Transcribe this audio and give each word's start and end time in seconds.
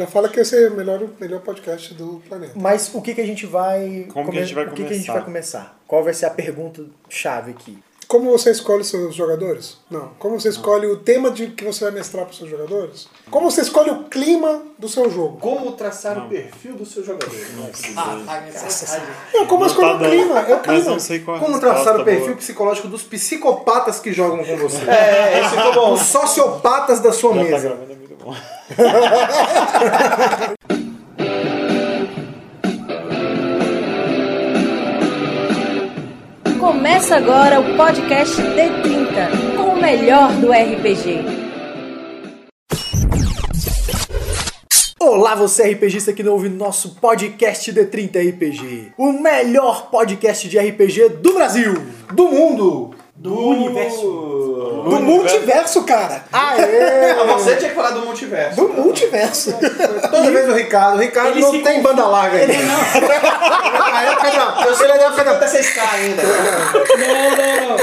Já 0.00 0.06
fala 0.06 0.30
que 0.30 0.40
esse 0.40 0.56
é 0.64 0.68
o 0.68 0.74
melhor, 0.74 0.98
melhor 1.20 1.40
podcast 1.42 1.92
do 1.92 2.22
planeta. 2.26 2.54
Mas 2.56 2.90
o 2.94 3.02
que, 3.02 3.14
que 3.14 3.20
a 3.20 3.26
gente 3.26 3.44
vai. 3.44 4.06
Como 4.10 4.30
que 4.32 4.38
a 4.38 4.42
gente 4.42 4.54
vai 4.54 4.64
o 4.64 4.70
que, 4.72 4.82
que 4.84 4.94
a 4.94 4.96
gente 4.96 5.04
começar? 5.06 5.12
vai 5.12 5.24
começar? 5.24 5.78
Qual 5.86 6.02
vai 6.02 6.14
ser 6.14 6.24
a 6.24 6.30
pergunta 6.30 6.82
chave 7.10 7.50
aqui? 7.50 7.78
Como 8.08 8.28
você 8.30 8.50
escolhe 8.50 8.82
seus 8.82 9.14
jogadores? 9.14 9.76
Não. 9.88 10.08
Como 10.18 10.40
você 10.40 10.48
escolhe 10.48 10.84
o 10.86 10.96
tema 10.96 11.30
de 11.30 11.48
que 11.48 11.62
você 11.64 11.84
vai 11.84 11.92
mestrar 11.92 12.24
para 12.24 12.32
os 12.32 12.38
seus 12.38 12.50
jogadores? 12.50 13.08
Como 13.30 13.48
você 13.48 13.60
escolhe 13.60 13.90
o 13.90 14.04
clima 14.04 14.62
do 14.78 14.88
seu 14.88 15.08
jogo? 15.10 15.36
Como 15.38 15.70
traçar 15.72 16.18
o 16.18 16.28
perfil 16.28 16.72
do 16.74 16.84
seu 16.84 17.04
jogador? 17.04 17.30
Não, 19.32 19.46
como 19.46 19.60
Não 19.60 19.66
escolhe 19.68 19.88
tá 19.90 19.94
o 19.94 19.98
dando. 19.98 20.10
clima? 20.10 20.40
É 20.40 20.54
o 20.54 20.56
Mas 20.56 20.60
clima. 20.62 20.90
não 20.90 20.98
sei 20.98 21.20
qual 21.20 21.36
é 21.36 21.38
a 21.38 21.42
Como 21.42 21.52
resposta 21.54 21.82
traçar 21.84 22.00
o 22.00 22.04
perfil 22.04 22.24
boa. 22.26 22.36
psicológico 22.36 22.88
dos 22.88 23.02
psicopatas 23.04 24.00
que 24.00 24.12
jogam 24.12 24.42
com 24.44 24.56
você? 24.56 24.90
É, 24.90 25.40
esse 25.42 25.50
ficou 25.56 25.72
bom. 25.74 25.92
Os 25.92 26.00
sociopatas 26.00 26.98
da 26.98 27.12
sua 27.12 27.32
Já 27.34 27.44
tá 27.44 27.48
mesa. 27.48 27.68
é. 27.68 27.89
Começa 36.60 37.16
agora 37.16 37.60
o 37.60 37.76
podcast 37.76 38.36
D30, 38.36 39.56
com 39.56 39.70
o 39.70 39.80
melhor 39.80 40.30
do 40.34 40.52
RPG. 40.52 41.24
Olá, 45.00 45.34
você 45.34 45.72
RPGista 45.72 46.12
que 46.12 46.22
não 46.22 46.32
ouve 46.32 46.50
nosso 46.50 46.96
podcast 46.96 47.72
D30 47.72 48.34
RPG. 48.34 48.92
O 48.98 49.12
melhor 49.12 49.90
podcast 49.90 50.46
de 50.46 50.58
RPG 50.58 51.08
do 51.22 51.32
Brasil. 51.32 51.72
Do 52.12 52.28
mundo! 52.28 52.94
Do 53.20 53.34
universo. 53.50 54.00
Do 54.00 54.98
multiverso, 55.00 55.82
cara. 55.84 56.24
Aê! 56.32 57.10
Ah, 57.20 57.24
Você 57.34 57.56
tinha 57.56 57.68
que 57.68 57.76
falar 57.76 57.90
do 57.90 58.00
multiverso. 58.06 58.56
Do 58.56 58.68
multiverso. 58.82 59.52
Toda 60.10 60.30
vez 60.30 60.48
o 60.48 60.54
Ricardo. 60.54 60.96
O 60.96 61.00
Ricardo 61.00 61.28
Ele 61.32 61.40
não 61.42 61.62
tem 61.62 61.82
banda 61.82 62.06
larga 62.06 62.38
ainda. 62.38 62.54
Na 62.54 64.02
época 64.04 64.30
da- 64.30 64.64
Eu 64.66 64.74
sei 64.74 64.88
da 64.88 64.94
época 64.94 65.24
da 65.24 65.34
TCSK 65.34 65.80
ainda. 65.80 66.22
Não, 66.22 67.30
não, 67.36 67.68
não. 67.68 67.76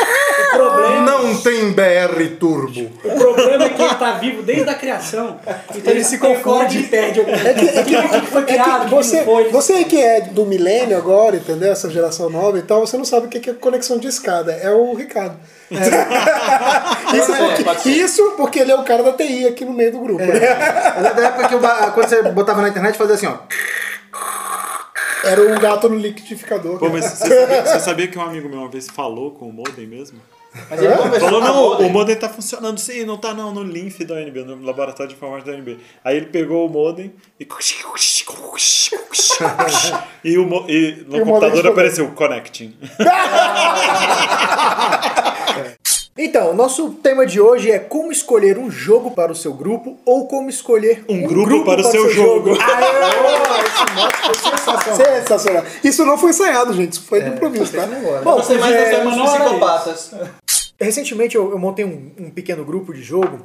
O 0.47 0.57
problema, 0.57 1.01
Não 1.01 1.37
tem 1.37 1.71
BR 1.71 2.37
Turbo. 2.39 2.91
o 3.03 3.15
problema 3.17 3.63
é 3.65 3.69
que 3.69 3.81
ele 3.81 3.95
tá 3.95 4.11
vivo 4.13 4.43
desde 4.43 4.69
a 4.69 4.75
criação. 4.75 5.39
Então 5.75 5.93
ele, 5.93 6.03
se 6.03 6.17
confunde 6.17 6.79
e 6.79 6.83
perde 6.83 7.19
alguma 7.19 7.37
coisa. 7.37 7.49
É 7.49 7.53
que, 7.53 7.65
é 7.65 7.83
que, 7.83 7.95
o 7.95 8.21
que 8.21 8.27
foi 8.27 8.41
é 8.41 8.45
que 8.45 8.53
criado, 8.53 8.81
o 8.81 8.85
que 8.85 8.95
você, 8.95 9.23
foi. 9.23 9.49
você 9.49 9.83
que 9.83 10.01
é 10.01 10.21
do 10.21 10.45
milênio 10.45 10.97
agora, 10.97 11.35
entendeu? 11.35 11.71
Essa 11.71 11.89
geração 11.89 12.29
nova 12.29 12.57
e 12.57 12.61
tal, 12.61 12.85
você 12.85 12.97
não 12.97 13.05
sabe 13.05 13.27
o 13.27 13.29
que 13.29 13.49
é 13.49 13.53
conexão 13.53 13.97
de 13.97 14.07
escada. 14.07 14.53
É 14.53 14.71
o 14.71 14.93
Ricardo. 14.93 15.37
Isso, 15.69 17.33
É, 17.33 17.63
porque, 17.63 17.89
isso 17.89 18.31
porque 18.37 18.59
ele 18.59 18.71
é 18.71 18.75
o 18.75 18.83
cara 18.83 19.03
da 19.03 19.11
TI 19.13 19.47
aqui 19.47 19.65
no 19.65 19.73
meio 19.73 19.91
do 19.91 19.99
grupo. 19.99 20.23
Mas 20.25 21.05
é 21.05 21.13
da 21.13 21.23
época 21.27 21.47
que 21.49 21.53
eu, 21.55 21.59
quando 21.59 22.07
você 22.07 22.21
botava 22.23 22.61
na 22.61 22.69
internet, 22.69 22.97
fazia 22.97 23.15
assim, 23.15 23.27
ó. 23.27 23.37
Era 25.23 25.41
um 25.41 25.59
gato 25.59 25.89
no 25.89 25.95
liquidificador. 25.97 26.79
Pô, 26.79 26.89
mas 26.89 27.05
você 27.05 27.27
sabia, 27.39 27.65
você 27.65 27.79
sabia 27.79 28.07
que 28.07 28.17
um 28.17 28.21
amigo 28.21 28.47
meu 28.47 28.59
uma 28.59 28.69
vez 28.69 28.87
falou 28.87 29.31
com 29.31 29.47
o 29.49 29.53
modem 29.53 29.85
mesmo? 29.85 30.19
Mas 30.69 30.81
ele 30.81 30.95
conversou 30.95 31.29
Falou, 31.29 31.41
não, 31.41 31.55
Modem. 31.55 31.87
o 31.87 31.89
modem 31.89 32.15
tá 32.15 32.29
funcionando 32.29 32.77
sim, 32.79 33.03
não 33.05 33.17
tá 33.17 33.33
não, 33.33 33.53
no 33.53 33.63
Linf 33.63 33.99
da 34.01 34.15
UNB, 34.15 34.43
no 34.43 34.63
laboratório 34.63 35.09
de 35.09 35.15
informática 35.15 35.51
da 35.51 35.57
UNB. 35.57 35.77
Aí 36.03 36.17
ele 36.17 36.27
pegou 36.27 36.65
o 36.65 36.69
modem 36.69 37.13
e... 37.39 37.47
e, 40.23 40.37
o, 40.37 40.69
e 40.69 41.05
no 41.07 41.17
E 41.17 41.21
computador 41.21 41.67
apareceu 41.67 42.07
connecting. 42.11 42.75
Então, 46.17 46.49
o 46.51 46.53
nosso 46.55 46.89
tema 46.91 47.25
de 47.25 47.39
hoje 47.39 47.69
é 47.69 47.77
como 47.77 48.11
escolher 48.11 48.57
um 48.57 48.71
jogo 48.71 49.11
para 49.11 49.31
o 49.31 49.35
seu 49.35 49.53
grupo 49.53 49.97
ou 50.03 50.27
como 50.27 50.49
escolher 50.49 51.05
Um 51.07 51.21
grupo 51.23 51.63
para 51.63 51.81
o 51.81 51.83
seu 51.83 52.09
jogo. 52.09 52.57
Sensacional. 54.95 55.63
Isso 55.83 56.03
não 56.05 56.17
foi 56.17 56.31
ensaiado, 56.31 56.73
gente. 56.73 56.93
Isso 56.93 57.03
foi 57.03 57.21
do 57.21 57.29
improviso, 57.35 57.71
tá? 57.71 57.87
Bom, 58.23 58.37
Você 58.37 58.57
mais 58.57 58.73
é, 58.73 58.95
era 58.95 59.09
psicopatas. 59.09 60.11
Recentemente 60.79 61.35
eu, 61.35 61.51
eu 61.51 61.59
montei 61.59 61.85
um, 61.85 62.11
um 62.19 62.29
pequeno 62.31 62.65
grupo 62.65 62.93
de 62.93 63.01
jogo 63.01 63.39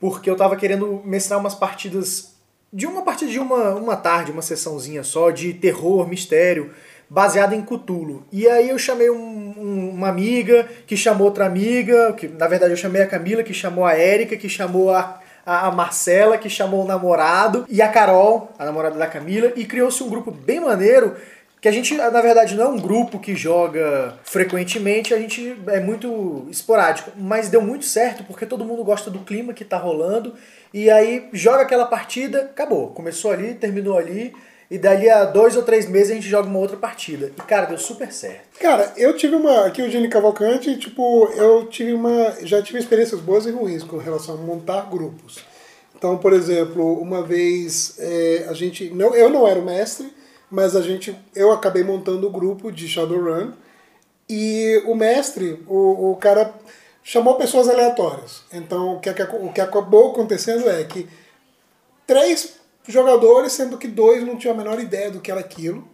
porque 0.00 0.28
eu 0.28 0.36
tava 0.36 0.56
querendo 0.56 1.02
mestrar 1.04 1.38
umas 1.38 1.54
partidas 1.54 2.34
de 2.72 2.86
uma 2.86 3.02
partida 3.02 3.30
de 3.30 3.38
uma, 3.38 3.74
uma 3.74 3.96
tarde, 3.96 4.32
uma 4.32 4.42
sessãozinha 4.42 5.04
só 5.04 5.30
de 5.30 5.54
terror, 5.54 6.08
mistério, 6.08 6.72
baseada 7.08 7.54
em 7.54 7.62
Cthulhu. 7.62 8.24
E 8.32 8.48
aí 8.48 8.68
eu 8.70 8.78
chamei 8.78 9.10
um- 9.10 9.54
um- 9.56 9.90
uma 9.90 10.08
amiga, 10.08 10.66
que 10.86 10.96
chamou 10.96 11.26
outra 11.26 11.46
amiga, 11.46 12.12
que 12.12 12.26
na 12.28 12.46
verdade 12.48 12.72
eu 12.72 12.76
chamei 12.76 13.02
a 13.02 13.06
Camila, 13.06 13.42
que 13.42 13.54
chamou 13.54 13.84
a 13.84 13.94
Érica, 13.94 14.36
que 14.36 14.48
chamou 14.48 14.90
a, 14.90 15.20
a, 15.46 15.68
a 15.68 15.70
Marcela, 15.70 16.38
que 16.38 16.48
chamou 16.50 16.84
o 16.84 16.86
namorado, 16.88 17.64
e 17.68 17.80
a 17.82 17.88
Carol, 17.88 18.50
a 18.58 18.64
namorada 18.64 18.96
da 18.98 19.06
Camila, 19.06 19.52
e 19.56 19.64
criou-se 19.64 20.02
um 20.02 20.08
grupo 20.08 20.30
bem 20.30 20.60
maneiro 20.60 21.14
que 21.60 21.68
a 21.68 21.72
gente, 21.72 21.94
na 21.94 22.20
verdade, 22.20 22.54
não 22.56 22.64
é 22.64 22.68
um 22.68 22.78
grupo 22.78 23.18
que 23.18 23.34
joga 23.34 24.16
frequentemente, 24.22 25.14
a 25.14 25.18
gente 25.18 25.56
é 25.68 25.80
muito 25.80 26.46
esporádico, 26.50 27.10
mas 27.16 27.48
deu 27.48 27.62
muito 27.62 27.86
certo 27.86 28.22
porque 28.24 28.44
todo 28.44 28.66
mundo 28.66 28.84
gosta 28.84 29.10
do 29.10 29.20
clima 29.20 29.54
que 29.54 29.64
tá 29.64 29.78
rolando 29.78 30.34
e 30.74 30.90
aí 30.90 31.26
joga 31.32 31.62
aquela 31.62 31.86
partida, 31.86 32.40
acabou. 32.42 32.88
Começou 32.88 33.30
ali, 33.32 33.54
terminou 33.54 33.96
ali 33.96 34.34
e 34.74 34.78
dali 34.78 35.08
a 35.08 35.24
dois 35.24 35.56
ou 35.56 35.62
três 35.62 35.88
meses 35.88 36.10
a 36.10 36.14
gente 36.14 36.28
joga 36.28 36.48
uma 36.48 36.58
outra 36.58 36.76
partida. 36.76 37.30
E 37.36 37.40
cara, 37.42 37.66
deu 37.66 37.78
super 37.78 38.10
certo. 38.10 38.58
Cara, 38.58 38.92
eu 38.96 39.16
tive 39.16 39.36
uma. 39.36 39.66
Aqui 39.66 39.80
o 39.80 39.88
Gene 39.88 40.08
Cavalcante, 40.08 40.76
tipo, 40.76 41.26
eu 41.36 41.66
tive 41.66 41.92
uma. 41.92 42.34
Já 42.42 42.60
tive 42.60 42.80
experiências 42.80 43.20
boas 43.20 43.46
e 43.46 43.52
ruins 43.52 43.84
com 43.84 43.98
relação 43.98 44.34
a 44.34 44.38
montar 44.38 44.90
grupos. 44.90 45.38
Então, 45.94 46.18
por 46.18 46.32
exemplo, 46.32 47.00
uma 47.00 47.22
vez 47.22 47.94
é, 48.00 48.46
a 48.48 48.52
gente. 48.52 48.90
Não, 48.90 49.14
eu 49.14 49.30
não 49.30 49.46
era 49.46 49.60
o 49.60 49.64
mestre, 49.64 50.12
mas 50.50 50.74
a 50.74 50.82
gente. 50.82 51.16
Eu 51.36 51.52
acabei 51.52 51.84
montando 51.84 52.26
o 52.26 52.30
grupo 52.30 52.72
de 52.72 52.88
Shadowrun. 52.88 53.52
E 54.28 54.82
o 54.86 54.96
mestre, 54.96 55.62
o, 55.68 56.10
o 56.10 56.16
cara 56.16 56.52
chamou 57.04 57.36
pessoas 57.36 57.68
aleatórias. 57.68 58.42
Então, 58.52 58.96
o 58.96 58.98
que, 58.98 59.08
o 59.08 59.52
que 59.52 59.60
acabou 59.60 60.10
acontecendo 60.10 60.68
é 60.68 60.82
que 60.82 61.08
três 62.08 62.63
jogadores, 62.92 63.52
sendo 63.52 63.78
que 63.78 63.88
dois 63.88 64.24
não 64.26 64.36
tinham 64.36 64.54
a 64.54 64.58
menor 64.58 64.78
ideia 64.80 65.10
do 65.10 65.20
que 65.20 65.30
era 65.30 65.40
aquilo 65.40 65.88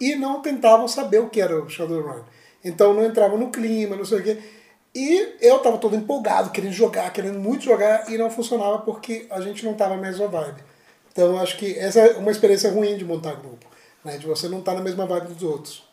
e 0.00 0.14
não 0.14 0.42
tentavam 0.42 0.86
saber 0.86 1.20
o 1.20 1.28
que 1.28 1.40
era 1.40 1.60
o 1.62 1.68
Shadowrun. 1.68 2.22
Então 2.64 2.92
não 2.92 3.04
entravam 3.04 3.38
no 3.38 3.50
clima, 3.50 3.96
não 3.96 4.04
sei 4.04 4.18
o 4.18 4.22
quê. 4.22 4.38
E 4.94 5.36
eu 5.40 5.58
tava 5.58 5.78
todo 5.78 5.94
empolgado, 5.94 6.50
querendo 6.50 6.72
jogar, 6.72 7.12
querendo 7.12 7.38
muito 7.38 7.64
jogar, 7.64 8.10
e 8.10 8.16
não 8.16 8.30
funcionava 8.30 8.78
porque 8.78 9.26
a 9.30 9.40
gente 9.40 9.64
não 9.64 9.74
tava 9.74 9.94
na 9.94 10.02
mesma 10.02 10.26
vibe. 10.26 10.62
Então 11.12 11.38
acho 11.38 11.58
que 11.58 11.78
essa 11.78 12.00
é 12.00 12.16
uma 12.16 12.30
experiência 12.30 12.70
ruim 12.70 12.96
de 12.96 13.04
montar 13.04 13.34
grupo, 13.34 13.66
né? 14.04 14.16
De 14.16 14.26
você 14.26 14.48
não 14.48 14.60
estar 14.60 14.74
na 14.74 14.80
mesma 14.80 15.06
vibe 15.06 15.28
dos 15.28 15.42
outros. 15.42 15.86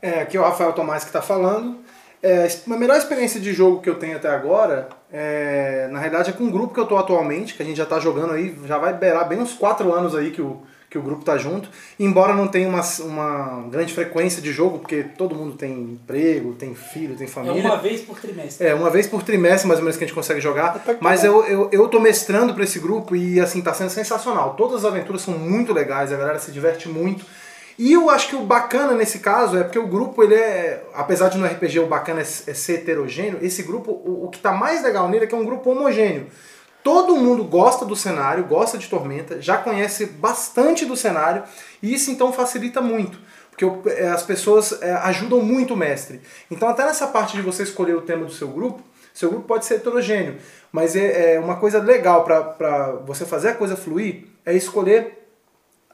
É, 0.00 0.20
aqui 0.20 0.36
é 0.36 0.40
o 0.40 0.42
Rafael 0.42 0.72
Tomás 0.72 1.04
que 1.04 1.10
está 1.10 1.22
falando. 1.22 1.80
É, 2.22 2.46
a 2.66 2.76
melhor 2.76 2.96
experiência 2.96 3.40
de 3.40 3.52
jogo 3.52 3.80
que 3.80 3.90
eu 3.90 3.98
tenho 3.98 4.16
até 4.16 4.28
agora, 4.28 4.88
é, 5.12 5.88
na 5.90 5.98
realidade, 5.98 6.30
é 6.30 6.32
com 6.32 6.44
o 6.44 6.50
grupo 6.50 6.72
que 6.72 6.80
eu 6.80 6.86
tô 6.86 6.96
atualmente, 6.96 7.54
que 7.54 7.62
a 7.62 7.66
gente 7.66 7.76
já 7.76 7.86
tá 7.86 7.98
jogando 8.00 8.32
aí, 8.32 8.56
já 8.66 8.78
vai 8.78 8.92
beirar 8.94 9.28
bem 9.28 9.38
uns 9.38 9.52
4 9.52 9.92
anos 9.92 10.14
aí 10.16 10.30
que 10.30 10.40
o, 10.40 10.62
que 10.88 10.96
o 10.96 11.02
grupo 11.02 11.22
tá 11.24 11.36
junto. 11.36 11.68
Embora 12.00 12.34
não 12.34 12.48
tenha 12.48 12.66
uma, 12.68 12.80
uma 13.00 13.68
grande 13.70 13.92
frequência 13.92 14.40
de 14.40 14.50
jogo, 14.52 14.78
porque 14.78 15.02
todo 15.02 15.34
mundo 15.34 15.54
tem 15.56 15.72
emprego, 15.72 16.54
tem 16.54 16.74
filho, 16.74 17.14
tem 17.14 17.26
É 17.26 17.30
família. 17.30 17.62
uma 17.62 17.76
vez 17.76 18.00
por 18.00 18.18
trimestre. 18.18 18.66
É, 18.66 18.74
uma 18.74 18.88
vez 18.90 19.06
por 19.06 19.22
trimestre, 19.22 19.68
mais 19.68 19.78
ou 19.80 19.84
menos, 19.84 19.96
que 19.98 20.04
a 20.04 20.06
gente 20.06 20.14
consegue 20.14 20.40
jogar. 20.40 20.82
Mas 21.00 21.24
eu, 21.24 21.44
eu, 21.44 21.68
eu 21.70 21.88
tô 21.88 22.00
mestrando 22.00 22.54
pra 22.54 22.64
esse 22.64 22.78
grupo 22.78 23.14
e, 23.14 23.38
assim, 23.38 23.60
tá 23.60 23.74
sendo 23.74 23.90
sensacional. 23.90 24.54
Todas 24.54 24.78
as 24.78 24.84
aventuras 24.86 25.20
são 25.22 25.34
muito 25.34 25.72
legais, 25.74 26.12
a 26.12 26.16
galera 26.16 26.38
se 26.38 26.50
diverte 26.50 26.88
muito. 26.88 27.24
E 27.78 27.92
eu 27.92 28.10
acho 28.10 28.28
que 28.28 28.36
o 28.36 28.44
bacana 28.44 28.92
nesse 28.92 29.18
caso 29.18 29.56
é 29.56 29.64
porque 29.64 29.78
o 29.78 29.86
grupo, 29.86 30.22
ele 30.22 30.34
é. 30.34 30.84
Apesar 30.94 31.28
de 31.28 31.38
no 31.38 31.46
RPG 31.46 31.80
o 31.80 31.86
bacana 31.86 32.20
é, 32.20 32.22
é 32.22 32.54
ser 32.54 32.74
heterogêneo, 32.74 33.38
esse 33.42 33.62
grupo, 33.62 33.92
o, 33.92 34.26
o 34.26 34.28
que 34.28 34.38
tá 34.38 34.52
mais 34.52 34.82
legal 34.82 35.08
nele 35.08 35.24
é 35.24 35.26
que 35.26 35.34
é 35.34 35.38
um 35.38 35.44
grupo 35.44 35.70
homogêneo. 35.70 36.26
Todo 36.82 37.16
mundo 37.16 37.44
gosta 37.44 37.84
do 37.84 37.94
cenário, 37.94 38.44
gosta 38.44 38.76
de 38.76 38.88
Tormenta, 38.88 39.40
já 39.40 39.56
conhece 39.56 40.06
bastante 40.06 40.84
do 40.84 40.96
cenário, 40.96 41.44
e 41.80 41.94
isso 41.94 42.10
então 42.10 42.32
facilita 42.32 42.80
muito. 42.80 43.18
Porque 43.50 43.90
é, 43.90 44.08
as 44.08 44.22
pessoas 44.22 44.82
é, 44.82 44.92
ajudam 44.94 45.40
muito 45.40 45.74
o 45.74 45.76
mestre. 45.76 46.20
Então, 46.50 46.68
até 46.68 46.84
nessa 46.84 47.06
parte 47.06 47.36
de 47.36 47.42
você 47.42 47.62
escolher 47.62 47.94
o 47.94 48.02
tema 48.02 48.24
do 48.24 48.32
seu 48.32 48.48
grupo, 48.48 48.82
seu 49.14 49.30
grupo 49.30 49.46
pode 49.46 49.66
ser 49.66 49.74
heterogêneo, 49.74 50.36
mas 50.72 50.96
é 50.96 51.38
uma 51.38 51.56
coisa 51.56 51.78
legal 51.78 52.24
para 52.24 52.92
você 53.06 53.26
fazer 53.26 53.50
a 53.50 53.54
coisa 53.54 53.76
fluir 53.76 54.24
é 54.44 54.54
escolher 54.54 55.21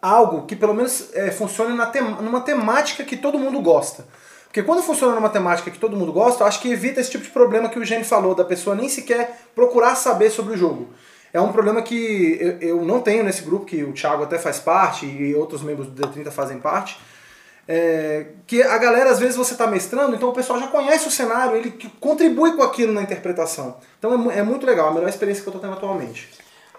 algo 0.00 0.46
que 0.46 0.54
pelo 0.56 0.74
menos 0.74 1.08
é, 1.14 1.30
funcione 1.30 1.76
na 1.76 1.86
tem- 1.86 2.02
numa 2.02 2.40
temática 2.40 3.04
que 3.04 3.16
todo 3.16 3.38
mundo 3.38 3.60
gosta. 3.60 4.04
Porque 4.44 4.62
quando 4.62 4.82
funciona 4.82 5.14
numa 5.14 5.28
temática 5.28 5.70
que 5.70 5.78
todo 5.78 5.96
mundo 5.96 6.12
gosta, 6.12 6.44
acho 6.44 6.60
que 6.60 6.70
evita 6.72 7.00
esse 7.00 7.10
tipo 7.10 7.24
de 7.24 7.30
problema 7.30 7.68
que 7.68 7.78
o 7.78 7.84
Gene 7.84 8.04
falou, 8.04 8.34
da 8.34 8.44
pessoa 8.44 8.74
nem 8.74 8.88
sequer 8.88 9.42
procurar 9.54 9.94
saber 9.94 10.30
sobre 10.30 10.54
o 10.54 10.56
jogo. 10.56 10.88
É 11.32 11.40
um 11.40 11.52
problema 11.52 11.82
que 11.82 12.38
eu, 12.40 12.68
eu 12.68 12.84
não 12.84 13.00
tenho 13.00 13.22
nesse 13.22 13.42
grupo, 13.42 13.66
que 13.66 13.84
o 13.84 13.92
Thiago 13.92 14.22
até 14.22 14.38
faz 14.38 14.58
parte 14.58 15.04
e 15.04 15.34
outros 15.34 15.62
membros 15.62 15.88
do 15.88 16.08
D30 16.08 16.30
fazem 16.30 16.58
parte. 16.58 16.98
É, 17.70 18.28
que 18.46 18.62
a 18.62 18.78
galera, 18.78 19.10
às 19.10 19.18
vezes, 19.18 19.36
você 19.36 19.52
está 19.52 19.66
mestrando, 19.66 20.16
então 20.16 20.30
o 20.30 20.32
pessoal 20.32 20.58
já 20.58 20.68
conhece 20.68 21.06
o 21.06 21.10
cenário, 21.10 21.54
ele 21.54 21.70
contribui 22.00 22.56
com 22.56 22.62
aquilo 22.62 22.94
na 22.94 23.02
interpretação. 23.02 23.76
Então 23.98 24.30
é, 24.30 24.38
é 24.38 24.42
muito 24.42 24.64
legal, 24.64 24.88
a 24.88 24.94
melhor 24.94 25.10
experiência 25.10 25.42
que 25.42 25.48
eu 25.50 25.52
estou 25.54 25.60
tendo 25.60 25.76
atualmente. 25.76 26.30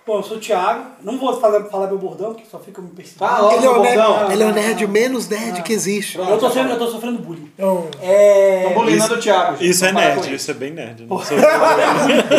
Bom, 0.10 0.18
eu 0.18 0.24
sou 0.24 0.38
o 0.38 0.40
Thiago. 0.40 0.86
Não 1.04 1.20
vou 1.20 1.40
falar, 1.40 1.66
falar 1.66 1.86
meu 1.86 2.00
bordão, 2.00 2.34
porque 2.34 2.50
só 2.50 2.58
fica 2.58 2.82
me 2.82 2.90
perseguindo. 2.90 3.26
Ah, 3.26 3.52
Ele 3.56 3.64
é, 3.64 3.70
o 3.70 3.76
bordão. 3.76 4.18
nerd, 4.18 4.34
ele 4.34 4.42
é 4.44 4.46
o 4.48 4.52
nerd 4.52 4.88
menos 4.88 5.30
nerd 5.30 5.62
que 5.62 5.72
existe. 5.72 6.18
eu, 6.18 6.26
tô 6.26 6.48
sofrendo, 6.48 6.72
eu 6.72 6.80
tô 6.80 6.88
sofrendo 6.88 7.20
bullying. 7.20 7.52
Então, 7.54 7.88
É... 8.02 8.62
Estão 8.62 8.74
bulinando 8.74 9.14
o 9.14 9.20
Thiago. 9.20 9.58
gente. 9.58 9.70
Isso 9.70 9.86
é 9.86 9.92
nerd, 9.92 10.20
isso. 10.22 10.34
isso 10.34 10.50
é 10.50 10.54
bem 10.56 10.72
nerd. 10.72 11.06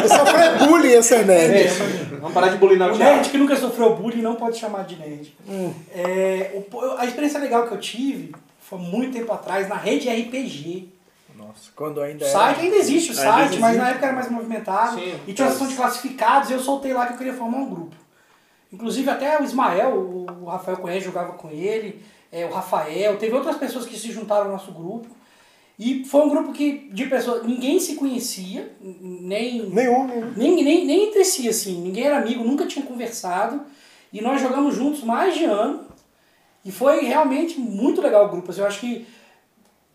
Sofrer 0.08 0.58
bullying 0.66 0.92
esse 0.94 1.14
é 1.14 1.22
nerd. 1.22 1.54
É, 1.58 1.68
Vamos 2.16 2.32
parar 2.34 2.48
de 2.48 2.56
bulinar 2.56 2.88
o 2.88 2.92
O 2.92 2.96
Thiago. 2.96 3.14
nerd 3.16 3.28
que 3.30 3.38
nunca 3.38 3.54
sofreu 3.54 3.94
bullying 3.94 4.20
não 4.20 4.34
pode 4.34 4.58
chamar 4.58 4.82
de 4.84 4.96
nerd. 4.96 5.32
Hum. 5.48 5.72
É, 5.94 6.50
a 6.98 7.06
experiência 7.06 7.38
legal 7.38 7.68
que 7.68 7.72
eu 7.74 7.78
tive 7.78 8.34
foi 8.58 8.80
muito 8.80 9.16
tempo 9.16 9.32
atrás 9.32 9.68
na 9.68 9.76
rede 9.76 10.08
RPG. 10.08 10.88
Nossa, 11.50 11.70
quando 11.76 12.00
ainda 12.00 12.24
O 12.24 12.28
era... 12.28 12.38
site 12.38 12.60
ainda 12.60 12.76
existe, 12.76 13.10
o 13.10 13.12
Ainda 13.12 13.22
site, 13.22 13.44
existe. 13.46 13.60
mas 13.60 13.76
na 13.76 13.88
época 13.90 14.06
era 14.06 14.14
mais 14.14 14.30
movimentado. 14.30 14.98
Sim, 15.00 15.14
e 15.26 15.32
tinha 15.32 15.46
uma 15.46 15.52
sessão 15.52 15.68
de 15.68 15.74
classificados 15.74 16.50
e 16.50 16.52
eu 16.52 16.60
soltei 16.60 16.92
lá 16.92 17.06
que 17.06 17.12
eu 17.14 17.18
queria 17.18 17.34
formar 17.34 17.58
um 17.58 17.68
grupo. 17.70 17.96
Inclusive 18.72 19.10
até 19.10 19.40
o 19.40 19.44
Ismael, 19.44 19.94
o 20.40 20.44
Rafael 20.46 20.76
conhece, 20.78 21.04
jogava 21.04 21.32
com 21.32 21.50
ele, 21.50 22.00
é, 22.30 22.44
o 22.46 22.50
Rafael, 22.52 23.16
teve 23.18 23.34
outras 23.34 23.56
pessoas 23.56 23.84
que 23.86 23.98
se 23.98 24.12
juntaram 24.12 24.46
ao 24.46 24.52
nosso 24.52 24.70
grupo. 24.72 25.08
E 25.78 26.04
foi 26.04 26.20
um 26.20 26.28
grupo 26.28 26.52
que, 26.52 26.90
de 26.92 27.06
pessoas, 27.06 27.42
ninguém 27.44 27.80
se 27.80 27.94
conhecia, 27.96 28.70
nem, 28.80 29.62
Nenhum, 29.70 30.06
nenhum. 30.06 30.32
nem, 30.36 30.62
nem, 30.62 30.84
nem 30.84 31.08
entre 31.08 31.24
si, 31.24 31.48
assim, 31.48 31.80
ninguém 31.80 32.04
era 32.04 32.18
amigo, 32.18 32.44
nunca 32.44 32.66
tinha 32.66 32.84
conversado. 32.84 33.62
E 34.12 34.20
nós 34.20 34.40
jogamos 34.42 34.74
juntos 34.74 35.02
mais 35.02 35.34
de 35.34 35.44
ano. 35.44 35.86
E 36.64 36.70
foi 36.70 37.00
realmente 37.04 37.58
muito 37.58 38.02
legal 38.02 38.26
o 38.26 38.28
grupo. 38.28 38.50
assim, 38.50 38.60
eu 38.60 38.66
acho 38.66 38.80
que 38.80 39.06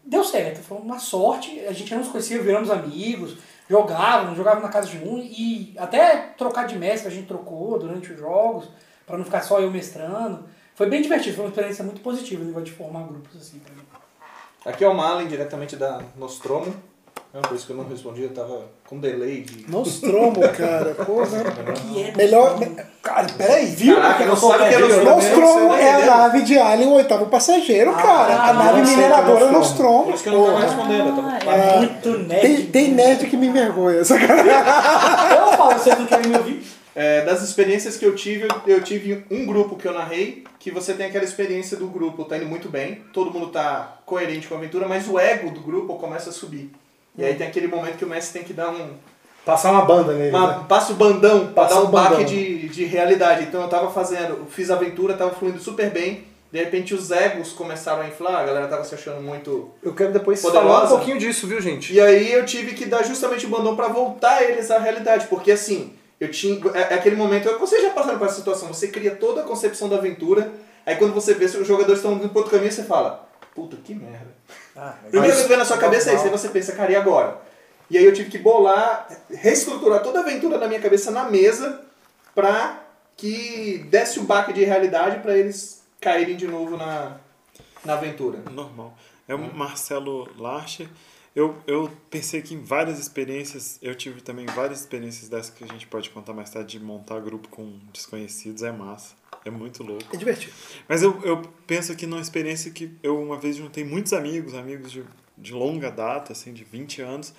deu 0.05 0.23
certo, 0.23 0.61
foi 0.61 0.77
uma 0.77 0.99
sorte. 0.99 1.59
A 1.61 1.73
gente 1.73 1.93
não 1.95 2.03
se 2.03 2.09
conhecia, 2.09 2.41
viramos 2.41 2.69
amigos, 2.69 3.37
jogávamos, 3.69 4.37
jogávamos 4.37 4.65
na 4.65 4.71
casa 4.71 4.87
de 4.87 4.97
um. 4.97 5.17
E 5.19 5.73
até 5.77 6.33
trocar 6.37 6.67
de 6.67 6.77
mestre 6.77 7.07
a 7.07 7.11
gente 7.11 7.27
trocou 7.27 7.79
durante 7.79 8.11
os 8.11 8.19
jogos, 8.19 8.69
para 9.05 9.17
não 9.17 9.25
ficar 9.25 9.41
só 9.41 9.59
eu 9.59 9.71
mestrando. 9.71 10.45
Foi 10.75 10.87
bem 10.89 11.01
divertido, 11.01 11.35
foi 11.35 11.45
uma 11.45 11.49
experiência 11.49 11.83
muito 11.83 12.01
positiva 12.01 12.41
no 12.41 12.47
negócio 12.47 12.65
de 12.65 12.73
formar 12.73 13.03
grupos 13.03 13.35
assim. 13.35 13.61
Aqui 14.65 14.83
é 14.83 14.87
o 14.87 14.93
Malen, 14.93 15.27
diretamente 15.27 15.75
da 15.75 16.01
Nostromo. 16.15 16.75
É 17.35 17.39
por 17.41 17.53
isso 17.53 17.65
que 17.65 17.73
eu 17.73 17.75
não 17.75 17.85
respondi, 17.85 18.21
eu 18.21 18.29
tava 18.29 18.61
com 18.87 18.97
delay 18.97 19.41
de... 19.41 19.69
Nostromo, 19.69 20.39
cara. 20.55 20.95
Porra. 20.95 21.43
Que 21.91 22.03
é 22.03 22.15
Melhor. 22.15 22.57
Cara, 23.03 23.27
peraí. 23.37 23.65
Viu? 23.65 23.97
Caraca, 23.97 24.25
não 24.25 24.35
sabe 24.37 24.69
que 24.69 24.75
é. 24.75 24.79
Nostromo? 24.79 25.03
Nostromo 25.03 25.67
Você 25.67 25.81
é 25.81 25.93
a 25.93 26.05
nave 26.05 26.41
de 26.43 26.57
Alien, 26.57 26.87
o 26.87 26.93
oitavo 26.93 27.25
passageiro, 27.25 27.91
cara. 27.93 28.41
A 28.41 28.53
nave 28.53 28.79
não 28.79 28.85
sei 28.85 28.95
mineradora 28.95 29.43
é 29.43 29.47
Por 29.47 29.51
Nostromo. 29.51 30.13
isso 30.13 30.23
que 30.23 30.29
eu 30.29 30.33
não 30.33 30.45
tava 30.45 30.59
respondendo, 30.61 31.09
eu 31.09 31.15
tava... 31.15 31.55
É 31.57 31.77
muito 31.77 32.09
nerd. 32.19 32.41
Tem, 32.41 32.65
tem 32.67 32.91
nerd 32.93 33.27
que 33.27 33.35
me 33.35 33.47
envergonha. 33.47 34.05
sacanagem. 34.05 34.45
Eu 35.35 35.57
falo, 35.57 35.73
vocês 35.73 35.99
não 35.99 36.05
querem 36.05 36.29
me 36.29 36.37
ouvir? 36.37 36.63
É, 36.95 37.25
das 37.25 37.41
experiências 37.41 37.97
que 37.97 38.05
eu 38.05 38.15
tive, 38.15 38.47
eu 38.65 38.81
tive 38.81 39.25
um 39.29 39.45
grupo 39.45 39.75
que 39.75 39.85
eu 39.85 39.93
narrei, 39.93 40.45
que 40.57 40.71
você 40.71 40.93
tem 40.93 41.07
aquela 41.07 41.25
experiência 41.25 41.75
do 41.75 41.87
grupo, 41.87 42.23
tá 42.23 42.37
indo 42.37 42.45
muito 42.45 42.69
bem, 42.69 43.01
todo 43.11 43.29
mundo 43.31 43.47
tá 43.47 43.97
coerente 44.05 44.47
com 44.47 44.55
a 44.55 44.57
aventura, 44.57 44.87
mas 44.87 45.05
o 45.09 45.19
ego 45.19 45.51
do 45.51 45.59
grupo 45.59 45.95
começa 45.95 46.29
a 46.29 46.33
subir. 46.33 46.71
E 47.17 47.23
aí 47.23 47.35
tem 47.35 47.47
aquele 47.47 47.67
momento 47.67 47.97
que 47.97 48.05
o 48.05 48.09
mestre 48.09 48.39
tem 48.39 48.47
que 48.47 48.53
dar 48.53 48.69
um. 48.69 48.89
Passar 49.45 49.71
uma 49.71 49.85
banda 49.85 50.13
nele. 50.13 50.35
uma- 50.35 50.57
né? 50.57 50.65
passa 50.67 50.91
o 50.91 50.95
bandão 50.95 51.45
pra 51.47 51.63
Passa 51.63 51.75
dar 51.75 51.81
o 51.81 51.87
um 51.87 51.91
baque 51.91 52.23
de, 52.23 52.67
de 52.69 52.85
realidade. 52.85 53.43
Então 53.43 53.61
eu 53.61 53.69
tava 53.69 53.91
fazendo, 53.91 54.45
fiz 54.49 54.71
a 54.71 54.75
aventura, 54.75 55.13
tava 55.13 55.31
fluindo 55.31 55.59
super 55.59 55.89
bem. 55.91 56.25
De 56.51 56.59
repente 56.63 56.93
os 56.93 57.11
egos 57.11 57.51
começaram 57.51 58.01
a 58.01 58.07
inflar, 58.07 58.41
a 58.41 58.45
galera 58.45 58.67
tava 58.67 58.83
se 58.83 58.95
achando 58.95 59.21
muito. 59.21 59.71
Eu 59.83 59.93
quero 59.93 60.13
depois 60.13 60.41
Poderosa? 60.41 60.67
falar 60.67 60.85
um 60.85 60.89
pouquinho 60.89 61.19
disso, 61.19 61.47
viu, 61.47 61.61
gente? 61.61 61.93
E 61.93 61.99
aí 61.99 62.31
eu 62.31 62.45
tive 62.45 62.73
que 62.73 62.85
dar 62.85 63.03
justamente 63.03 63.45
o 63.45 63.49
bandão 63.49 63.75
pra 63.75 63.87
voltar 63.87 64.41
eles 64.41 64.71
à 64.71 64.79
realidade, 64.79 65.27
porque 65.27 65.51
assim, 65.51 65.93
eu 66.19 66.31
tinha 66.31 66.59
é, 66.73 66.93
é 66.93 66.93
aquele 66.93 67.15
momento, 67.15 67.49
vocês 67.59 67.81
já 67.81 67.89
passaram 67.89 68.17
por 68.17 68.27
essa 68.27 68.37
situação, 68.37 68.69
você 68.69 68.87
cria 68.87 69.11
toda 69.15 69.41
a 69.41 69.43
concepção 69.43 69.89
da 69.89 69.97
aventura, 69.97 70.49
aí 70.85 70.95
quando 70.95 71.13
você 71.13 71.33
vê 71.33 71.47
se 71.47 71.57
os 71.57 71.67
jogadores 71.67 71.99
estão 71.99 72.13
indo 72.13 72.29
pro 72.29 72.37
outro 72.39 72.51
caminho, 72.51 72.71
você 72.71 72.83
fala, 72.83 73.27
puta 73.53 73.75
que 73.83 73.93
merda. 73.93 74.33
Primeiro 75.09 75.37
que 75.37 75.47
vem 75.47 75.57
na 75.57 75.65
sua 75.65 75.77
cabeça 75.77 76.11
é 76.11 76.15
isso, 76.15 76.25
aí 76.25 76.29
você 76.29 76.49
pensa, 76.49 76.73
cara, 76.73 76.91
e 76.91 76.95
agora? 76.95 77.41
E 77.89 77.97
aí 77.97 78.03
eu 78.03 78.13
tive 78.13 78.29
que 78.29 78.37
bolar, 78.37 79.07
reestruturar 79.29 80.01
toda 80.01 80.19
a 80.19 80.21
aventura 80.21 80.57
na 80.57 80.67
minha 80.67 80.79
cabeça 80.79 81.11
na 81.11 81.29
mesa 81.29 81.81
pra 82.33 82.83
que 83.15 83.85
desse 83.89 84.19
o 84.19 84.23
baque 84.23 84.51
de 84.51 84.63
realidade 84.63 85.19
pra 85.19 85.37
eles 85.37 85.83
caírem 86.01 86.35
de 86.35 86.47
novo 86.47 86.75
na, 86.75 87.17
na 87.83 87.93
aventura. 87.93 88.39
Normal. 88.51 88.97
É 89.27 89.33
o 89.33 89.53
Marcelo 89.55 90.29
Larcher. 90.37 90.87
Eu, 91.35 91.55
eu 91.67 91.91
pensei 92.09 92.41
que 92.41 92.53
em 92.53 92.63
várias 92.63 92.97
experiências, 92.97 93.77
eu 93.81 93.93
tive 93.93 94.21
também 94.21 94.45
várias 94.45 94.79
experiências 94.79 95.27
dessas 95.27 95.49
que 95.49 95.63
a 95.63 95.67
gente 95.67 95.85
pode 95.85 96.09
contar 96.09 96.33
mais 96.33 96.49
tarde, 96.49 96.77
de 96.77 96.83
montar 96.83 97.19
grupo 97.19 97.49
com 97.49 97.77
desconhecidos, 97.91 98.63
é 98.63 98.71
massa. 98.71 99.15
É 99.45 99.51
muito 99.51 99.83
louco. 99.83 100.03
É 100.11 100.17
divertido. 100.17 100.53
Mas 100.89 101.03
eu, 101.03 101.21
eu 101.23 101.41
penso 101.67 101.91
aqui 101.91 102.07
numa 102.07 102.21
experiência 102.21 102.71
que 102.71 102.91
eu 103.03 103.21
uma 103.21 103.37
vez 103.37 103.55
juntei 103.55 103.83
muitos 103.83 104.11
amigos, 104.11 104.55
amigos 104.55 104.91
de, 104.91 105.03
de 105.37 105.53
longa 105.53 105.91
data, 105.91 106.33
assim, 106.33 106.51
de 106.51 106.63
20 106.63 107.03
anos, 107.03 107.31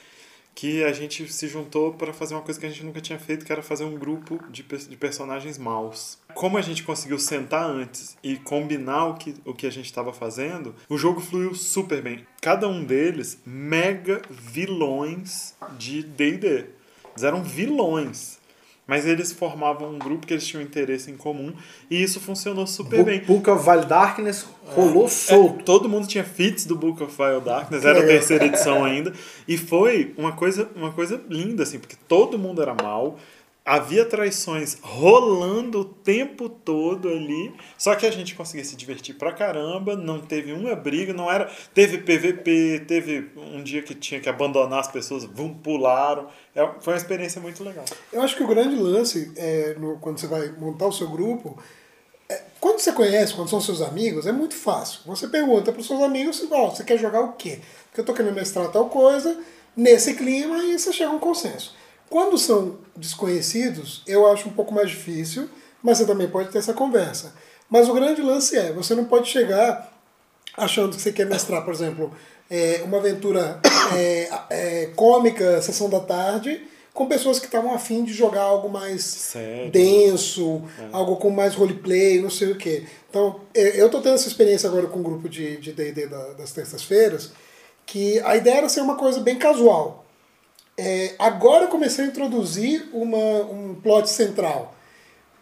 que 0.54 0.84
a 0.84 0.92
gente 0.92 1.30
se 1.30 1.48
juntou 1.48 1.92
para 1.92 2.12
fazer 2.12 2.34
uma 2.34 2.42
coisa 2.42 2.58
que 2.58 2.64
a 2.64 2.68
gente 2.68 2.84
nunca 2.84 3.00
tinha 3.00 3.18
feito, 3.18 3.44
que 3.44 3.50
era 3.50 3.60
fazer 3.60 3.84
um 3.84 3.98
grupo 3.98 4.40
de, 4.48 4.62
de 4.62 4.96
personagens 4.96 5.58
maus. 5.58 6.18
Como 6.32 6.56
a 6.56 6.62
gente 6.62 6.84
conseguiu 6.84 7.18
sentar 7.18 7.68
antes 7.68 8.16
e 8.22 8.36
combinar 8.36 9.06
o 9.06 9.14
que, 9.14 9.34
o 9.44 9.52
que 9.52 9.66
a 9.66 9.70
gente 9.70 9.86
estava 9.86 10.12
fazendo, 10.12 10.74
o 10.88 10.96
jogo 10.96 11.20
fluiu 11.20 11.54
super 11.54 12.00
bem. 12.00 12.24
Cada 12.40 12.68
um 12.68 12.84
deles, 12.84 13.38
mega 13.44 14.22
vilões 14.30 15.54
de 15.76 16.02
D&D. 16.04 16.46
Eles 16.46 17.22
eram 17.24 17.42
vilões. 17.42 18.38
Mas 18.86 19.04
eles 19.04 19.32
formavam 19.32 19.90
um 19.90 19.98
grupo 19.98 20.26
que 20.26 20.32
eles 20.32 20.46
tinham 20.46 20.62
interesse 20.62 21.10
em 21.10 21.16
comum 21.16 21.52
e 21.90 22.00
isso 22.00 22.20
funcionou 22.20 22.66
super 22.66 23.04
bem. 23.04 23.20
Book 23.20 23.50
of 23.50 23.68
Wild 23.68 23.86
Darkness 23.86 24.46
rolou 24.64 25.08
solto. 25.08 25.60
É, 25.60 25.62
todo 25.64 25.88
mundo 25.88 26.06
tinha 26.06 26.22
feats 26.22 26.66
do 26.66 26.76
Book 26.76 27.02
of 27.02 27.20
Wild 27.20 27.44
Darkness, 27.44 27.84
era 27.84 27.98
a 27.98 28.00
legal. 28.02 28.16
terceira 28.16 28.46
edição 28.46 28.84
ainda. 28.84 29.12
E 29.48 29.58
foi 29.58 30.14
uma 30.16 30.32
coisa, 30.32 30.68
uma 30.76 30.92
coisa 30.92 31.20
linda, 31.28 31.64
assim, 31.64 31.80
porque 31.80 31.96
todo 32.06 32.38
mundo 32.38 32.62
era 32.62 32.74
mal. 32.74 33.18
Havia 33.66 34.04
traições 34.04 34.78
rolando 34.80 35.80
o 35.80 35.84
tempo 35.84 36.48
todo 36.48 37.08
ali. 37.08 37.52
Só 37.76 37.96
que 37.96 38.06
a 38.06 38.12
gente 38.12 38.36
conseguia 38.36 38.64
se 38.64 38.76
divertir 38.76 39.16
pra 39.16 39.32
caramba. 39.32 39.96
Não 39.96 40.20
teve 40.20 40.52
uma 40.52 40.76
briga, 40.76 41.12
não 41.12 41.28
era. 41.28 41.50
Teve 41.74 41.98
PVP, 41.98 42.84
teve 42.86 43.28
um 43.36 43.64
dia 43.64 43.82
que 43.82 43.92
tinha 43.92 44.20
que 44.20 44.28
abandonar 44.28 44.78
as 44.78 44.86
pessoas, 44.88 45.24
vum, 45.24 45.52
pularam. 45.52 46.28
É, 46.54 46.64
foi 46.80 46.92
uma 46.94 46.98
experiência 46.98 47.40
muito 47.40 47.64
legal. 47.64 47.84
Eu 48.12 48.22
acho 48.22 48.36
que 48.36 48.44
o 48.44 48.46
grande 48.46 48.76
lance, 48.76 49.32
é, 49.36 49.74
no- 49.76 49.98
quando 49.98 50.18
você 50.20 50.28
vai 50.28 50.48
montar 50.52 50.86
o 50.86 50.92
seu 50.92 51.08
grupo, 51.10 51.58
é, 52.28 52.40
quando 52.60 52.78
você 52.78 52.92
conhece, 52.92 53.34
quando 53.34 53.50
são 53.50 53.60
seus 53.60 53.82
amigos, 53.82 54.28
é 54.28 54.32
muito 54.32 54.54
fácil. 54.54 55.00
Você 55.06 55.26
pergunta 55.26 55.72
para 55.72 55.80
os 55.80 55.88
seus 55.88 56.00
amigos, 56.02 56.46
ó, 56.52 56.70
você 56.70 56.84
quer 56.84 56.98
jogar 56.98 57.20
o 57.20 57.32
quê? 57.32 57.58
Porque 57.88 58.00
eu 58.00 58.04
tô 58.04 58.14
querendo 58.14 58.34
mestrar 58.34 58.70
tal 58.70 58.88
coisa, 58.88 59.36
nesse 59.76 60.14
clima, 60.14 60.58
e 60.64 60.78
você 60.78 60.92
chega 60.92 61.10
a 61.10 61.14
um 61.14 61.18
consenso. 61.18 61.74
Quando 62.08 62.38
são 62.38 62.78
desconhecidos, 62.96 64.02
eu 64.06 64.26
acho 64.30 64.48
um 64.48 64.52
pouco 64.52 64.72
mais 64.72 64.90
difícil, 64.90 65.48
mas 65.82 65.98
você 65.98 66.06
também 66.06 66.28
pode 66.28 66.50
ter 66.50 66.58
essa 66.58 66.72
conversa. 66.72 67.34
Mas 67.68 67.88
o 67.88 67.94
grande 67.94 68.22
lance 68.22 68.56
é, 68.56 68.72
você 68.72 68.94
não 68.94 69.04
pode 69.04 69.28
chegar 69.28 69.92
achando 70.56 70.94
que 70.96 71.02
você 71.02 71.12
quer 71.12 71.26
mestrar, 71.26 71.64
por 71.64 71.74
exemplo, 71.74 72.12
é, 72.50 72.80
uma 72.84 72.98
aventura 72.98 73.60
é, 73.94 74.28
é, 74.50 74.86
cômica, 74.94 75.60
sessão 75.60 75.90
da 75.90 76.00
tarde, 76.00 76.62
com 76.94 77.06
pessoas 77.06 77.38
que 77.38 77.44
estavam 77.44 77.74
afim 77.74 78.04
de 78.04 78.14
jogar 78.14 78.40
algo 78.42 78.70
mais 78.70 79.02
Sério. 79.04 79.70
denso, 79.70 80.62
algo 80.92 81.16
com 81.16 81.28
mais 81.28 81.54
roleplay, 81.54 82.22
não 82.22 82.30
sei 82.30 82.52
o 82.52 82.56
quê. 82.56 82.84
Então, 83.10 83.40
é, 83.52 83.78
eu 83.82 83.90
tô 83.90 84.00
tendo 84.00 84.14
essa 84.14 84.28
experiência 84.28 84.66
agora 84.66 84.86
com 84.86 85.00
o 85.00 85.02
grupo 85.02 85.28
de 85.28 85.58
de 85.58 85.72
D&D 85.72 86.06
da- 86.06 86.32
das 86.32 86.52
terças-feiras, 86.52 87.32
que 87.84 88.18
a 88.20 88.34
ideia 88.36 88.58
era 88.58 88.68
ser 88.70 88.80
uma 88.80 88.96
coisa 88.96 89.20
bem 89.20 89.36
casual. 89.36 90.05
É, 90.78 91.14
agora 91.18 91.64
eu 91.64 91.68
comecei 91.68 92.04
a 92.04 92.08
introduzir 92.08 92.88
uma, 92.92 93.16
um 93.50 93.74
plot 93.82 94.08
central. 94.10 94.74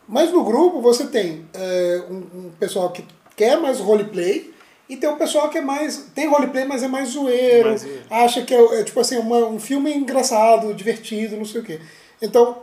Mas 0.06 0.30
no 0.30 0.44
grupo 0.44 0.80
você 0.80 1.06
tem 1.06 1.46
é, 1.54 2.02
um, 2.10 2.16
um 2.16 2.52
pessoal 2.58 2.90
que 2.90 3.04
quer 3.36 3.58
mais 3.58 3.80
roleplay 3.80 4.52
e 4.88 4.96
tem 4.96 5.08
um 5.08 5.16
pessoal 5.16 5.48
que 5.48 5.58
é 5.58 5.62
mais. 5.62 6.06
tem 6.14 6.28
roleplay, 6.28 6.64
mas 6.64 6.82
é 6.82 6.88
mais 6.88 7.08
zoeiro, 7.10 7.76
zoeiro. 7.76 8.02
acha 8.10 8.42
que 8.42 8.54
é, 8.54 8.80
é, 8.80 8.84
tipo 8.84 9.00
assim, 9.00 9.16
uma- 9.16 9.46
um 9.46 9.58
filme 9.58 9.92
engraçado, 9.94 10.72
divertido, 10.74 11.36
não 11.36 11.44
sei 11.44 11.60
o 11.62 11.64
quê. 11.64 11.80
Então, 12.20 12.58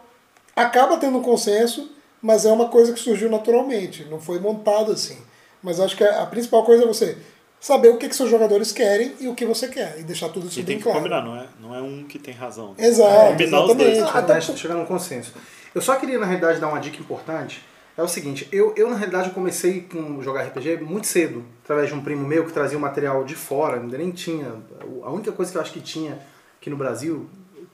acaba 0.56 0.98
tendo 0.98 1.18
um 1.18 1.22
consenso, 1.24 1.92
mas 2.22 2.46
é 2.46 2.51
uma 2.51 2.70
coisa 2.70 2.94
que 2.94 3.00
surgiu 3.00 3.30
naturalmente, 3.30 4.06
não 4.06 4.20
foi 4.20 4.40
montado 4.40 4.92
assim. 4.92 5.18
Mas 5.63 5.80
acho 5.80 5.98
que 5.98 6.04
a, 6.04 6.22
a 6.22 6.25
principal 6.28 6.63
coisa 6.63 6.84
é 6.84 6.88
você 6.88 7.18
saber 7.62 7.89
o 7.89 7.98
que, 7.98 8.10
que 8.10 8.15
seus 8.15 8.30
jogadores 8.30 8.72
querem 8.74 9.13
e 9.20 9.27
o 9.27 9.36
que 9.36 9.46
você 9.46 9.68
quer, 9.70 10.00
e 10.00 10.03
deixar 10.03 10.27
tudo 10.30 10.48
isso 10.48 10.60
E 10.60 10.63
bem 10.63 10.75
tem 10.75 10.77
que 10.77 10.84
claro. 10.84 10.98
combinar, 10.98 11.22
não 11.24 11.38
é, 11.38 11.46
não 11.62 11.75
é 11.75 11.82
um 11.82 12.03
que 12.03 12.18
tem 12.20 12.34
razão. 12.34 12.74
Exato, 12.77 13.27
Combinar 13.32 13.62
os 13.63 13.77
dois. 13.77 13.98
exatamente. 14.00 14.50
Até 14.50 14.58
chegar 14.58 14.74
num 14.75 14.86
consenso. 14.86 15.32
Eu 15.74 15.82
só 15.82 15.96
queria, 15.96 16.20
na 16.20 16.25
realidade, 16.25 16.60
dar 16.60 16.68
uma 16.68 16.80
dica 16.80 16.98
importante. 17.00 17.63
É 17.96 18.01
o 18.01 18.08
seguinte, 18.08 18.48
eu, 18.51 18.74
eu 18.75 18.89
na 18.89 18.96
realidade 18.96 19.27
eu 19.30 19.34
comecei 19.34 19.82
com 19.82 20.22
jogar 20.22 20.44
RPG 20.44 20.77
muito 20.77 21.06
cedo, 21.08 21.46
através 21.63 21.88
de 21.89 21.94
um 21.94 22.01
primo 22.01 22.27
meu 22.27 22.46
que 22.46 22.51
trazia 22.51 22.77
o 22.77 22.82
material 22.82 23.24
de 23.24 23.36
fora, 23.36 23.80
ainda 23.80 23.98
nem 23.98 24.12
tinha. 24.12 24.56
A 25.03 25.12
única 25.12 25.32
coisa 25.32 25.51
que 25.51 25.58
eu 25.58 25.62
acho 25.62 25.72
que 25.72 25.82
tinha 25.82 26.18
aqui 26.60 26.70
no 26.70 26.77
Brasil, 26.77 27.30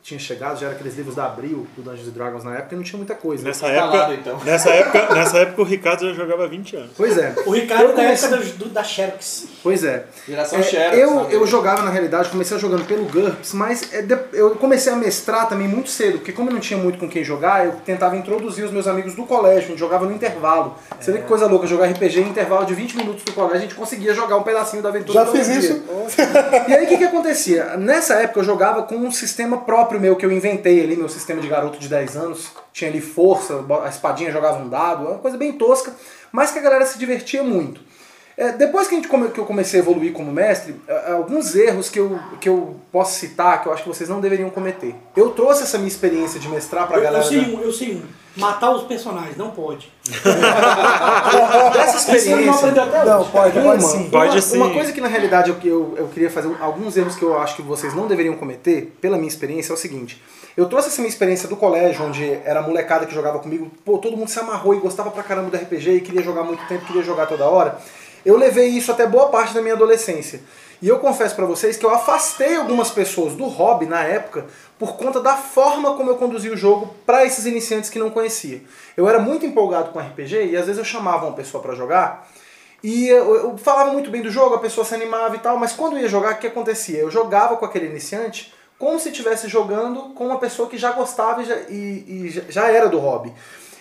tinha 0.07 0.19
chegado, 0.21 0.57
já 0.57 0.67
era 0.67 0.75
aqueles 0.75 0.95
livros 0.95 1.15
da 1.15 1.25
Abril, 1.25 1.67
do 1.75 1.81
Dungeons 1.83 2.13
Dragons 2.13 2.41
na 2.45 2.55
época, 2.55 2.73
e 2.73 2.77
não 2.77 2.83
tinha 2.83 2.95
muita 2.97 3.13
coisa. 3.13 3.43
Nessa 3.43 3.67
Calado, 3.69 3.97
época, 4.13 4.13
então. 4.13 4.39
nessa, 4.45 4.69
época, 4.69 5.13
nessa 5.13 5.37
época 5.39 5.61
o 5.61 5.65
Ricardo 5.65 6.07
já 6.07 6.13
jogava 6.13 6.45
há 6.45 6.47
20 6.47 6.75
anos. 6.77 6.91
Pois 6.95 7.17
é. 7.17 7.33
O 7.45 7.51
Ricardo 7.51 7.87
da 7.87 7.93
comecei- 7.95 8.29
época 8.29 8.45
do, 8.57 8.69
da 8.69 8.83
Xerox. 8.85 9.47
Pois 9.61 9.83
é. 9.83 10.05
Geração 10.25 10.59
É, 10.59 10.63
Xerox. 10.63 10.97
eu, 10.97 11.09
sabe? 11.15 11.33
eu 11.33 11.45
jogava, 11.45 11.81
na 11.81 11.91
realidade, 11.91 12.29
comecei 12.29 12.57
jogando 12.57 12.85
pelo 12.85 13.03
GURPS, 13.03 13.51
mas 13.53 13.93
é, 13.93 14.01
de- 14.01 14.17
eu 14.31 14.51
comecei 14.51 14.93
a 14.93 14.95
mestrar 14.95 15.49
também 15.49 15.67
muito 15.67 15.89
cedo, 15.89 16.19
porque 16.19 16.31
como 16.31 16.49
eu 16.49 16.53
não 16.53 16.61
tinha 16.61 16.79
muito 16.79 16.97
com 16.97 17.09
quem 17.09 17.21
jogar, 17.21 17.65
eu 17.65 17.73
tentava 17.85 18.15
introduzir 18.15 18.63
os 18.63 18.71
meus 18.71 18.87
amigos 18.87 19.13
do 19.13 19.25
colégio, 19.25 19.65
a 19.65 19.67
gente 19.71 19.79
jogava 19.79 20.05
no 20.05 20.13
intervalo. 20.13 20.75
Você 21.01 21.11
vê 21.11 21.17
que 21.19 21.25
coisa 21.27 21.47
louca, 21.47 21.67
jogar 21.67 21.85
RPG 21.87 22.21
em 22.21 22.29
intervalo 22.29 22.65
de 22.65 22.73
20 22.73 22.95
minutos 22.95 23.23
do 23.25 23.33
colégio, 23.33 23.57
a 23.57 23.61
gente 23.61 23.75
conseguia 23.75 24.13
jogar 24.13 24.37
um 24.37 24.43
pedacinho 24.43 24.81
da 24.81 24.87
aventura. 24.87 25.19
Já 25.19 25.25
todo 25.25 25.35
fiz 25.35 25.47
dia. 25.47 25.57
isso. 25.59 25.83
E 26.69 26.73
aí 26.73 26.85
o 26.85 26.87
que, 26.87 26.97
que 26.97 27.03
acontecia? 27.03 27.75
Nessa 27.75 28.13
época 28.15 28.39
eu 28.39 28.43
jogava 28.45 28.83
com 28.83 28.95
um 28.95 29.11
sistema 29.11 29.57
próprio 29.57 29.96
meu 29.99 30.15
que 30.15 30.25
eu 30.25 30.31
inventei 30.31 30.81
ali, 30.83 30.95
meu 30.95 31.09
sistema 31.09 31.41
de 31.41 31.47
garoto 31.47 31.77
de 31.79 31.87
10 31.87 32.15
anos. 32.17 32.51
Tinha 32.73 32.89
ali 32.89 33.01
força, 33.01 33.63
a 33.83 33.89
espadinha 33.89 34.31
jogava 34.31 34.59
um 34.59 34.69
dado, 34.69 35.05
uma 35.07 35.17
coisa 35.19 35.37
bem 35.37 35.51
tosca, 35.53 35.93
mas 36.31 36.51
que 36.51 36.59
a 36.59 36.61
galera 36.61 36.85
se 36.85 36.97
divertia 36.97 37.43
muito. 37.43 37.81
É, 38.37 38.51
depois 38.51 38.87
que, 38.87 38.93
a 38.93 38.97
gente 38.99 39.09
que 39.33 39.39
eu 39.39 39.45
comecei 39.45 39.79
a 39.79 39.83
evoluir 39.83 40.13
como 40.13 40.31
mestre, 40.31 40.75
é, 40.87 41.11
alguns 41.13 41.55
erros 41.55 41.89
que 41.89 41.99
eu, 41.99 42.19
que 42.39 42.47
eu 42.47 42.75
posso 42.91 43.19
citar 43.19 43.61
que 43.63 43.67
eu 43.67 43.73
acho 43.73 43.81
que 43.81 43.89
vocês 43.89 44.07
não 44.07 44.21
deveriam 44.21 44.49
cometer. 44.51 44.93
Eu 45.15 45.31
trouxe 45.31 45.63
essa 45.63 45.77
minha 45.79 45.87
experiência 45.87 46.39
de 46.39 46.47
mestrar 46.47 46.87
pra 46.87 46.97
Eu, 46.97 46.99
eu 46.99 47.03
galera. 47.05 47.23
sei 47.25 47.41
da- 47.41 47.47
um, 47.57 47.61
eu 47.61 47.73
sei 47.73 47.95
um. 47.95 48.03
Matar 48.37 48.71
os 48.71 48.83
personagens, 48.83 49.35
não 49.37 49.51
pode. 49.51 49.91
Dessa 51.73 51.97
Isso 51.97 52.27
ele 52.29 52.45
não 52.45 52.53
experiência. 52.53 52.69
aprendeu 52.69 52.83
até 52.83 53.05
Não, 53.05 53.25
pode, 53.25 53.59
Uma, 53.59 53.71
pode 53.71 53.83
sim. 53.83 54.09
Pode 54.09 54.31
uma, 54.31 54.41
sim. 54.41 54.57
uma 54.57 54.69
coisa 54.71 54.91
que 54.91 55.01
na 55.01 55.07
realidade 55.07 55.49
eu, 55.49 55.57
eu, 55.63 55.95
eu 55.97 56.07
queria 56.07 56.29
fazer, 56.29 56.55
alguns 56.59 56.95
erros 56.97 57.15
que 57.15 57.23
eu 57.23 57.39
acho 57.39 57.55
que 57.55 57.61
vocês 57.61 57.93
não 57.93 58.07
deveriam 58.07 58.35
cometer, 58.35 58.95
pela 59.01 59.17
minha 59.17 59.27
experiência, 59.29 59.71
é 59.71 59.75
o 59.75 59.77
seguinte. 59.77 60.21
Eu 60.55 60.67
trouxe 60.67 60.87
essa 60.87 61.01
minha 61.01 61.09
experiência 61.09 61.47
do 61.47 61.55
colégio, 61.55 62.03
onde 62.05 62.23
era 62.43 62.59
a 62.59 62.63
molecada 62.63 63.05
que 63.05 63.13
jogava 63.13 63.39
comigo, 63.39 63.71
pô, 63.85 63.97
todo 63.97 64.17
mundo 64.17 64.29
se 64.29 64.39
amarrou 64.39 64.73
e 64.73 64.79
gostava 64.79 65.11
pra 65.11 65.21
caramba 65.23 65.49
do 65.49 65.57
RPG 65.57 65.91
e 65.91 66.01
queria 66.01 66.23
jogar 66.23 66.43
muito 66.43 66.65
tempo, 66.67 66.85
queria 66.85 67.03
jogar 67.03 67.27
toda 67.27 67.45
hora. 67.45 67.77
Eu 68.25 68.35
levei 68.37 68.67
isso 68.67 68.91
até 68.91 69.05
boa 69.05 69.29
parte 69.29 69.53
da 69.53 69.61
minha 69.61 69.75
adolescência. 69.75 70.41
E 70.81 70.87
eu 70.87 70.99
confesso 70.99 71.35
pra 71.35 71.45
vocês 71.45 71.77
que 71.77 71.85
eu 71.85 71.89
afastei 71.89 72.55
algumas 72.55 72.91
pessoas 72.91 73.33
do 73.33 73.45
hobby 73.45 73.85
na 73.85 74.03
época 74.03 74.45
por 74.79 74.95
conta 74.95 75.19
da 75.19 75.35
forma 75.35 75.95
como 75.95 76.09
eu 76.11 76.17
conduzia 76.17 76.53
o 76.53 76.57
jogo 76.57 76.93
pra 77.05 77.25
esses 77.25 77.45
iniciantes 77.45 77.89
que 77.89 77.97
não 77.99 78.09
conhecia. 78.09 78.61
Eu 78.95 79.07
era 79.09 79.19
muito 79.19 79.45
empolgado 79.45 79.91
com 79.91 79.99
RPG 79.99 80.47
e 80.51 80.55
às 80.57 80.65
vezes 80.65 80.77
eu 80.77 80.85
chamava 80.85 81.25
uma 81.25 81.35
pessoa 81.35 81.61
pra 81.61 81.73
jogar 81.73 82.29
e 82.83 83.07
eu, 83.07 83.57
falava 83.57 83.91
muito 83.91 84.11
bem 84.11 84.21
do 84.21 84.29
jogo, 84.29 84.53
a 84.55 84.59
pessoa 84.59 84.85
se 84.85 84.93
animava 84.93 85.35
e 85.35 85.39
tal, 85.39 85.57
mas 85.57 85.73
quando 85.73 85.97
ia 85.97 86.07
jogar, 86.07 86.33
o 86.33 86.37
que 86.37 86.45
acontecia? 86.47 86.99
Eu 86.99 87.09
jogava 87.09 87.57
com 87.57 87.65
aquele 87.65 87.87
iniciante 87.87 88.53
como 88.77 88.99
se 88.99 89.09
estivesse 89.09 89.47
jogando 89.47 90.13
com 90.13 90.27
uma 90.27 90.37
pessoa 90.37 90.69
que 90.69 90.77
já 90.77 90.91
gostava 90.91 91.41
e 91.41 91.45
já, 91.45 91.55
e- 91.69 92.05
e 92.07 92.43
já 92.49 92.67
era 92.71 92.87
do 92.87 92.99
hobby. 92.99 93.33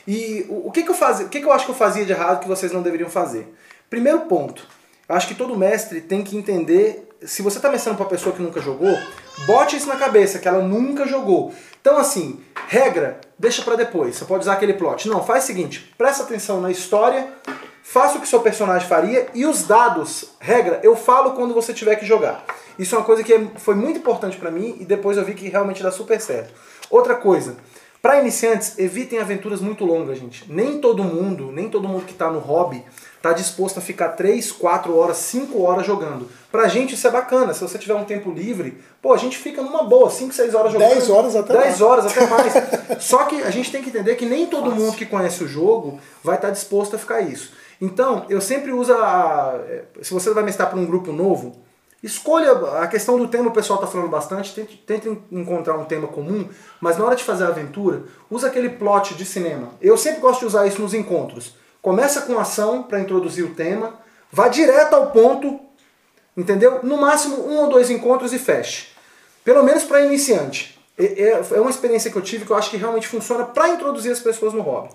E 0.09 0.47
o, 0.49 0.69
o 0.69 0.73
que, 0.73 0.83
que 0.83 0.91
eu 0.91 0.95
fazia, 0.95 1.27
o 1.27 1.29
que, 1.29 1.41
que 1.41 1.47
eu 1.47 1.53
acho 1.53 1.67
que 1.67 1.71
eu 1.73 1.77
fazia 1.77 2.07
de 2.07 2.13
errado 2.13 2.41
que 2.41 2.49
vocês 2.49 2.73
não 2.73 2.81
deveriam 2.81 3.11
fazer? 3.11 3.53
Primeiro 3.91 4.21
ponto, 4.21 4.67
eu 5.07 5.15
acho 5.15 5.29
que 5.29 5.35
todo 5.35 5.55
mestre 5.57 6.01
tem 6.01 6.25
que 6.25 6.37
entender, 6.37 7.06
se 7.25 7.43
você 7.43 7.59
está 7.59 7.71
mestrando 7.71 7.97
para 7.97 8.07
pessoa 8.07 8.35
que 8.35 8.43
nunca 8.43 8.61
jogou, 8.61 8.97
bote 9.47 9.77
isso 9.77 9.89
na 9.89 9.97
cabeça, 9.97 10.39
que 10.39 10.49
ela 10.49 10.63
nunca 10.63 11.07
jogou. 11.07 11.53
Então 11.81 11.99
assim, 11.99 12.41
regra, 12.69 13.21
deixa 13.39 13.63
para 13.63 13.77
depois. 13.77 14.17
Você 14.17 14.25
pode 14.25 14.43
usar 14.43 14.55
aquele 14.55 14.75
plot. 14.75 15.09
Não, 15.09 15.25
faz 15.25 15.45
o 15.45 15.47
seguinte, 15.47 15.93
presta 15.97 16.23
atenção 16.25 16.61
na 16.61 16.71
história, 16.71 17.29
faça 17.83 18.19
o 18.19 18.21
que 18.21 18.29
seu 18.29 18.41
personagem 18.41 18.89
faria 18.89 19.29
e 19.35 19.47
os 19.47 19.63
dados, 19.63 20.27
regra, 20.41 20.81
eu 20.83 20.97
falo 20.97 21.33
quando 21.33 21.55
você 21.55 21.73
tiver 21.73 21.97
que 21.97 22.05
jogar. 22.05 22.45
Isso 22.79 22.95
é 22.95 22.99
uma 22.99 23.05
coisa 23.05 23.23
que 23.23 23.33
é- 23.33 23.47
foi 23.57 23.75
muito 23.75 23.99
importante 23.99 24.37
para 24.37 24.51
mim 24.51 24.77
e 24.81 24.85
depois 24.85 25.17
eu 25.17 25.25
vi 25.25 25.35
que 25.35 25.49
realmente 25.49 25.83
dá 25.83 25.91
super 25.91 26.21
certo. 26.21 26.53
Outra 26.91 27.15
coisa, 27.15 27.57
para 28.07 28.21
iniciantes, 28.21 28.79
evitem 28.79 29.19
aventuras 29.19 29.61
muito 29.61 29.85
longas, 29.85 30.17
gente. 30.17 30.45
Nem 30.49 30.79
todo 30.79 31.03
mundo, 31.03 31.51
nem 31.51 31.69
todo 31.69 31.89
mundo 31.89 32.05
que 32.05 32.15
tá 32.15 32.31
no 32.31 32.39
hobby 32.39 32.85
tá 33.21 33.33
disposto 33.33 33.79
a 33.79 33.81
ficar 33.81 34.11
3, 34.11 34.53
4 34.53 34.97
horas, 34.97 35.17
5 35.17 35.61
horas 35.61 35.85
jogando. 35.85 36.31
Pra 36.53 36.69
gente 36.69 36.95
isso 36.95 37.05
é 37.05 37.11
bacana. 37.11 37.53
Se 37.53 37.63
você 37.63 37.77
tiver 37.77 37.97
um 37.97 38.05
tempo 38.05 38.31
livre, 38.31 38.81
pô, 39.03 39.13
a 39.13 39.17
gente 39.17 39.37
fica 39.37 39.61
numa 39.61 39.83
boa, 39.83 40.09
5, 40.09 40.33
6 40.33 40.55
horas 40.55 40.73
jogando. 40.73 40.89
10 40.91 41.11
horas 41.11 41.35
até 41.35 41.53
10 41.55 41.65
mais. 41.65 41.81
horas 41.81 42.07
até 42.07 42.27
mais. 42.29 42.53
Só 43.03 43.25
que 43.25 43.43
a 43.43 43.51
gente 43.51 43.73
tem 43.73 43.83
que 43.83 43.89
entender 43.89 44.15
que 44.15 44.25
nem 44.25 44.47
todo 44.47 44.71
mundo 44.71 44.97
que 44.97 45.05
conhece 45.05 45.43
o 45.43 45.49
jogo 45.49 45.99
vai 46.23 46.37
estar 46.37 46.51
disposto 46.51 46.95
a 46.95 47.01
ficar 47.01 47.23
isso. 47.23 47.55
Então, 47.81 48.25
eu 48.29 48.41
sempre 48.41 48.71
uso 48.71 48.93
a. 48.93 49.59
Se 50.01 50.15
você 50.15 50.31
vai 50.31 50.45
mestrar 50.45 50.71
para 50.71 50.79
um 50.79 50.87
grupo 50.87 51.11
novo, 51.11 51.57
escolha 52.07 52.53
a 52.81 52.87
questão 52.87 53.19
do 53.19 53.29
tema, 53.29 53.49
o 53.49 53.53
pessoal 53.53 53.79
está 53.81 53.91
falando 53.91 54.09
bastante, 54.09 54.55
tente, 54.55 54.77
tente 54.87 55.09
encontrar 55.31 55.77
um 55.77 55.85
tema 55.85 56.07
comum, 56.09 56.49
mas 56.81 56.97
na 56.97 57.05
hora 57.05 57.17
de 57.17 57.25
fazer 57.25 57.45
a 57.45 57.49
aventura, 57.49 58.05
usa 58.31 58.47
aquele 58.47 58.71
plot 58.71 59.15
de 59.15 59.25
cinema. 59.25 59.71
Eu 59.81 59.97
sempre 59.99 60.21
gosto 60.21 60.41
de 60.41 60.47
usar 60.47 60.67
isso 60.67 60.81
nos 60.81 60.95
encontros. 60.95 61.55
Começa 61.83 62.23
com 62.23 62.39
ação 62.39 62.83
para 62.83 63.01
introduzir 63.01 63.45
o 63.45 63.55
tema, 63.55 63.95
vá 64.33 64.49
direto 64.49 64.95
ao 64.95 65.11
ponto, 65.11 65.61
entendeu? 66.37 66.81
No 66.83 66.97
máximo 66.97 67.47
um 67.47 67.59
ou 67.59 67.69
dois 67.69 67.91
encontros 67.91 68.33
e 68.33 68.39
feche. 68.39 68.89
Pelo 69.45 69.63
menos 69.63 69.85
para 69.85 70.01
iniciante. 70.05 70.79
É, 70.99 71.05
é- 71.05 71.45
é 71.57 71.61
uma 71.61 71.71
experiência 71.71 72.11
que 72.11 72.17
eu 72.17 72.23
tive 72.23 72.45
que 72.45 72.51
eu 72.51 72.57
acho 72.57 72.71
que 72.71 72.77
realmente 72.77 73.07
funciona 73.07 73.45
para 73.45 73.69
introduzir 73.69 74.11
as 74.13 74.19
pessoas 74.21 74.53
no 74.55 74.63
hobby. 74.63 74.89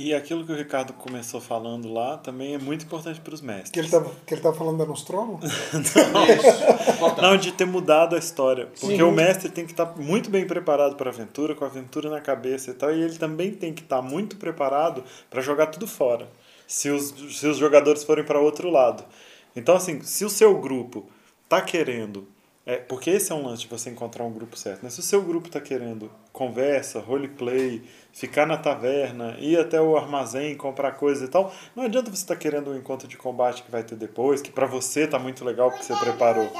E 0.00 0.14
aquilo 0.14 0.46
que 0.46 0.52
o 0.52 0.54
Ricardo 0.54 0.92
começou 0.92 1.40
falando 1.40 1.92
lá 1.92 2.16
também 2.18 2.54
é 2.54 2.58
muito 2.58 2.84
importante 2.84 3.20
para 3.20 3.34
os 3.34 3.40
mestres. 3.40 3.72
Que 3.72 3.80
ele 3.80 3.88
tá, 3.88 4.00
que 4.24 4.32
ele 4.32 4.40
tá 4.40 4.52
falando 4.52 4.78
da 4.78 4.86
Nostromo? 4.86 5.40
Não, 7.20 7.36
de 7.36 7.50
ter 7.50 7.64
mudado 7.64 8.14
a 8.14 8.18
história. 8.20 8.66
Porque 8.66 8.94
Sim. 8.94 9.02
o 9.02 9.10
mestre 9.10 9.48
tem 9.48 9.66
que 9.66 9.72
estar 9.72 9.86
muito 9.96 10.30
bem 10.30 10.46
preparado 10.46 10.94
para 10.94 11.10
a 11.10 11.12
aventura, 11.12 11.52
com 11.52 11.64
a 11.64 11.66
aventura 11.66 12.08
na 12.08 12.20
cabeça 12.20 12.70
e 12.70 12.74
tal, 12.74 12.94
e 12.94 13.02
ele 13.02 13.18
também 13.18 13.50
tem 13.50 13.74
que 13.74 13.82
estar 13.82 14.00
muito 14.00 14.36
preparado 14.36 15.02
para 15.28 15.42
jogar 15.42 15.66
tudo 15.66 15.88
fora. 15.88 16.28
Se 16.64 16.90
os, 16.90 17.12
se 17.36 17.48
os 17.48 17.56
jogadores 17.56 18.04
forem 18.04 18.24
para 18.24 18.38
outro 18.38 18.70
lado. 18.70 19.04
Então, 19.56 19.74
assim, 19.74 20.00
se 20.02 20.24
o 20.24 20.30
seu 20.30 20.60
grupo 20.60 21.10
tá 21.48 21.60
querendo. 21.60 22.24
É, 22.70 22.76
porque 22.76 23.08
esse 23.08 23.32
é 23.32 23.34
um 23.34 23.46
lance 23.46 23.62
de 23.62 23.68
você 23.68 23.88
encontrar 23.88 24.24
um 24.24 24.30
grupo 24.30 24.54
certo. 24.54 24.82
Né? 24.82 24.90
Se 24.90 25.00
o 25.00 25.02
seu 25.02 25.22
grupo 25.22 25.48
tá 25.48 25.58
querendo 25.58 26.10
conversa, 26.34 27.00
roleplay, 27.00 27.82
ficar 28.12 28.44
na 28.46 28.58
taverna, 28.58 29.34
ir 29.38 29.58
até 29.58 29.80
o 29.80 29.96
armazém, 29.96 30.54
comprar 30.54 30.92
coisa 30.92 31.24
e 31.24 31.28
tal, 31.28 31.50
não 31.74 31.84
adianta 31.84 32.10
você 32.10 32.16
estar 32.24 32.36
querendo 32.36 32.70
um 32.70 32.76
encontro 32.76 33.08
de 33.08 33.16
combate 33.16 33.62
que 33.62 33.70
vai 33.70 33.82
ter 33.82 33.96
depois, 33.96 34.42
que 34.42 34.50
para 34.50 34.66
você 34.66 35.06
tá 35.06 35.18
muito 35.18 35.46
legal 35.46 35.70
porque 35.70 35.82
você 35.84 35.96
preparou. 35.96 36.52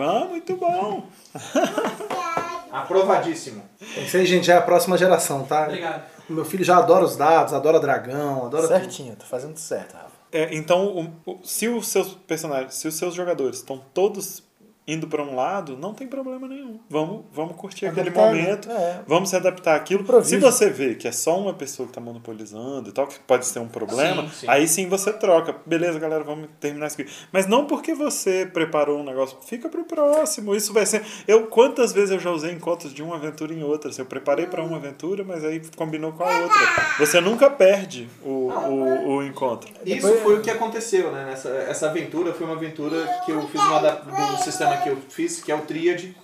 Ah, 0.00 0.24
muito 0.28 0.56
bom! 0.56 1.06
Aprovadíssimo. 2.72 3.62
Isso 3.80 4.16
aí, 4.16 4.26
gente, 4.26 4.44
já 4.46 4.54
é 4.54 4.58
a 4.58 4.62
próxima 4.62 4.98
geração, 4.98 5.44
tá? 5.44 5.64
Obrigado. 5.66 6.02
O 6.28 6.32
meu 6.32 6.44
filho 6.44 6.64
já 6.64 6.78
adora 6.78 7.04
os 7.04 7.16
dados, 7.16 7.54
adora 7.54 7.80
dragão, 7.80 8.46
adora 8.46 8.64
tudo. 8.66 8.76
Certinho, 8.76 9.16
tá 9.16 9.24
fazendo 9.24 9.50
tudo 9.50 9.60
certo, 9.60 9.94
Rafa. 9.94 10.18
É, 10.30 10.54
então, 10.54 11.12
o- 11.24 11.30
o- 11.32 11.38
se 11.44 11.68
os 11.68 11.88
seus 11.88 12.08
personagens, 12.12 12.74
se 12.74 12.86
os 12.86 12.94
seus 12.94 13.14
jogadores 13.14 13.58
estão 13.58 13.80
todos 13.94 14.42
indo 14.88 15.06
para 15.06 15.22
um 15.22 15.34
lado, 15.36 15.76
não 15.76 15.92
tem 15.92 16.06
problema 16.08 16.48
nenhum. 16.48 16.80
Vamos, 16.88 17.26
vamos 17.30 17.54
curtir 17.56 17.84
aquele 17.86 18.08
Adaptar, 18.08 18.32
né? 18.34 18.40
momento, 18.42 18.70
É. 18.70 19.00
vamos 19.06 19.28
se 19.28 19.36
adaptar 19.36 19.76
àquilo. 19.76 20.00
Improviso. 20.00 20.30
Se 20.30 20.38
você 20.38 20.70
vê 20.70 20.94
que 20.94 21.06
é 21.06 21.12
só 21.12 21.38
uma 21.38 21.52
pessoa 21.52 21.86
que 21.86 21.90
está 21.90 22.00
monopolizando 22.00 22.88
e 22.88 22.92
tal, 22.92 23.06
que 23.06 23.18
pode 23.20 23.44
ser 23.46 23.58
um 23.58 23.68
problema, 23.68 24.22
Sim, 24.22 24.28
sim. 24.30 24.46
aí 24.48 24.66
sim 24.66 24.88
você 24.88 25.12
troca. 25.12 25.54
Beleza, 25.66 25.98
galera, 25.98 26.24
vamos 26.24 26.48
terminar 26.58 26.86
isso 26.86 26.98
aqui. 27.00 27.10
Mas 27.30 27.46
não 27.46 27.66
porque 27.66 27.94
você 27.94 28.46
preparou 28.50 28.98
um 29.00 29.04
negócio, 29.04 29.36
fica 29.46 29.68
pro 29.68 29.84
próximo. 29.84 30.54
Isso 30.54 30.72
vai 30.72 30.86
ser. 30.86 31.04
Eu 31.26 31.46
quantas 31.48 31.92
vezes 31.92 32.10
eu 32.10 32.18
já 32.18 32.30
usei 32.30 32.52
encontros 32.52 32.94
de 32.94 33.02
uma 33.02 33.16
aventura 33.16 33.52
em 33.52 33.62
outra? 33.62 33.92
Se 33.92 34.00
eu 34.00 34.06
preparei 34.06 34.46
para 34.46 34.62
uma 34.62 34.78
aventura, 34.78 35.22
mas 35.22 35.44
aí 35.44 35.60
combinou 35.76 36.12
com 36.12 36.24
a 36.24 36.40
outra. 36.40 36.58
Você 36.98 37.20
nunca 37.20 37.50
perde 37.50 38.08
o, 38.24 38.48
o, 38.48 39.08
o 39.16 39.22
encontro. 39.22 39.70
Isso 39.84 40.14
foi 40.18 40.38
o 40.38 40.40
que 40.40 40.50
aconteceu, 40.50 41.12
né? 41.12 41.26
Nessa, 41.26 41.50
essa 41.50 41.90
aventura 41.90 42.32
foi 42.32 42.46
uma 42.46 42.56
aventura 42.56 43.06
que 43.26 43.32
eu 43.32 43.46
fiz 43.48 43.60
uma 43.60 43.78
do 43.80 44.42
sistema 44.42 44.77
que 44.82 44.88
eu 44.88 44.96
fiz, 45.08 45.40
que 45.42 45.50
é 45.52 45.54
o 45.54 45.62
Triad, 45.62 46.14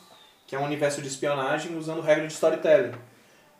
que 0.47 0.55
é 0.55 0.59
um 0.59 0.65
universo 0.65 1.01
de 1.03 1.09
espionagem 1.09 1.77
usando 1.77 2.01
regra 2.01 2.27
de 2.27 2.33
storytelling. 2.33 2.93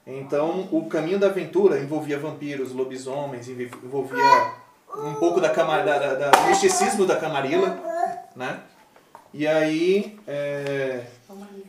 Então, 0.07 0.69
o 0.71 0.87
caminho 0.87 1.19
da 1.19 1.29
aventura 1.29 1.79
envolvia 1.81 2.19
vampiros, 2.19 2.73
lobisomens, 2.73 3.49
envolvia 3.49 4.53
um 4.97 5.15
pouco 5.15 5.41
da, 5.41 5.49
da, 5.53 5.83
da- 5.83 6.15
da- 6.31 6.47
misticismo 6.49 7.07
da 7.07 7.17
Camarilla, 7.17 7.79
né? 8.37 8.61
E 9.33 9.47
aí, 9.47 10.17
é, 10.29 11.05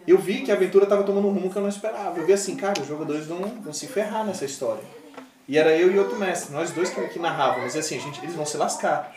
eu 0.05 0.17
vi 0.19 0.41
que 0.43 0.51
a 0.51 0.55
aventura 0.55 0.83
estava 0.83 1.03
tomando 1.03 1.27
um 1.27 1.31
rumo 1.31 1.49
que 1.49 1.55
eu 1.55 1.61
não 1.61 1.69
esperava. 1.69 2.19
Eu 2.19 2.25
vi 2.25 2.33
assim, 2.33 2.55
cara, 2.55 2.79
os 2.79 2.87
jogadores 2.87 3.25
vão, 3.25 3.39
vão 3.63 3.73
se 3.73 3.87
ferrar 3.87 4.23
nessa 4.25 4.45
história. 4.45 4.83
E 5.47 5.57
era 5.57 5.75
eu 5.75 5.91
e 5.91 5.97
outro 5.97 6.17
mestre, 6.17 6.53
nós 6.53 6.69
dois 6.71 6.89
que, 6.91 7.01
que 7.07 7.17
narrávamos. 7.19 7.73
E 7.73 7.79
assim, 7.79 7.99
gente, 7.99 8.19
eles 8.21 8.35
vão 8.35 8.45
se 8.45 8.57
lascar. 8.57 9.11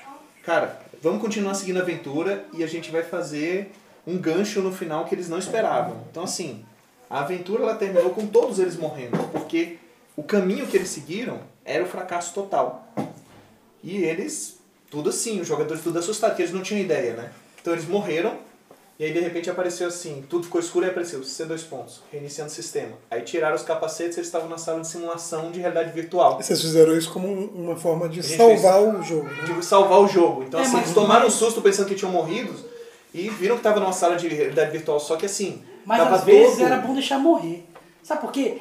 Cara, 0.45 0.81
vamos 1.03 1.21
continuar 1.21 1.53
seguindo 1.55 1.79
a 1.79 1.83
aventura 1.83 2.45
e 2.55 2.65
a 2.65 2.67
gente 2.67 2.91
vai 2.91 3.03
fazer 3.03 3.73
um 4.09 4.17
gancho 4.19 4.61
no 4.63 4.73
final 4.73 5.05
que 5.05 5.15
eles 5.15 5.29
não 5.29 5.39
esperavam. 5.39 5.97
Então, 6.11 6.25
assim, 6.25 6.65
a 7.11 7.21
aventura 7.21 7.63
ela 7.63 7.75
terminou 7.75 8.11
com 8.11 8.27
todos 8.27 8.59
eles 8.59 8.77
morrendo, 8.77 9.19
porque 9.33 9.77
o 10.17 10.23
caminho 10.23 10.67
que 10.67 10.77
eles 10.77 10.89
seguiram 10.89 11.39
era 11.65 11.85
o 11.85 11.87
fracasso 11.87 12.33
total. 12.35 12.87
E 13.85 13.97
eles, 13.99 14.59
tudo 14.91 15.11
assim, 15.11 15.41
os 15.41 15.47
jogadores 15.47 15.83
tudo 15.83 15.99
assustados, 15.99 16.33
porque 16.35 16.43
eles 16.43 16.55
não 16.55 16.63
tinham 16.63 16.81
ideia, 16.83 17.15
né? 17.15 17.31
Então 17.61 17.73
eles 17.73 17.87
morreram 17.87 18.37
E 19.01 19.05
aí 19.05 19.13
de 19.13 19.21
repente 19.21 19.49
apareceu 19.49 19.87
assim, 19.87 20.25
tudo 20.29 20.43
ficou 20.45 20.61
escuro 20.61 20.85
e 20.85 20.89
apareceu 20.89 21.21
C2 21.21 21.63
pontos, 21.69 22.03
reiniciando 22.11 22.51
o 22.51 22.55
sistema. 22.55 22.95
Aí 23.09 23.23
tiraram 23.23 23.55
os 23.55 23.63
capacetes 23.63 24.17
e 24.17 24.19
eles 24.21 24.27
estavam 24.27 24.49
na 24.49 24.59
sala 24.59 24.81
de 24.81 24.89
simulação 24.89 25.53
de 25.53 25.61
realidade 25.61 25.93
virtual. 25.93 26.37
Vocês 26.43 26.61
fizeram 26.61 26.97
isso 26.99 27.13
como 27.13 27.29
um- 27.29 27.47
uma 27.67 27.77
forma 27.77 28.09
de 28.09 28.21
salvar 28.25 28.83
o 28.83 29.01
jogo. 29.01 29.29
né? 29.29 29.55
De 29.55 29.65
salvar 29.65 30.01
o 30.01 30.09
jogo. 30.09 30.43
Então 30.43 30.59
É, 30.59 30.65
assim, 30.65 30.79
eles 30.79 30.93
tomaram 30.93 31.29
um 31.29 31.31
susto 31.31 31.63
pensando 31.63 31.87
que 31.87 31.95
tinham 31.95 32.11
morrido 32.11 32.53
e 33.15 33.29
viram 33.31 33.57
que 33.57 33.63
tava 33.63 33.81
numa 33.81 33.93
sala 33.93 34.17
de 34.17 34.29
realidade 34.29 34.71
virtual, 34.71 35.01
só 35.01 35.17
que 35.17 35.27
assim, 35.27 35.63
Mas 35.85 35.99
tava 35.99 36.17
às 36.17 36.25
vezes 36.25 36.57
todo... 36.59 36.67
era 36.67 36.77
bom 36.77 36.93
deixar 36.95 37.19
morrer. 37.19 37.65
Sabe 38.03 38.21
por 38.23 38.33
quê? 38.33 38.57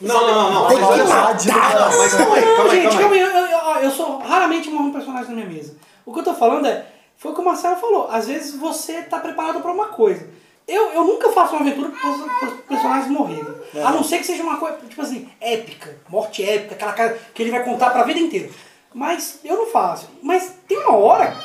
Não, 0.00 0.26
não, 0.26 0.34
não, 0.34 0.52
não. 0.54 0.68
Tem 0.68 0.76
que 0.78 0.82
Não, 0.82 1.98
mas 1.98 2.14
calma 2.14 2.36
aí, 2.36 2.44
Não, 2.44 2.56
calma 2.56 2.72
aí, 2.72 2.82
gente, 2.82 2.96
calma 2.98 3.14
aí. 3.14 3.20
Eu, 3.20 3.28
eu- 3.28 3.82
eu 3.82 3.90
sou 3.90 4.18
raramente 4.18 4.70
morro 4.70 4.86
um 4.86 4.92
personagem 4.92 5.28
na 5.30 5.34
minha 5.36 5.48
mesa. 5.48 5.76
O 6.04 6.12
que 6.12 6.20
eu 6.20 6.24
tô 6.24 6.34
falando 6.34 6.66
é, 6.66 6.86
foi 7.18 7.32
o 7.32 7.34
que 7.34 7.40
o 7.40 7.44
Marcelo 7.44 7.76
falou, 7.76 8.08
às 8.10 8.26
vezes 8.26 8.54
você 8.56 9.02
tá 9.02 9.18
preparado 9.18 9.60
pra 9.60 9.70
uma 9.72 9.88
coisa. 9.88 10.28
Eu, 10.66 10.90
eu 10.92 11.04
nunca 11.04 11.30
faço 11.30 11.52
uma 11.54 11.60
aventura 11.60 11.90
para 11.90 12.10
os 12.10 12.60
personagens 12.66 13.08
morrerem. 13.10 13.46
A 13.84 13.90
não 13.92 14.02
ser 14.02 14.18
que 14.18 14.24
seja 14.24 14.42
uma 14.42 14.56
coisa, 14.56 14.78
tipo 14.88 15.00
assim, 15.02 15.28
épica, 15.40 15.96
morte 16.08 16.42
épica, 16.42 16.74
aquela 16.74 16.92
cara 16.92 17.18
que 17.34 17.42
ele 17.42 17.50
vai 17.52 17.62
contar 17.64 17.90
pra 17.90 18.02
vida 18.02 18.18
inteira. 18.18 18.48
Mas 18.94 19.40
eu 19.44 19.56
não 19.56 19.66
faço. 19.66 20.08
Mas 20.22 20.54
tem 20.66 20.78
uma 20.78 20.96
hora 20.96 21.36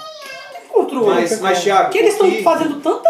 que 0.72 0.78
tem 0.90 1.00
controle. 1.00 1.22
Mas, 1.22 1.40
mas 1.42 1.62
Thiago, 1.64 1.90
que 1.92 1.98
eles 1.98 2.12
o 2.12 2.14
estão 2.14 2.30
que- 2.32 2.44
fazendo 2.44 2.82
tanta 2.82 3.10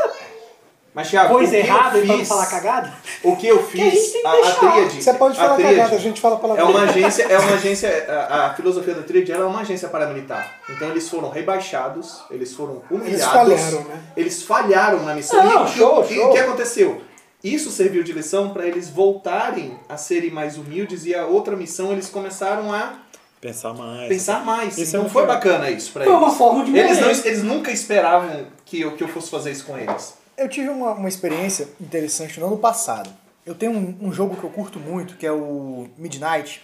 Mas, 0.93 1.09
Thiago, 1.09 1.33
coisa 1.35 1.55
errada, 1.57 1.97
pra 1.99 2.05
não 2.07 2.17
fiz- 2.17 2.27
falar 2.27 2.45
cagada. 2.47 2.93
O 3.23 3.35
que 3.37 3.47
eu 3.47 3.59
a 3.59 3.63
fiz, 3.63 4.11
que 4.11 4.25
a, 4.27 4.29
a 4.29 4.35
deixar. 4.35 4.59
tríade. 4.59 5.03
Você 5.03 5.13
pode 5.13 5.33
a 5.39 5.41
falar 5.41 5.55
tríade 5.55 5.75
cagada, 5.75 5.95
a 5.95 5.99
gente 5.99 6.19
fala 6.19 6.35
É 6.35 6.39
palavrão. 6.39 6.69
uma 6.69 6.81
agência, 6.81 7.23
é 7.23 7.39
uma 7.39 7.53
agência, 7.53 8.05
a, 8.29 8.47
a 8.47 8.53
filosofia 8.55 8.93
da 8.95 9.01
tríade 9.03 9.31
ela 9.31 9.45
é 9.45 9.47
uma 9.47 9.61
agência 9.61 9.87
paramilitar. 9.87 10.53
Então 10.69 10.89
eles 10.89 11.07
foram 11.07 11.29
rebaixados, 11.29 12.21
eles 12.29 12.53
foram 12.53 12.81
humilhados. 12.91 13.25
falharam, 13.25 13.83
né? 13.85 14.01
Eles 14.17 14.43
falharam 14.43 15.03
na 15.03 15.13
missão. 15.15 15.41
Não, 15.43 15.61
e 15.61 15.63
o- 15.63 15.67
show, 15.69 16.05
e 16.09 16.13
show. 16.15 16.29
o 16.29 16.31
que 16.33 16.39
aconteceu? 16.39 17.01
Isso 17.41 17.71
serviu 17.71 18.03
de 18.03 18.11
lição 18.11 18.49
para 18.49 18.67
eles 18.67 18.89
voltarem 18.89 19.79
a 19.89 19.95
serem 19.97 20.29
mais 20.29 20.57
humildes 20.57 21.05
e 21.05 21.15
a 21.15 21.25
outra 21.25 21.55
missão 21.55 21.91
eles 21.91 22.09
começaram 22.09 22.71
a 22.73 22.95
Pensar 23.41 23.73
mais. 23.73 24.07
pensar 24.07 24.45
mais. 24.45 24.77
Isso 24.77 24.81
é 24.81 24.87
então 24.89 25.01
muito 25.01 25.13
foi 25.13 25.23
legal. 25.23 25.35
bacana 25.37 25.71
isso 25.71 25.91
para 25.91 26.03
Foi 26.05 26.13
eles. 26.13 26.23
uma 26.23 26.33
forma 26.33 26.63
de 26.63 26.77
Eles, 26.77 26.99
não, 27.01 27.09
eles 27.09 27.43
nunca 27.43 27.71
esperavam 27.71 28.45
que 28.63 28.81
eu, 28.81 28.95
que 28.95 29.03
eu 29.03 29.07
fosse 29.07 29.31
fazer 29.31 29.51
isso 29.51 29.65
com 29.65 29.75
eles. 29.75 30.13
Eu 30.37 30.47
tive 30.47 30.69
uma, 30.69 30.91
uma 30.91 31.09
experiência 31.09 31.67
interessante 31.81 32.39
no 32.39 32.45
ano 32.45 32.57
passado. 32.57 33.09
Eu 33.43 33.55
tenho 33.55 33.71
um, 33.71 33.97
um 33.99 34.13
jogo 34.13 34.35
que 34.35 34.43
eu 34.43 34.49
curto 34.51 34.79
muito, 34.79 35.17
que 35.17 35.25
é 35.25 35.31
o 35.31 35.87
Midnight. 35.97 36.61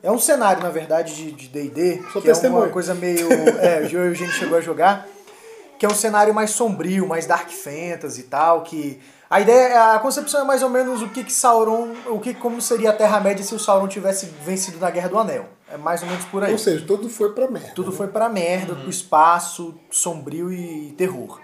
É 0.00 0.10
um 0.10 0.18
cenário, 0.18 0.62
na 0.62 0.70
verdade, 0.70 1.32
de 1.32 1.48
D&D, 1.48 2.00
Sou 2.12 2.22
que 2.22 2.28
é 2.28 2.32
testemunha. 2.32 2.66
uma 2.66 2.70
coisa 2.70 2.94
meio... 2.94 3.28
É, 3.32 3.80
o 3.92 4.04
Eugênio 4.04 4.32
chegou 4.32 4.56
a 4.56 4.60
jogar. 4.60 5.08
Que 5.76 5.84
é 5.84 5.88
um 5.88 5.94
cenário 5.94 6.32
mais 6.32 6.50
sombrio, 6.50 7.08
mais 7.08 7.26
dark 7.26 7.50
fantasy 7.50 8.20
e 8.20 8.24
tal, 8.24 8.62
que... 8.62 9.00
A 9.34 9.40
ideia, 9.40 9.94
a 9.94 9.98
concepção 9.98 10.42
é 10.42 10.44
mais 10.44 10.62
ou 10.62 10.70
menos 10.70 11.02
o 11.02 11.08
que 11.08 11.24
que 11.24 11.32
Sauron, 11.32 11.92
o 12.06 12.20
que 12.20 12.32
como 12.32 12.62
seria 12.62 12.90
a 12.90 12.92
Terra-média 12.92 13.44
se 13.44 13.52
o 13.52 13.58
Sauron 13.58 13.88
tivesse 13.88 14.26
vencido 14.26 14.78
na 14.78 14.88
Guerra 14.92 15.08
do 15.08 15.18
Anel. 15.18 15.46
É 15.68 15.76
mais 15.76 16.02
ou 16.02 16.08
menos 16.08 16.24
por 16.26 16.44
aí. 16.44 16.52
Ou 16.52 16.58
seja, 16.58 16.86
tudo 16.86 17.08
foi 17.08 17.32
pra 17.32 17.50
merda. 17.50 17.72
Tudo 17.74 17.90
né? 17.90 17.96
foi 17.96 18.06
pra 18.06 18.28
merda, 18.28 18.76
pro 18.76 18.88
espaço, 18.88 19.74
sombrio 19.90 20.52
e 20.52 20.94
terror. 20.96 21.40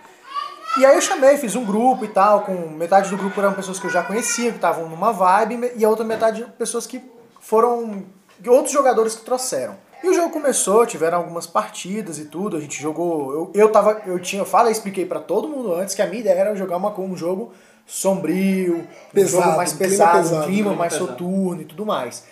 E 0.78 0.86
aí 0.86 0.94
eu 0.94 1.00
chamei, 1.00 1.36
fiz 1.36 1.56
um 1.56 1.64
grupo 1.64 2.04
e 2.04 2.08
tal, 2.08 2.42
com 2.42 2.52
metade 2.68 3.10
do 3.10 3.16
grupo 3.16 3.40
eram 3.40 3.54
pessoas 3.54 3.80
que 3.80 3.86
eu 3.88 3.90
já 3.90 4.04
conhecia, 4.04 4.50
que 4.50 4.58
estavam 4.58 4.88
numa 4.88 5.12
vibe, 5.12 5.72
e 5.74 5.84
a 5.84 5.88
outra 5.88 6.04
metade 6.04 6.46
pessoas 6.56 6.86
que 6.86 7.02
foram 7.40 8.04
outros 8.46 8.72
jogadores 8.72 9.16
que 9.16 9.24
trouxeram. 9.24 9.76
E 10.02 10.08
o 10.08 10.14
jogo 10.14 10.30
começou, 10.30 10.86
tiveram 10.86 11.18
algumas 11.18 11.46
partidas 11.46 12.20
e 12.20 12.26
tudo, 12.26 12.56
a 12.56 12.60
gente 12.60 12.80
jogou, 12.80 13.32
eu, 13.32 13.52
eu 13.52 13.68
tava, 13.72 14.00
eu 14.06 14.18
tinha, 14.20 14.42
eu 14.42 14.46
falei, 14.46 14.70
expliquei 14.70 15.04
pra 15.04 15.18
todo 15.18 15.48
mundo 15.48 15.74
antes 15.74 15.94
que 15.94 16.00
a 16.00 16.06
minha 16.06 16.20
ideia 16.20 16.38
era 16.38 16.54
jogar 16.54 16.76
uma, 16.76 16.98
um 17.00 17.16
jogo 17.16 17.52
sombrio, 17.90 18.76
um 18.78 18.86
Pesado, 19.12 19.44
jogo 19.44 19.56
mais 19.56 19.72
um 19.72 19.76
clima 19.76 19.90
pesado, 19.90 20.18
pesado, 20.18 20.42
um 20.42 20.46
clima 20.46 20.74
mais 20.74 20.92
pesado. 20.92 21.10
soturno 21.10 21.62
e 21.62 21.64
tudo 21.64 21.84
mais. 21.84 22.24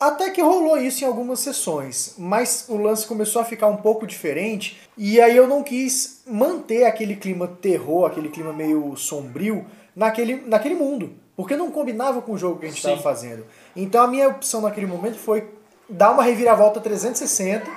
Até 0.00 0.30
que 0.30 0.40
rolou 0.40 0.78
isso 0.78 1.04
em 1.04 1.06
algumas 1.06 1.40
sessões, 1.40 2.14
mas 2.16 2.64
o 2.68 2.76
lance 2.76 3.06
começou 3.06 3.42
a 3.42 3.44
ficar 3.44 3.66
um 3.66 3.76
pouco 3.76 4.06
diferente 4.06 4.80
e 4.96 5.20
aí 5.20 5.36
eu 5.36 5.46
não 5.46 5.62
quis 5.62 6.22
manter 6.26 6.84
aquele 6.84 7.16
clima 7.16 7.48
terror, 7.60 8.06
aquele 8.06 8.28
clima 8.28 8.52
meio 8.52 8.96
sombrio 8.96 9.66
naquele, 9.94 10.36
naquele 10.46 10.76
mundo, 10.76 11.10
porque 11.36 11.56
não 11.56 11.70
combinava 11.70 12.22
com 12.22 12.32
o 12.32 12.38
jogo 12.38 12.60
que 12.60 12.66
a 12.66 12.68
gente 12.68 12.78
estava 12.78 12.96
fazendo. 12.98 13.44
Então 13.74 14.02
a 14.04 14.06
minha 14.06 14.28
opção 14.28 14.60
naquele 14.60 14.86
momento 14.86 15.18
foi 15.18 15.48
dar 15.88 16.12
uma 16.12 16.22
reviravolta 16.22 16.80
360 16.80 17.68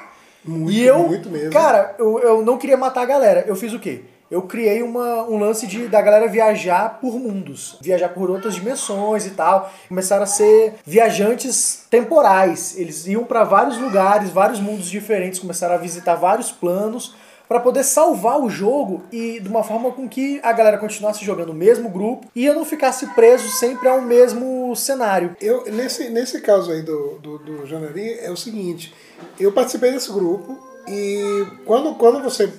Muito, 0.45 0.71
e 0.71 0.81
eu, 0.85 0.99
muito 0.99 1.29
mesmo. 1.29 1.51
cara, 1.51 1.95
eu, 1.97 2.19
eu 2.19 2.41
não 2.45 2.57
queria 2.57 2.77
matar 2.77 3.01
a 3.01 3.05
galera. 3.05 3.43
Eu 3.47 3.55
fiz 3.55 3.73
o 3.73 3.79
quê? 3.79 4.03
Eu 4.31 4.43
criei 4.43 4.81
uma, 4.81 5.23
um 5.23 5.37
lance 5.37 5.67
de 5.67 5.89
da 5.89 6.01
galera 6.01 6.25
viajar 6.25 7.01
por 7.01 7.19
mundos, 7.19 7.77
viajar 7.81 8.07
por 8.09 8.31
outras 8.31 8.55
dimensões 8.55 9.25
e 9.25 9.31
tal. 9.31 9.69
Começaram 9.89 10.23
a 10.23 10.25
ser 10.25 10.75
viajantes 10.85 11.85
temporais. 11.89 12.77
Eles 12.77 13.05
iam 13.07 13.25
pra 13.25 13.43
vários 13.43 13.77
lugares, 13.77 14.29
vários 14.29 14.61
mundos 14.61 14.89
diferentes, 14.89 15.37
começaram 15.37 15.75
a 15.75 15.77
visitar 15.77 16.15
vários 16.15 16.49
planos 16.49 17.13
pra 17.45 17.59
poder 17.59 17.83
salvar 17.83 18.39
o 18.39 18.49
jogo 18.49 19.03
e 19.11 19.37
de 19.41 19.49
uma 19.49 19.61
forma 19.61 19.91
com 19.91 20.07
que 20.07 20.39
a 20.41 20.53
galera 20.53 20.77
continuasse 20.77 21.25
jogando 21.25 21.49
o 21.49 21.53
mesmo 21.53 21.89
grupo 21.89 22.25
e 22.33 22.45
eu 22.45 22.55
não 22.55 22.63
ficasse 22.63 23.05
preso 23.07 23.49
sempre 23.49 23.89
ao 23.89 24.01
mesmo 24.01 24.73
cenário. 24.73 25.35
Eu, 25.41 25.65
nesse, 25.65 26.09
nesse 26.09 26.39
caso 26.39 26.71
aí 26.71 26.81
do, 26.81 27.19
do, 27.19 27.37
do 27.39 27.65
Janeiro, 27.67 27.99
é 28.21 28.31
o 28.31 28.37
seguinte, 28.37 28.95
eu 29.37 29.51
participei 29.51 29.91
desse 29.91 30.09
grupo 30.13 30.57
e 30.87 31.45
quando, 31.65 31.93
quando 31.95 32.23
você 32.23 32.49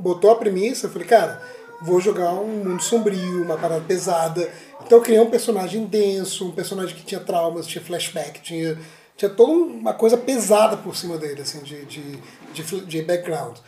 botou 0.00 0.30
a 0.30 0.36
premissa, 0.36 0.86
eu 0.86 0.90
falei, 0.90 1.06
cara, 1.06 1.40
vou 1.80 2.00
jogar 2.00 2.32
um 2.32 2.64
mundo 2.64 2.82
sombrio, 2.82 3.42
uma 3.42 3.56
parada 3.56 3.82
pesada. 3.86 4.50
Então 4.84 4.98
eu 4.98 5.02
criei 5.02 5.20
um 5.20 5.30
personagem 5.30 5.84
denso, 5.84 6.46
um 6.46 6.50
personagem 6.50 6.96
que 6.96 7.04
tinha 7.04 7.20
traumas, 7.20 7.66
tinha 7.66 7.82
flashback, 7.82 8.40
tinha, 8.40 8.78
tinha 9.16 9.30
toda 9.30 9.52
uma 9.52 9.94
coisa 9.94 10.16
pesada 10.16 10.76
por 10.76 10.96
cima 10.96 11.16
dele, 11.16 11.42
assim, 11.42 11.60
de, 11.60 11.84
de, 11.84 12.18
de, 12.52 12.80
de 12.80 13.02
background. 13.02 13.58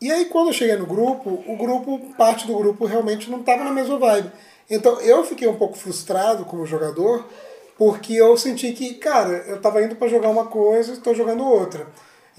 E 0.00 0.10
aí 0.10 0.26
quando 0.26 0.48
eu 0.48 0.52
cheguei 0.52 0.76
no 0.76 0.86
grupo, 0.86 1.42
o 1.46 1.56
grupo, 1.56 1.98
parte 2.16 2.46
do 2.46 2.56
grupo 2.56 2.86
realmente 2.86 3.30
não 3.30 3.40
estava 3.40 3.64
na 3.64 3.72
mesma 3.72 3.98
vibe. 3.98 4.30
Então 4.68 5.00
eu 5.00 5.24
fiquei 5.24 5.48
um 5.48 5.56
pouco 5.56 5.76
frustrado 5.76 6.44
como 6.44 6.64
jogador, 6.64 7.26
porque 7.76 8.14
eu 8.14 8.36
senti 8.36 8.72
que, 8.72 8.94
cara, 8.94 9.44
eu 9.48 9.56
estava 9.56 9.82
indo 9.82 9.96
para 9.96 10.08
jogar 10.08 10.28
uma 10.28 10.46
coisa 10.46 10.92
e 10.92 10.94
estou 10.94 11.14
jogando 11.14 11.44
outra. 11.44 11.86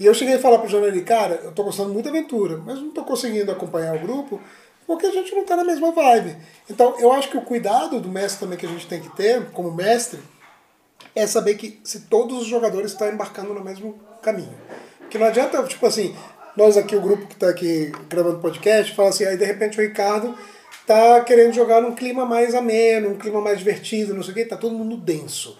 E 0.02 0.06
eu 0.06 0.12
cheguei 0.12 0.34
a 0.34 0.38
falar 0.40 0.58
pro 0.58 0.68
Janelli, 0.68 1.02
cara, 1.02 1.40
eu 1.44 1.52
tô 1.52 1.62
gostando 1.62 1.92
muito 1.92 2.06
da 2.06 2.10
aventura, 2.10 2.60
mas 2.66 2.76
não 2.76 2.90
tô 2.90 3.04
conseguindo 3.04 3.52
acompanhar 3.52 3.94
o 3.94 4.00
grupo 4.00 4.40
porque 4.84 5.06
a 5.06 5.12
gente 5.12 5.32
não 5.32 5.44
tá 5.44 5.54
na 5.54 5.62
mesma 5.62 5.92
vibe. 5.92 6.36
Então 6.68 6.96
eu 6.98 7.12
acho 7.12 7.30
que 7.30 7.36
o 7.36 7.42
cuidado 7.42 8.00
do 8.00 8.08
mestre 8.08 8.40
também 8.40 8.58
que 8.58 8.66
a 8.66 8.68
gente 8.68 8.88
tem 8.88 9.00
que 9.00 9.14
ter, 9.14 9.50
como 9.52 9.70
mestre, 9.70 10.18
é 11.14 11.24
saber 11.24 11.54
que 11.54 11.78
se 11.84 12.00
todos 12.00 12.42
os 12.42 12.48
jogadores 12.48 12.90
estão 12.90 13.08
embarcando 13.08 13.54
no 13.54 13.62
mesmo 13.62 13.94
caminho. 14.20 14.52
Porque 14.98 15.18
não 15.18 15.26
adianta, 15.28 15.62
tipo 15.62 15.86
assim, 15.86 16.16
nós 16.56 16.76
aqui, 16.76 16.96
o 16.96 17.00
grupo 17.00 17.28
que 17.28 17.34
está 17.34 17.50
aqui 17.50 17.92
gravando 18.10 18.40
podcast, 18.40 18.92
fala 18.96 19.10
assim, 19.10 19.24
aí 19.24 19.36
de 19.36 19.44
repente 19.44 19.78
o 19.78 19.82
Ricardo 19.82 20.36
tá 20.84 21.20
querendo 21.20 21.52
jogar 21.52 21.80
num 21.80 21.94
clima 21.94 22.26
mais 22.26 22.56
ameno, 22.56 23.10
um 23.10 23.16
clima 23.16 23.40
mais 23.40 23.60
divertido, 23.60 24.14
não 24.14 24.22
sei 24.24 24.32
o 24.32 24.34
quê, 24.34 24.44
tá 24.44 24.56
todo 24.56 24.74
mundo 24.74 24.96
denso. 24.96 25.56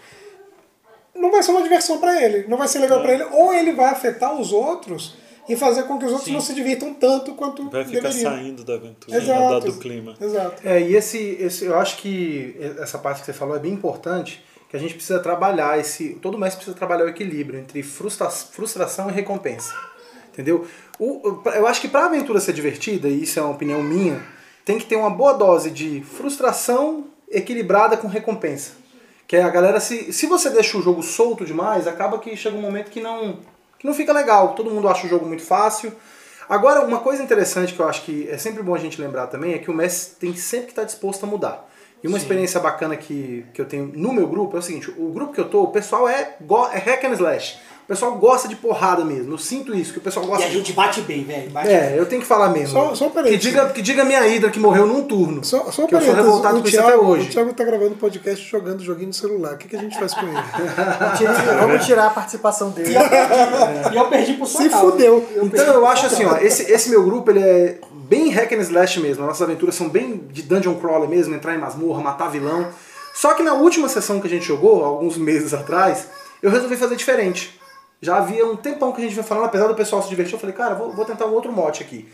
Não 1.15 1.31
vai 1.31 1.43
ser 1.43 1.51
uma 1.53 1.63
diversão 1.63 1.99
para 1.99 2.21
ele, 2.23 2.47
não 2.49 2.57
vai 2.57 2.67
ser 2.69 2.79
legal 2.79 3.01
para 3.03 3.13
ele, 3.15 3.25
ou 3.25 3.53
ele 3.55 3.73
vai 3.73 3.87
afetar 3.91 4.35
os 4.41 4.53
outros 4.53 5.15
e 5.49 5.57
fazer 5.57 5.83
com 5.85 5.99
que 5.99 6.05
os 6.05 6.11
outros 6.13 6.29
Sim. 6.29 6.33
não 6.35 6.41
se 6.41 6.55
divirtam 6.55 6.95
tanto 6.95 7.35
quanto 7.35 7.69
Vai 7.69 7.85
ficar 7.85 8.09
deveriam. 8.09 8.31
saindo 8.33 8.65
da 8.65 8.75
aventura, 8.75 9.17
Exato. 9.17 9.41
da- 9.51 9.59
do 9.59 9.73
clima. 9.79 10.15
Exato. 10.21 10.67
É, 10.67 10.81
e 10.81 10.95
esse, 10.95 11.19
esse, 11.41 11.65
eu 11.65 11.77
acho 11.77 11.97
que 11.99 12.57
essa 12.79 12.97
parte 12.99 13.21
que 13.21 13.27
você 13.27 13.33
falou 13.33 13.55
é 13.57 13.59
bem 13.59 13.73
importante, 13.73 14.43
que 14.71 14.77
a 14.77 14.81
gente 14.81 14.95
precisa 14.95 15.19
trabalhar 15.21 15.79
esse, 15.79 16.15
todo 16.23 16.39
mestre 16.39 16.57
precisa 16.59 16.77
trabalhar 16.77 17.05
o 17.05 17.09
equilíbrio 17.09 17.59
entre 17.61 17.83
frustra, 17.83 18.31
frustração 18.31 19.11
e 19.11 19.13
recompensa, 19.13 19.75
entendeu? 20.33 20.67
O, 20.99 21.43
eu 21.55 21.67
acho 21.67 21.81
que 21.81 21.89
para 21.89 22.03
a 22.03 22.07
aventura 22.07 22.41
ser 22.41 22.53
divertida, 22.55 23.07
e 23.09 23.23
isso 23.25 23.39
é 23.39 23.43
uma 23.43 23.53
opinião 23.53 23.83
minha, 23.83 24.23
tem 24.65 24.79
que 24.79 24.87
ter 24.87 24.97
uma 24.97 25.11
boa 25.11 25.33
dose 25.35 25.71
de 25.71 26.01
frustração 26.03 27.05
equilibrada 27.31 27.97
com 27.97 28.07
recompensa. 28.09 28.81
Que 29.27 29.37
a 29.37 29.49
galera, 29.49 29.81
se, 29.81 30.13
se 30.13 30.27
você 30.27 30.51
deixa 30.51 30.77
o 30.77 30.83
jogo 30.83 31.03
solto 31.03 31.45
demais, 31.45 31.87
acaba 31.87 32.19
que 32.19 32.37
chega 32.37 32.57
um 32.57 32.61
momento 32.61 32.91
que 32.91 33.01
não, 33.01 33.39
que 33.79 33.87
não 33.87 33.95
fica 33.95 34.13
legal. 34.13 34.55
Todo 34.55 34.71
mundo 34.71 34.89
acha 34.89 35.07
o 35.07 35.09
jogo 35.09 35.27
muito 35.27 35.43
fácil. 35.43 35.93
Agora, 36.49 36.85
uma 36.85 37.01
coisa 37.01 37.23
interessante 37.23 37.73
que 37.73 37.81
eu 37.81 37.89
acho 37.89 38.03
que 38.03 38.29
é 38.29 38.37
sempre 38.37 38.63
bom 38.63 38.75
a 38.75 38.79
gente 38.79 39.01
lembrar 39.01 39.29
também 39.29 39.55
é 39.55 39.59
que 39.59 39.71
o 39.71 39.75
mestre 39.75 40.17
tem 40.19 40.37
sempre 40.37 40.67
que 40.67 40.73
estar 40.73 40.85
disposto 40.85 41.25
a 41.25 41.27
mudar. 41.27 41.72
E 42.03 42.09
uma 42.09 42.19
experiência 42.19 42.59
bacana 42.61 42.97
que, 42.97 43.45
que 43.55 43.61
eu 43.61 43.65
tenho 43.65 43.91
no 43.95 44.13
meu 44.13 44.27
grupo 44.27 44.57
é 44.57 44.61
o 44.61 44.63
seguinte: 44.63 44.91
o 44.99 45.11
grupo 45.13 45.33
que 45.33 45.41
eu 45.41 45.49
tô, 45.49 45.63
o 45.63 45.69
pessoal 45.69 46.09
é, 46.09 46.37
é 46.73 46.79
hack 46.79 47.05
and 47.05 47.13
slash. 47.13 47.59
O 47.85 47.87
pessoal 47.93 48.13
gosta 48.17 48.47
de 48.49 48.55
porrada 48.55 49.05
mesmo. 49.05 49.33
Eu 49.35 49.39
sinto 49.39 49.75
isso, 49.75 49.93
que 49.93 49.99
o 49.99 50.01
pessoal 50.01 50.25
E 50.25 50.29
gosta 50.29 50.45
a 50.45 50.49
de. 50.49 50.55
gente 50.55 50.73
bate 50.73 51.01
bem, 51.01 51.25
velho. 51.25 51.51
É, 51.59 51.99
eu 51.99 52.07
tenho 52.07 52.23
que 52.23 52.27
falar 52.29 52.49
mesmo. 52.51 52.69
Só- 52.79 52.95
só 52.95 53.07
um 53.09 53.11
que, 53.11 53.37
diga, 53.37 53.67
que 53.71 53.83
diga 53.83 54.05
minha 54.05 54.25
Hidra 54.27 54.51
que 54.51 54.59
morreu 54.61 54.87
num 54.87 55.03
turno. 55.03 55.45
Só, 55.45 55.71
só 55.71 55.83
um 55.83 55.87
que 55.89 55.95
eu 55.97 56.01
sou 56.01 56.15
revoltado 56.15 56.59
o 56.59 56.63
com 56.63 56.69
isso 56.69 56.79
até 56.79 56.89
Thiago, 56.91 57.05
hoje. 57.07 57.29
o 57.29 57.31
Thiago 57.33 57.53
tá 57.53 57.65
gravando 57.65 57.97
podcast 57.97 58.49
jogando 58.49 58.83
joguinho 58.85 59.09
no 59.09 59.13
celular. 59.13 59.55
O 59.55 59.59
que, 59.59 59.67
que 59.69 59.75
a 59.77 59.81
gente 59.81 59.99
faz 59.99 60.15
com 60.15 60.27
ele? 60.27 60.37
Vamos 61.61 61.85
tirar 61.85 62.07
a 62.07 62.11
participação 62.11 62.71
dele. 62.71 62.95
E 63.93 63.97
eu 63.97 64.05
perdi 64.07 64.35
por 64.35 64.47
sua 64.47 64.63
Se 64.63 64.71
causa. 64.71 64.91
fudeu. 64.91 65.29
Então 65.43 65.65
eu 65.75 65.87
acho 65.87 66.07
assim, 66.07 66.25
ó, 66.25 66.37
esse, 66.39 66.71
esse 66.71 66.89
meu 66.89 67.05
grupo 67.05 67.31
ele 67.31 67.41
é 67.43 67.79
bem 68.13 68.29
hack 68.29 68.53
and 68.53 68.61
slash 68.61 69.01
mesmo. 69.01 69.23
As 69.23 69.29
nossas 69.29 69.43
aventuras 69.43 69.75
são 69.75 69.89
bem 69.89 70.19
de 70.31 70.43
dungeon 70.43 70.75
crawler 70.75 71.09
mesmo, 71.09 71.35
entrar 71.35 71.55
em 71.55 71.59
masmorra, 71.59 72.03
matar 72.03 72.29
vilão. 72.29 72.69
Só 73.15 73.33
que 73.33 73.43
na 73.43 73.55
última 73.55 73.89
sessão 73.89 74.21
que 74.21 74.27
a 74.27 74.31
gente 74.31 74.45
jogou, 74.45 74.85
alguns 74.85 75.17
meses 75.17 75.55
atrás, 75.55 76.09
eu 76.43 76.51
resolvi 76.51 76.77
fazer 76.77 76.95
diferente. 76.95 77.59
Já 78.03 78.19
havia 78.19 78.47
um 78.47 78.55
tempão 78.55 78.93
que 78.93 79.01
a 79.01 79.05
gente 79.05 79.15
vinha 79.15 79.25
falando, 79.25 79.47
apesar 79.47 79.67
do 79.67 79.75
pessoal 79.75 80.03
se 80.03 80.11
divertir, 80.11 80.35
eu 80.35 80.39
falei, 80.39 80.55
cara, 80.55 80.75
vou, 80.75 80.93
vou 80.93 81.07
tentar 81.07 81.25
um 81.25 81.33
outro 81.33 81.51
mote 81.51 81.83
aqui. 81.83 82.07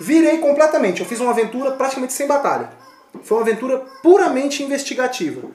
Virei 0.00 0.38
completamente, 0.38 1.00
eu 1.00 1.06
fiz 1.06 1.18
uma 1.18 1.32
aventura 1.32 1.72
praticamente 1.72 2.12
sem 2.12 2.28
batalha. 2.28 2.70
Foi 3.24 3.38
uma 3.38 3.42
aventura 3.42 3.78
puramente 4.04 4.62
investigativa. 4.62 5.48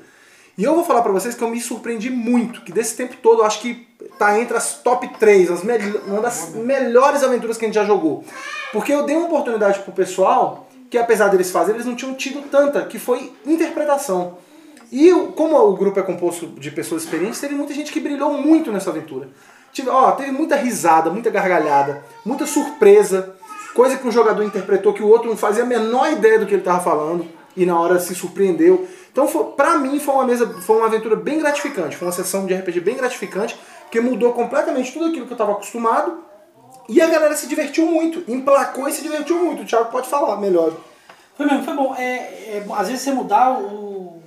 E 0.57 0.63
eu 0.63 0.73
vou 0.73 0.85
falar 0.85 1.01
pra 1.01 1.11
vocês 1.11 1.35
que 1.35 1.43
eu 1.43 1.49
me 1.49 1.59
surpreendi 1.59 2.09
muito, 2.09 2.61
que 2.61 2.71
desse 2.71 2.95
tempo 2.95 3.15
todo 3.21 3.41
eu 3.41 3.45
acho 3.45 3.59
que 3.59 3.85
tá 4.17 4.39
entre 4.39 4.55
as 4.55 4.75
top 4.75 5.07
3, 5.19 5.51
as 5.51 5.61
uma 6.07 6.21
das 6.21 6.53
melhores 6.55 7.23
aventuras 7.23 7.57
que 7.57 7.65
a 7.65 7.67
gente 7.67 7.75
já 7.75 7.83
jogou. 7.83 8.23
Porque 8.71 8.93
eu 8.93 9.03
dei 9.03 9.17
uma 9.17 9.25
oportunidade 9.25 9.79
pro 9.79 9.91
pessoal, 9.91 10.69
que 10.89 10.97
apesar 10.97 11.27
deles 11.27 11.51
fazerem, 11.51 11.75
eles 11.75 11.85
não 11.85 11.95
tinham 11.95 12.13
tido 12.13 12.41
tanta, 12.49 12.83
que 12.83 12.97
foi 12.97 13.33
interpretação. 13.45 14.37
E 14.91 15.11
como 15.35 15.57
o 15.57 15.75
grupo 15.75 15.99
é 15.99 16.03
composto 16.03 16.47
de 16.47 16.71
pessoas 16.71 17.03
experientes, 17.03 17.39
teve 17.39 17.53
muita 17.53 17.73
gente 17.73 17.91
que 17.91 17.99
brilhou 17.99 18.33
muito 18.33 18.71
nessa 18.71 18.91
aventura. 18.91 19.27
Tive, 19.73 19.89
ó, 19.89 20.11
teve 20.11 20.31
muita 20.31 20.55
risada, 20.55 21.09
muita 21.09 21.29
gargalhada, 21.29 22.01
muita 22.23 22.45
surpresa, 22.45 23.35
coisa 23.73 23.97
que 23.97 24.07
um 24.07 24.11
jogador 24.11 24.41
interpretou 24.43 24.93
que 24.93 25.03
o 25.03 25.07
outro 25.07 25.29
não 25.29 25.35
fazia 25.35 25.63
a 25.63 25.65
menor 25.65 26.09
ideia 26.13 26.39
do 26.39 26.45
que 26.45 26.53
ele 26.53 26.61
estava 26.61 26.81
falando 26.81 27.27
e 27.57 27.65
na 27.65 27.77
hora 27.77 27.99
se 27.99 28.15
surpreendeu. 28.15 28.87
Então, 29.15 29.29
foi, 29.29 29.45
pra 29.53 29.77
mim, 29.77 29.97
foi 29.97 30.13
uma 30.13 30.25
mesa, 30.25 30.45
foi 30.61 30.75
uma 30.75 30.87
aventura 30.87 31.15
bem 31.15 31.39
gratificante, 31.39 31.95
foi 31.95 32.05
uma 32.05 32.13
sessão 32.13 32.45
de 32.45 32.53
RPG 32.53 32.81
bem 32.81 32.97
gratificante, 32.97 33.57
porque 33.83 34.01
mudou 34.01 34.33
completamente 34.33 34.91
tudo 34.91 35.05
aquilo 35.05 35.25
que 35.25 35.31
eu 35.31 35.35
estava 35.35 35.53
acostumado 35.53 36.21
e 36.89 37.01
a 37.01 37.07
galera 37.07 37.33
se 37.33 37.47
divertiu 37.47 37.85
muito, 37.85 38.29
emplacou 38.29 38.89
e 38.89 38.91
se 38.91 39.01
divertiu 39.01 39.37
muito. 39.37 39.63
O 39.63 39.65
Thiago 39.65 39.89
pode 39.89 40.09
falar 40.09 40.35
melhor. 40.35 40.73
Foi 41.37 41.45
mesmo, 41.45 41.63
foi 41.63 41.73
bom. 41.73 41.95
É, 41.97 42.11
é, 42.57 42.65
às 42.73 42.89
vezes 42.89 43.03
você 43.03 43.13
mudar 43.13 43.57
o, 43.57 44.21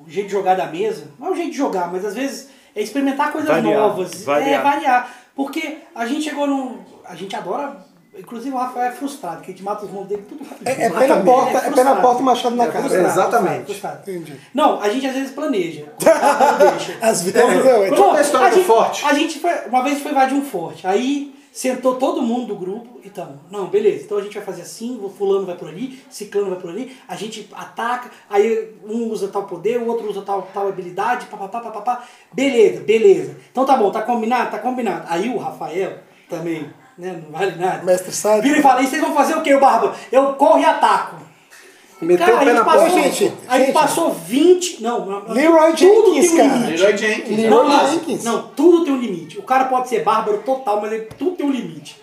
o 0.00 0.04
jeito 0.06 0.26
de 0.28 0.32
jogar 0.32 0.54
da 0.54 0.66
mesa, 0.66 1.08
não 1.18 1.26
é 1.26 1.30
o 1.32 1.34
jeito 1.34 1.50
de 1.50 1.56
jogar, 1.56 1.90
mas 1.90 2.04
às 2.04 2.14
vezes 2.14 2.50
é 2.72 2.82
experimentar 2.82 3.32
coisas 3.32 3.50
Variar, 3.50 3.80
novas. 3.80 4.22
variar. 4.22 4.60
É, 4.60 4.62
variar. 4.62 5.14
Porque 5.34 5.78
a 5.92 6.06
gente 6.06 6.22
chegou 6.22 6.46
num. 6.46 6.78
A 7.04 7.16
gente 7.16 7.34
adora. 7.34 7.83
Inclusive 8.16 8.54
o 8.54 8.58
Rafael 8.58 8.86
é 8.86 8.92
frustrado, 8.92 9.42
que 9.42 9.50
a 9.50 9.54
gente 9.54 9.64
mata 9.64 9.84
os 9.84 9.90
mundos 9.90 10.08
dele 10.08 10.24
tudo 10.28 10.44
rápido. 10.44 10.68
É, 10.68 10.84
é 10.84 10.90
pé 10.90 11.06
na 11.06 11.16
porta, 11.20 11.58
é 11.58 11.70
pé 11.70 11.84
na 11.84 11.96
porta 11.96 12.22
e 12.22 12.24
machado 12.24 12.56
na 12.56 12.66
cara. 12.66 12.80
frustrado, 12.80 13.08
Exatamente. 13.08 13.64
frustrado, 13.64 13.96
frustrado. 13.96 14.10
Entendi. 14.10 14.40
Não, 14.54 14.80
a 14.80 14.88
gente 14.88 15.06
às 15.06 15.14
vezes 15.14 15.30
planeja. 15.32 15.84
Não. 16.00 16.74
Às 17.08 17.22
vezes 17.22 17.64
não, 17.64 17.82
é 17.82 17.90
Conta 17.90 18.18
a 18.18 18.20
história 18.20 18.50
do 18.50 18.56
gente, 18.56 18.66
forte. 18.66 19.06
A 19.06 19.12
gente 19.14 19.38
foi, 19.38 19.52
uma 19.66 19.82
vez 19.82 20.00
foi 20.00 20.12
invadir 20.12 20.36
um 20.36 20.44
forte. 20.44 20.86
Aí 20.86 21.34
sentou 21.54 21.94
todo 21.94 22.20
mundo 22.20 22.48
do 22.48 22.56
grupo 22.56 23.00
e 23.04 23.08
tamo. 23.08 23.38
Não, 23.48 23.66
beleza. 23.66 24.04
Então 24.04 24.18
a 24.18 24.22
gente 24.22 24.34
vai 24.34 24.44
fazer 24.44 24.62
assim, 24.62 24.98
o 25.00 25.08
fulano 25.08 25.46
vai 25.46 25.56
por 25.56 25.68
ali, 25.68 26.02
ciclano 26.10 26.50
vai 26.50 26.58
por 26.58 26.68
ali, 26.68 26.96
a 27.06 27.14
gente 27.14 27.48
ataca, 27.54 28.10
aí 28.28 28.74
um 28.84 29.08
usa 29.08 29.28
tal 29.28 29.44
poder, 29.44 29.78
o 29.78 29.86
outro 29.86 30.10
usa 30.10 30.22
tal, 30.22 30.48
tal 30.52 30.66
habilidade, 30.66 31.26
papapá, 31.26 31.60
papapá. 31.60 32.04
Beleza, 32.32 32.82
beleza. 32.82 33.36
Então 33.52 33.64
tá 33.64 33.76
bom, 33.76 33.90
tá 33.92 34.02
combinado? 34.02 34.50
Tá 34.50 34.58
combinado. 34.58 35.06
Aí 35.08 35.28
o 35.28 35.38
Rafael 35.38 35.98
também, 36.28 36.68
né, 36.98 37.20
não 37.24 37.30
vale 37.36 37.56
nada. 37.56 37.82
Mestre 37.82 38.12
sádico. 38.12 38.42
Vira 38.42 38.58
e 38.58 38.62
fala, 38.62 38.82
e 38.82 38.86
vocês 38.86 39.00
vão 39.02 39.14
fazer 39.14 39.34
o 39.36 39.42
quê, 39.42 39.54
o 39.54 39.60
Barba? 39.60 39.94
Eu 40.12 40.34
corro 40.34 40.58
e 40.58 40.64
ataco. 40.64 41.16
Meteu 42.00 42.26
Cara, 42.26 42.36
o 42.42 42.44
pé 42.44 42.52
na 42.52 42.64
passou, 42.64 42.80
porta. 42.90 43.00
gente, 43.02 43.32
a 43.48 43.58
gente 43.58 43.72
passou 43.72 44.10
20. 44.12 44.82
Não, 44.82 45.22
Leroy 45.32 45.72
tudo 45.74 46.14
Jenkins, 46.14 46.32
tem 46.32 46.34
um 46.34 46.48
cara. 46.48 46.58
limite. 46.60 46.82
Leroy 46.82 46.96
Jenkins. 46.98 47.36
Leroy 47.38 47.50
Não, 47.50 47.68
não, 47.68 47.88
Jenkins. 47.90 48.24
não, 48.24 48.42
tudo 48.48 48.84
tem 48.84 48.92
um 48.94 48.98
limite. 49.00 49.38
O 49.38 49.42
cara 49.42 49.64
pode 49.66 49.88
ser 49.88 50.02
bárbaro 50.02 50.38
total, 50.38 50.80
mas 50.82 50.92
ele, 50.92 51.04
tudo 51.18 51.36
tem 51.36 51.46
um 51.46 51.50
limite. 51.50 52.00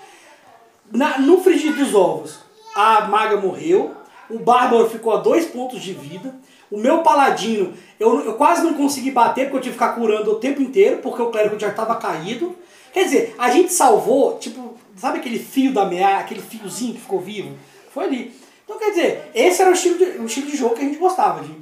Na- 0.91 1.19
no 1.19 1.39
frigir 1.41 1.73
dos 1.75 1.93
ovos, 1.93 2.39
a 2.75 3.01
maga 3.01 3.37
morreu, 3.37 3.91
o 4.29 4.39
bárbaro 4.39 4.89
ficou 4.89 5.13
a 5.13 5.17
dois 5.17 5.45
pontos 5.45 5.81
de 5.81 5.93
vida, 5.93 6.33
o 6.71 6.77
meu 6.77 6.99
paladino, 6.99 7.73
eu, 7.99 8.25
eu 8.25 8.33
quase 8.33 8.63
não 8.63 8.73
consegui 8.73 9.11
bater 9.11 9.45
porque 9.45 9.57
eu 9.57 9.61
tive 9.61 9.77
que 9.77 9.83
ficar 9.83 9.93
curando 9.99 10.31
o 10.31 10.35
tempo 10.35 10.61
inteiro, 10.61 10.97
porque 10.97 11.21
o 11.21 11.27
clérigo 11.29 11.59
já 11.59 11.67
estava 11.67 11.95
caído. 11.95 12.55
Quer 12.93 13.05
dizer, 13.05 13.35
a 13.37 13.49
gente 13.49 13.71
salvou, 13.71 14.37
tipo, 14.37 14.75
sabe 14.95 15.19
aquele 15.19 15.39
fio 15.39 15.73
da 15.73 15.85
meia, 15.85 16.17
aquele 16.17 16.41
fiozinho 16.41 16.93
que 16.93 17.01
ficou 17.01 17.19
vivo? 17.19 17.57
Foi 17.93 18.05
ali. 18.05 18.33
Então, 18.63 18.77
quer 18.77 18.89
dizer, 18.89 19.31
esse 19.33 19.61
era 19.61 19.71
o 19.71 19.73
estilo 19.73 19.97
de, 19.97 20.03
o 20.19 20.25
estilo 20.25 20.47
de 20.47 20.57
jogo 20.57 20.75
que 20.75 20.81
a 20.81 20.85
gente 20.85 20.97
gostava. 20.97 21.43
De, 21.43 21.53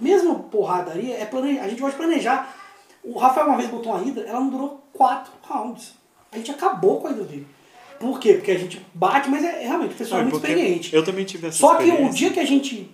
mesmo 0.00 0.44
porradaria, 0.44 1.16
é 1.16 1.24
plane, 1.24 1.58
a 1.58 1.68
gente 1.68 1.80
gosta 1.80 1.96
de 1.96 2.04
planejar. 2.04 2.54
O 3.02 3.18
Rafael 3.18 3.46
uma 3.46 3.56
vez 3.56 3.70
botou 3.70 3.92
uma 3.92 4.00
Hydra, 4.00 4.24
ela 4.24 4.40
não 4.40 4.48
durou 4.48 4.84
quatro 4.92 5.32
rounds. 5.42 5.94
A 6.32 6.36
gente 6.36 6.50
acabou 6.50 7.00
com 7.00 7.06
a 7.06 7.10
Hydra 7.10 7.24
dele. 7.24 7.46
Por 7.98 8.20
quê? 8.20 8.34
Porque 8.34 8.50
a 8.50 8.58
gente 8.58 8.84
bate, 8.92 9.30
mas 9.30 9.42
é, 9.42 9.62
é 9.62 9.66
realmente, 9.66 9.94
o 9.94 9.96
pessoal 9.96 10.20
é 10.20 10.24
muito 10.24 10.36
experiente. 10.36 10.94
Eu 10.94 11.04
também 11.04 11.24
tive 11.24 11.46
essa 11.46 11.58
Só 11.58 11.76
que 11.76 11.90
o 11.90 12.10
dia 12.10 12.30
que 12.30 12.40
a 12.40 12.44
gente 12.44 12.90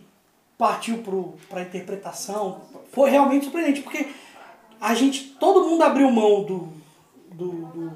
partiu 0.56 0.98
pro, 0.98 1.34
pra 1.48 1.62
interpretação, 1.62 2.60
foi 2.92 3.10
realmente 3.10 3.44
surpreendente, 3.44 3.82
porque 3.82 4.06
a 4.80 4.94
gente, 4.94 5.36
todo 5.40 5.68
mundo 5.68 5.82
abriu 5.82 6.08
mão 6.10 6.44
do, 6.44 6.72
do, 7.32 7.46
do- 7.50 7.92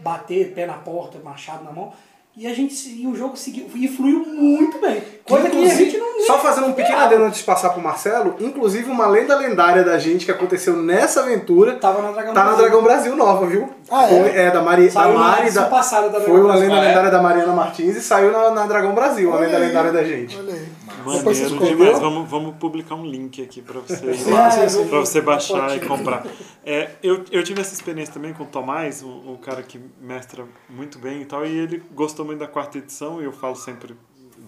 bater 0.00 0.52
pé 0.54 0.66
na 0.66 0.74
porta, 0.74 1.18
machado 1.22 1.62
na 1.64 1.72
mão, 1.72 1.92
e 2.36 2.46
a 2.46 2.54
gente 2.54 2.74
e 2.88 3.06
o 3.06 3.14
jogo 3.14 3.36
seguiu 3.36 3.66
e 3.74 3.86
fluiu 3.88 4.24
muito 4.24 4.78
bem. 4.80 5.02
Coisa 5.24 5.50
que 5.50 5.56
a 5.56 5.60
Inclusive, 5.60 5.84
gente 5.90 5.98
não 5.98 6.26
Só 6.26 6.38
fazendo 6.38 6.68
um 6.68 6.72
pequeno 6.72 6.96
adendo 6.98 7.24
antes 7.24 7.40
de 7.40 7.44
passar 7.44 7.70
pro 7.70 7.82
Marcelo, 7.82 8.36
inclusive 8.40 8.88
uma 8.90 9.06
lenda 9.08 9.36
lendária 9.36 9.82
da 9.82 9.98
gente 9.98 10.24
que 10.24 10.30
aconteceu 10.30 10.76
nessa 10.76 11.20
aventura 11.20 11.74
Tava 11.74 12.00
na 12.00 12.12
Dragão 12.12 12.32
tá 12.32 12.40
na 12.40 12.46
Brasil. 12.46 12.64
Dragão 12.64 12.82
Brasil 12.82 13.16
nova, 13.16 13.46
viu? 13.46 13.68
Ah, 13.90 14.04
é? 14.04 14.08
Foi, 14.08 14.36
é 14.36 14.50
da, 14.50 14.62
Mari, 14.62 14.86
da 14.86 14.90
Saiu 14.92 15.12
na 15.12 15.18
Mari. 15.18 15.50
Da, 15.52 15.62
da 16.08 16.20
foi 16.20 16.40
uma 16.40 16.54
lenda 16.54 16.74
Ah, 16.74 16.78
é? 16.84 16.88
lendária 16.88 17.10
da 17.10 17.20
Mariana 17.20 17.52
Martins 17.52 17.96
e 17.96 18.00
saiu 18.00 18.30
na, 18.32 18.50
na 18.52 18.66
Dragão 18.66 18.94
Brasil, 18.94 19.28
uma 19.28 19.36
Olha 19.36 19.46
lenda 19.46 19.58
lendária 19.58 19.92
da 19.92 20.04
gente. 20.04 20.38
Olha 20.38 20.54
aí. 20.54 20.66
Maneiro 21.04 21.58
demais. 21.58 21.98
Vamos, 21.98 22.30
vamos 22.30 22.56
publicar 22.56 22.94
um 22.94 23.04
link 23.04 23.42
aqui 23.42 23.62
pra 23.62 23.80
você, 23.80 24.04
É, 24.10 24.84
pra 24.88 25.00
você 25.00 25.20
baixar 25.20 25.76
e 25.76 25.80
comprar. 25.80 26.26
É, 26.64 26.90
eu, 27.02 27.24
eu 27.30 27.42
tive 27.42 27.60
essa 27.60 27.74
experiência 27.74 28.12
também 28.14 28.32
com 28.32 28.44
o 28.44 28.46
Tomás, 28.46 29.02
um, 29.02 29.32
um 29.32 29.36
cara 29.36 29.62
que 29.62 29.80
mestra 30.00 30.44
muito 30.68 30.98
bem 30.98 31.22
e 31.22 31.24
tal, 31.24 31.46
e 31.46 31.56
ele 31.56 31.82
gostou 31.94 32.24
muito 32.24 32.38
da 32.38 32.46
quarta 32.46 32.78
edição, 32.78 33.20
e 33.20 33.24
eu 33.24 33.32
falo 33.32 33.56
sempre 33.56 33.96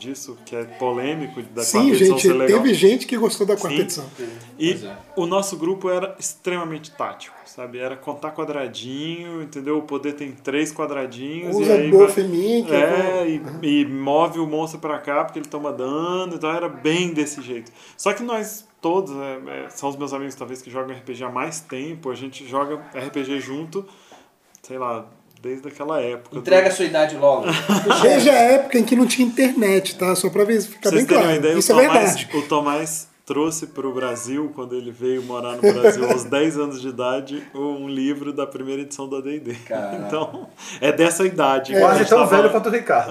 disso, 0.03 0.37
que 0.45 0.55
é 0.57 0.65
polêmico, 0.65 1.41
da 1.43 1.63
Sim, 1.63 1.79
quarta 1.79 1.91
edição 1.97 2.17
gente, 2.19 2.23
ser 2.29 2.33
legal. 2.35 2.63
teve 2.63 2.75
gente 2.75 3.07
que 3.07 3.17
gostou 3.17 3.47
da 3.47 3.57
quarta 3.57 3.77
Sim. 3.77 3.83
edição. 3.83 4.11
E 4.59 4.73
é. 4.73 4.97
o 5.17 5.27
nosso 5.27 5.57
grupo 5.57 5.89
era 5.89 6.15
extremamente 6.19 6.91
tático, 6.91 7.35
sabe? 7.47 7.79
Era 7.79 7.97
contar 7.97 8.33
quadradinho, 8.33 9.43
entendeu? 9.43 9.79
O 9.79 9.83
poder 9.83 10.13
tem 10.15 10.33
três 10.33 10.73
quadradinhos. 10.73 11.57
Usa 11.57 11.75
e 11.75 11.81
aí 11.83 11.91
buff 11.91 12.21
vai- 12.21 12.25
em 12.25 12.29
mim, 12.29 12.65
que 12.65 12.75
É, 12.75 13.27
e, 13.63 13.81
e 13.81 13.85
move 13.87 14.39
o 14.41 14.47
monstro 14.47 14.81
pra 14.81 14.99
cá 14.99 15.25
porque 15.25 15.39
ele 15.39 15.49
toma 15.49 15.73
dano, 15.73 16.35
então 16.35 16.51
era 16.51 16.69
bem 16.69 17.13
desse 17.13 17.41
jeito. 17.41 17.71
Só 17.97 18.13
que 18.13 18.23
nós 18.23 18.67
todos, 18.81 19.13
é, 19.17 19.65
é, 19.67 19.69
são 19.71 19.89
os 19.89 19.97
meus 19.97 20.13
amigos 20.13 20.35
talvez 20.35 20.61
que 20.61 20.69
jogam 20.71 20.95
RPG 20.97 21.23
há 21.25 21.31
mais 21.31 21.61
tempo, 21.61 22.11
a 22.11 22.15
gente 22.17 22.47
joga 22.47 22.77
RPG 22.95 23.39
junto, 23.41 23.87
sei 24.61 24.77
lá, 24.77 25.07
desde 25.43 25.67
aquela 25.67 26.01
época. 26.01 26.39
Entrega 26.39 26.69
a 26.69 26.71
sua 26.71 26.85
idade 26.85 27.17
logo. 27.17 27.47
Desde 28.01 28.31
a 28.31 28.35
época 28.35 28.79
em 28.79 28.85
que 28.85 28.95
não 28.95 29.07
tinha 29.07 29.27
internet, 29.27 29.97
tá? 29.97 30.15
Só 30.15 30.31
pra 30.31 30.45
ver, 30.45 30.63
ficar 30.63 30.91
bem 30.91 31.01
vocês 31.05 31.11
uma 31.11 31.23
claro. 31.23 31.37
ideia, 31.37 31.59
Isso 31.59 31.75
o 31.75 31.81
é 31.81 31.87
Tomás, 31.87 32.15
verdade. 32.17 32.37
o 32.37 32.43
Tomás 32.49 33.09
trouxe 33.27 33.67
para 33.67 33.87
o 33.87 33.93
Brasil, 33.93 34.53
quando 34.55 34.75
ele 34.77 34.91
veio 34.93 35.23
morar 35.23 35.57
no 35.57 35.61
Brasil 35.73 36.09
aos 36.11 36.23
10 36.31 36.59
anos 36.59 36.81
de 36.81 36.89
idade, 36.89 37.43
um 37.55 37.89
livro 37.89 38.33
da 38.33 38.47
primeira 38.47 38.83
edição 38.83 39.09
da 39.09 39.21
D&D. 39.21 39.57
Então, 40.07 40.49
é 40.81 40.93
dessa 40.93 41.25
idade. 41.27 41.73
Quase 41.77 41.99
gente 42.01 42.09
tão 42.09 42.19
tava- 42.21 42.37
velho 42.37 42.51
quanto 42.51 42.69
o 42.69 42.73
Ricardo. 42.73 43.11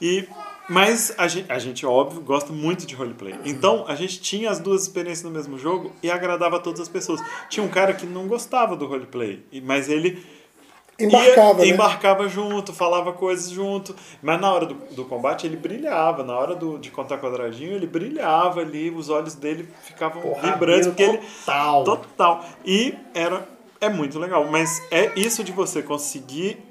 E, 0.00 0.26
mas 0.68 1.14
a 1.16 1.28
gente, 1.28 1.50
a 1.50 1.58
gente, 1.58 1.86
óbvio, 1.86 2.20
gosta 2.20 2.52
muito 2.52 2.86
de 2.86 2.94
roleplay. 2.94 3.34
Então, 3.44 3.84
a 3.86 3.94
gente 3.94 4.20
tinha 4.20 4.50
as 4.50 4.58
duas 4.58 4.82
experiências 4.82 5.24
no 5.24 5.30
mesmo 5.30 5.58
jogo 5.58 5.92
e 6.02 6.10
agradava 6.10 6.56
a 6.56 6.58
todas 6.58 6.80
as 6.80 6.88
pessoas. 6.88 7.20
Tinha 7.48 7.64
um 7.64 7.68
cara 7.68 7.92
que 7.92 8.06
não 8.06 8.26
gostava 8.26 8.76
do 8.76 8.86
roleplay, 8.86 9.42
mas 9.62 9.88
ele 9.88 10.22
Embarcava, 11.04 11.60
ia, 11.60 11.66
né? 11.66 11.74
embarcava 11.74 12.28
junto, 12.28 12.72
falava 12.72 13.12
coisas 13.12 13.50
junto. 13.50 13.94
Mas 14.20 14.40
na 14.40 14.52
hora 14.52 14.66
do, 14.66 14.74
do 14.94 15.04
combate 15.04 15.46
ele 15.46 15.56
brilhava. 15.56 16.22
Na 16.22 16.36
hora 16.36 16.54
do, 16.54 16.78
de 16.78 16.90
contar 16.90 17.18
quadradinho, 17.18 17.72
ele 17.72 17.86
brilhava 17.86 18.60
ali, 18.60 18.90
os 18.90 19.08
olhos 19.08 19.34
dele 19.34 19.68
ficavam 19.82 20.22
Porradeiro 20.22 20.54
vibrantes. 20.54 20.86
Porque 20.88 21.02
ele, 21.02 21.18
total. 21.18 21.84
Total. 21.84 22.44
E 22.64 22.94
era, 23.14 23.46
é 23.80 23.88
muito 23.88 24.18
legal. 24.18 24.46
Mas 24.50 24.82
é 24.90 25.12
isso 25.18 25.42
de 25.42 25.52
você 25.52 25.82
conseguir 25.82 26.62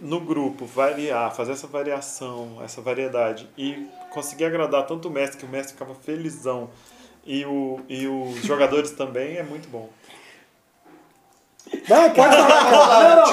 no 0.00 0.20
grupo 0.20 0.66
variar, 0.66 1.34
fazer 1.34 1.52
essa 1.52 1.66
variação, 1.66 2.58
essa 2.62 2.80
variedade 2.80 3.48
e 3.56 3.86
conseguir 4.10 4.44
agradar 4.44 4.86
tanto 4.86 5.08
o 5.08 5.10
mestre, 5.10 5.38
que 5.38 5.46
o 5.46 5.48
mestre 5.48 5.72
ficava 5.72 5.94
felizão, 5.94 6.68
e, 7.26 7.44
o, 7.46 7.80
e 7.88 8.06
os 8.06 8.42
jogadores 8.44 8.90
também, 8.90 9.36
é 9.36 9.42
muito 9.42 9.68
bom. 9.68 9.88
Vai, 11.88 12.10
pode 12.14 12.36
falar. 12.36 13.16
Não, 13.16 13.26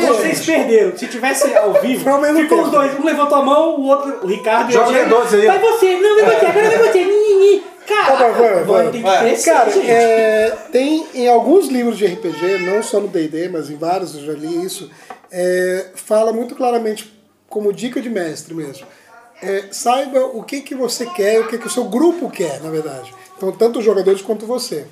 não, 0.00 0.08
Vocês 0.08 0.44
perderam. 0.44 0.96
Se 0.96 1.06
tivesse 1.06 1.54
ao 1.54 1.74
vivo, 1.74 1.98
ficou 2.00 2.20
tempo. 2.20 2.62
os 2.62 2.70
dois. 2.70 2.98
Um 2.98 3.04
levantou 3.04 3.38
a 3.38 3.42
mão, 3.42 3.76
o 3.80 3.86
outro, 3.86 4.20
o 4.22 4.26
Ricardo 4.26 4.70
e 4.70 4.70
o 4.70 4.78
Joga 4.78 4.92
Diego. 4.92 5.10
dois 5.10 5.34
aí. 5.34 5.46
Vai 5.46 5.58
você, 5.58 5.96
não, 5.96 6.24
você, 6.24 6.46
agora 6.46 6.92
ni. 6.94 7.62
Cara, 7.86 8.14
Vai, 8.14 8.32
vai, 8.32 8.54
vai, 8.54 8.64
vai. 8.64 8.90
tem 8.92 9.02
que 9.02 9.18
crescer, 9.18 9.50
Cara, 9.50 9.70
é, 9.70 10.56
tem 10.70 11.04
em 11.14 11.28
alguns 11.28 11.66
livros 11.66 11.98
de 11.98 12.06
RPG, 12.06 12.58
não 12.64 12.80
só 12.80 13.00
no 13.00 13.08
D&D, 13.08 13.48
mas 13.48 13.70
em 13.70 13.76
vários, 13.76 14.14
eu 14.14 14.24
já 14.24 14.32
li 14.34 14.64
isso, 14.64 14.88
é, 15.32 15.86
fala 15.96 16.32
muito 16.32 16.54
claramente 16.54 17.12
como 17.48 17.72
dica 17.72 18.00
de 18.00 18.08
mestre 18.08 18.54
mesmo. 18.54 18.86
É, 19.42 19.64
saiba 19.72 20.20
o 20.20 20.44
que, 20.44 20.60
que 20.60 20.76
você 20.76 21.04
quer, 21.06 21.40
o 21.40 21.48
que, 21.48 21.58
que 21.58 21.66
o 21.66 21.70
seu 21.70 21.84
grupo 21.84 22.30
quer, 22.30 22.60
na 22.62 22.70
verdade. 22.70 23.12
Então, 23.36 23.50
tanto 23.50 23.80
os 23.80 23.84
jogadores 23.84 24.22
quanto 24.22 24.46
você. 24.46 24.86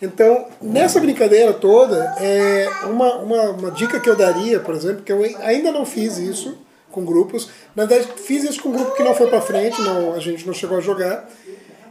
Então, 0.00 0.46
nessa 0.62 1.00
brincadeira 1.00 1.52
toda, 1.52 2.14
é 2.20 2.68
uma, 2.84 3.16
uma, 3.16 3.42
uma 3.50 3.70
dica 3.70 3.98
que 3.98 4.08
eu 4.08 4.14
daria, 4.14 4.60
por 4.60 4.74
exemplo, 4.74 5.02
que 5.02 5.10
eu 5.10 5.22
ainda 5.40 5.72
não 5.72 5.84
fiz 5.84 6.18
isso 6.18 6.56
com 6.90 7.04
grupos. 7.04 7.48
Na 7.74 7.84
verdade, 7.84 8.12
fiz 8.16 8.44
isso 8.44 8.62
com 8.62 8.68
um 8.68 8.72
grupo 8.72 8.94
que 8.94 9.02
não 9.02 9.14
foi 9.14 9.26
para 9.26 9.40
frente, 9.40 9.80
não, 9.82 10.14
a 10.14 10.20
gente 10.20 10.46
não 10.46 10.54
chegou 10.54 10.78
a 10.78 10.80
jogar. 10.80 11.28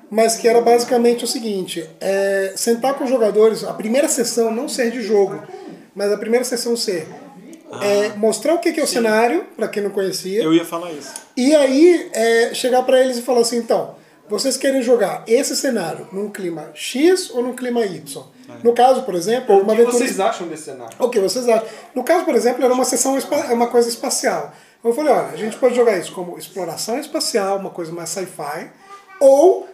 Mas 0.10 0.38
que 0.38 0.48
era 0.48 0.62
basicamente 0.62 1.26
o 1.26 1.28
seguinte: 1.28 1.88
é, 2.00 2.54
sentar 2.56 2.94
com 2.94 3.04
os 3.04 3.10
jogadores, 3.10 3.66
a 3.66 3.74
primeira 3.74 4.08
sessão 4.08 4.52
não 4.52 4.70
ser 4.70 4.90
de 4.90 5.02
jogo, 5.02 5.44
mas 5.94 6.12
a 6.12 6.18
primeira 6.18 6.46
sessão 6.46 6.78
ser 6.78 7.08
é, 7.82 8.10
mostrar 8.16 8.54
o 8.54 8.60
que 8.60 8.72
que 8.72 8.80
é 8.80 8.84
o 8.84 8.88
cenário, 8.88 9.46
para 9.56 9.68
quem 9.68 9.84
não 9.84 9.90
conhecia. 9.90 10.42
Eu 10.42 10.54
ia 10.54 10.66
falar 10.66 10.92
isso. 10.94 11.12
E 11.36 11.54
aí 11.56 12.10
é, 12.14 12.54
chegar 12.54 12.84
para 12.84 13.02
eles 13.02 13.18
e 13.18 13.22
falar 13.22 13.42
assim, 13.42 13.58
então, 13.58 13.96
vocês 14.30 14.58
querem 14.58 14.82
jogar 14.82 15.24
esse 15.28 15.56
cenário 15.56 16.08
num 16.12 16.30
clima 16.30 16.72
X 16.74 17.30
ou 17.32 17.42
num 17.44 17.56
clima 17.56 17.82
Y? 17.86 18.24
No 18.64 18.74
caso, 18.74 19.04
por 19.04 19.14
exemplo, 19.16 19.56
O 19.56 19.60
uma 19.62 19.76
que 19.76 19.82
aventura 19.82 19.98
vocês 20.06 20.20
acham 20.20 20.48
desse 20.48 20.64
cenário? 20.64 20.96
o 21.00 21.10
que 21.10 21.20
vocês 21.20 21.48
acham? 21.48 21.68
No 21.94 22.04
caso, 22.04 22.24
por 22.26 22.34
exemplo, 22.36 22.64
era 22.64 22.74
uma 22.74 22.86
sessão, 22.86 23.18
é 23.18 23.54
uma 23.54 23.68
coisa 23.68 23.90
espacial. 23.90 24.52
Eu 24.84 24.94
falei, 24.94 25.12
olha, 25.12 25.28
a 25.34 25.36
gente 25.36 25.58
pode 25.58 25.76
jogar 25.76 25.98
isso 25.98 26.12
como 26.14 26.38
exploração 26.38 26.98
espacial, 27.00 27.58
uma 27.58 27.70
coisa 27.72 27.92
mais 27.92 28.10
sci-fi, 28.10 28.70
ou 29.20 29.68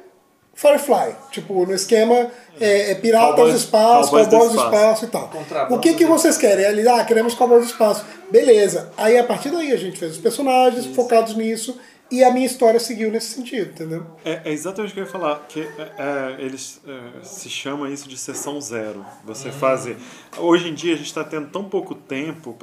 Firefly, 0.55 1.15
tipo, 1.31 1.65
no 1.65 1.73
esquema 1.73 2.27
é, 2.59 2.91
é 2.91 2.95
piratas 2.95 3.29
Cowboys- 3.35 3.53
do 3.53 3.57
espaço, 3.57 4.09
cowboys 4.11 4.27
cowboys, 4.27 4.51
do 4.51 4.55
espaço. 4.57 4.75
espaço 4.75 5.05
e 5.05 5.07
tal. 5.07 5.27
Contrabando 5.29 5.75
O 5.75 5.79
que, 5.79 5.93
que 5.95 6.05
vocês 6.05 6.37
querem? 6.37 6.63
Ali, 6.65 6.87
ah, 6.87 7.03
queremos 7.03 7.33
cowboys 7.33 7.65
do 7.65 7.71
espaço. 7.71 8.05
Beleza. 8.29 8.91
Aí, 8.95 9.17
a 9.17 9.23
partir 9.23 9.49
daí, 9.49 9.71
a 9.71 9.77
gente 9.77 9.97
fez 9.97 10.11
os 10.11 10.17
personagens 10.19 10.85
focados 10.95 11.35
nisso, 11.35 11.75
e 12.11 12.23
a 12.23 12.31
minha 12.31 12.45
história 12.45 12.79
seguiu 12.79 13.09
nesse 13.11 13.27
sentido, 13.33 13.71
entendeu? 13.71 14.05
É, 14.23 14.41
é 14.45 14.51
exatamente 14.51 14.91
o 14.91 14.93
que 14.93 14.99
eu 14.99 15.05
ia 15.05 15.09
falar, 15.09 15.43
que 15.49 15.61
é, 15.61 15.65
é, 15.97 16.35
eles 16.39 16.79
é, 16.87 17.23
se 17.23 17.49
chama 17.49 17.89
isso 17.89 18.07
de 18.07 18.17
sessão 18.17 18.61
zero. 18.61 19.03
Você 19.25 19.51
fazer. 19.51 19.97
Hoje 20.37 20.69
em 20.69 20.73
dia 20.73 20.93
a 20.93 20.97
gente 20.97 21.07
está 21.07 21.23
tendo 21.23 21.47
tão 21.49 21.63
pouco 21.63 21.95
tempo 21.95 22.53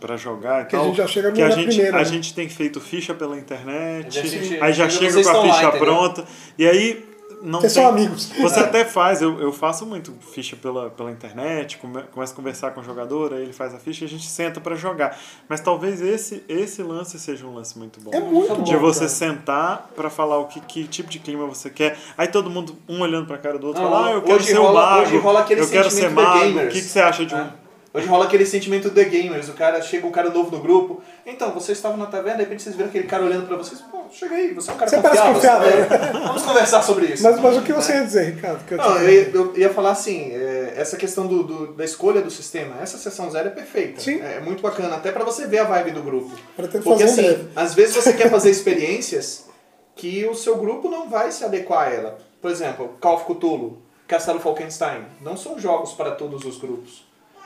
para 0.00 0.16
jogar 0.16 0.62
e 0.62 0.66
Que 0.66 0.76
a 0.76 0.78
tal, 0.78 0.88
gente 0.88 0.96
já 0.96 1.06
chega 1.06 1.32
que 1.32 1.42
a 1.42 1.50
gente, 1.50 1.66
primeira, 1.68 1.96
a 1.96 2.00
né? 2.00 2.04
gente 2.06 2.32
tem 2.34 2.48
feito 2.48 2.80
ficha 2.80 3.12
pela 3.14 3.36
internet, 3.38 4.18
A 4.18 4.22
gente- 4.22 4.58
aí 4.62 4.72
já 4.72 4.88
chega, 4.88 5.22
com 5.22 5.28
a 5.28 5.32
lá, 5.32 5.42
ficha 5.42 5.68
entendeu? 5.68 5.78
pronta, 5.86 6.24
e 6.58 6.66
aí 6.66 7.13
não 7.44 7.60
Vocês 7.60 7.74
tem, 7.74 7.82
são 7.82 7.92
amigos. 7.92 8.32
Você 8.40 8.58
até 8.60 8.84
faz, 8.84 9.20
eu, 9.22 9.40
eu 9.40 9.52
faço 9.52 9.84
muito 9.86 10.12
ficha 10.32 10.56
pela, 10.56 10.88
pela 10.90 11.10
internet, 11.10 11.76
come, 11.78 12.02
começo 12.04 12.32
a 12.32 12.36
conversar 12.36 12.70
com 12.72 12.80
o 12.80 12.84
jogador, 12.84 13.34
aí 13.34 13.42
ele 13.42 13.52
faz 13.52 13.74
a 13.74 13.78
ficha 13.78 14.04
e 14.04 14.06
a 14.06 14.08
gente 14.10 14.26
senta 14.26 14.60
para 14.60 14.74
jogar. 14.74 15.16
Mas 15.48 15.60
talvez 15.60 16.00
esse, 16.00 16.42
esse 16.48 16.82
lance 16.82 17.18
seja 17.18 17.46
um 17.46 17.54
lance 17.54 17.78
muito 17.78 18.00
bom. 18.00 18.10
É 18.14 18.20
muito 18.20 18.62
De 18.62 18.72
bom, 18.74 18.80
você 18.80 19.00
cara. 19.00 19.10
sentar 19.10 19.90
pra 19.94 20.08
falar 20.08 20.38
o 20.38 20.46
que, 20.46 20.60
que 20.60 20.84
tipo 20.88 21.10
de 21.10 21.18
clima 21.18 21.46
você 21.46 21.68
quer. 21.68 21.98
Aí 22.16 22.26
todo 22.28 22.48
mundo, 22.48 22.76
um 22.88 23.00
olhando 23.00 23.26
pra 23.26 23.36
cara 23.38 23.58
do 23.58 23.66
outro, 23.66 23.82
Não, 23.82 23.90
fala, 23.90 24.08
ah, 24.08 24.12
eu 24.12 24.22
quero 24.22 24.36
hoje 24.36 24.46
ser 24.46 24.54
rola- 24.58 24.70
um 24.70 24.74
mago, 24.90 25.02
hoje 25.02 25.16
rola 25.18 25.40
aquele 25.40 25.60
eu 25.60 25.68
quero 25.68 25.90
ser 25.90 26.10
mago, 26.10 26.58
o 26.58 26.68
que, 26.68 26.80
que 26.80 26.80
você 26.82 27.00
acha 27.00 27.26
de 27.26 27.34
um... 27.34 27.63
É. 27.94 27.98
Hoje 27.98 28.06
rola 28.08 28.24
aquele 28.24 28.44
sentimento 28.44 28.90
The 28.90 29.04
Gamers, 29.04 29.48
o 29.48 29.52
cara 29.52 29.80
chega 29.80 30.04
um 30.06 30.10
cara 30.10 30.28
novo 30.30 30.50
no 30.50 30.60
grupo. 30.60 31.00
Então, 31.24 31.52
vocês 31.52 31.78
estavam 31.78 31.96
na 31.96 32.06
taverna, 32.06 32.38
de 32.38 32.42
repente 32.44 32.62
vocês 32.62 32.74
viram 32.74 32.88
aquele 32.88 33.06
cara 33.06 33.24
olhando 33.24 33.46
pra 33.46 33.56
vocês. 33.56 33.80
Pô, 33.80 34.02
chega 34.12 34.34
aí, 34.34 34.52
você 34.52 34.70
é 34.70 34.74
um 34.74 34.76
cara 34.76 34.90
Você 34.90 34.98
parece 35.00 35.22
confiável. 35.22 35.70
confiável, 35.70 36.08
é. 36.08 36.12
Vamos 36.26 36.42
conversar 36.42 36.82
sobre 36.82 37.06
isso. 37.06 37.22
Mas, 37.22 37.40
mas 37.40 37.56
o 37.56 37.62
que 37.62 37.72
você 37.72 37.92
ia 37.92 38.04
dizer, 38.04 38.34
Ricardo? 38.34 38.60
Eu 38.70 38.76
Não, 38.76 38.98
eu 38.98 39.08
ia, 39.10 39.30
eu 39.32 39.56
ia 39.56 39.70
falar 39.72 39.92
assim, 39.92 40.32
é, 40.32 40.74
essa 40.76 40.96
questão 40.96 41.26
do, 41.26 41.42
do- 41.44 41.66
da 41.74 41.84
escolha 41.84 42.20
do 42.20 42.30
sistema, 42.30 42.74
essa 42.82 42.98
sessão 42.98 43.30
zero 43.30 43.48
é 43.48 43.50
perfeita. 43.52 44.00
Sim. 44.00 44.20
É 44.20 44.40
muito 44.40 44.60
bacana, 44.62 44.96
até 44.96 45.12
pra 45.12 45.24
você 45.24 45.46
ver 45.46 45.58
a 45.58 45.64
vibe 45.64 45.92
do 45.92 46.02
grupo. 46.02 46.34
Pretendo 46.56 46.82
Porque 46.82 47.04
fazer 47.06 47.22
em 47.22 47.26
assim, 47.28 47.34
breve. 47.36 47.50
às 47.56 47.74
vezes 47.74 47.94
você 47.94 48.12
quer 48.12 48.28
fazer 48.30 48.50
experiências 48.50 49.46
que 49.94 50.26
o 50.26 50.34
seu 50.34 50.56
grupo 50.56 50.88
não 50.90 51.08
vai 51.08 51.30
se 51.30 51.44
adequar 51.44 51.86
a 51.88 51.92
ela. 51.92 52.18
Por 52.42 52.50
exemplo, 52.50 52.96
Call 53.00 53.14
of 53.14 53.24
Cthulhu, 53.32 53.78
Castelo 54.08 54.40
Falkenstein, 54.40 55.04
não 55.22 55.36
são 55.36 55.58
jogos 55.58 55.92
para 55.92 56.10
todos 56.10 56.44
os 56.44 56.58
grupos. 56.58 57.04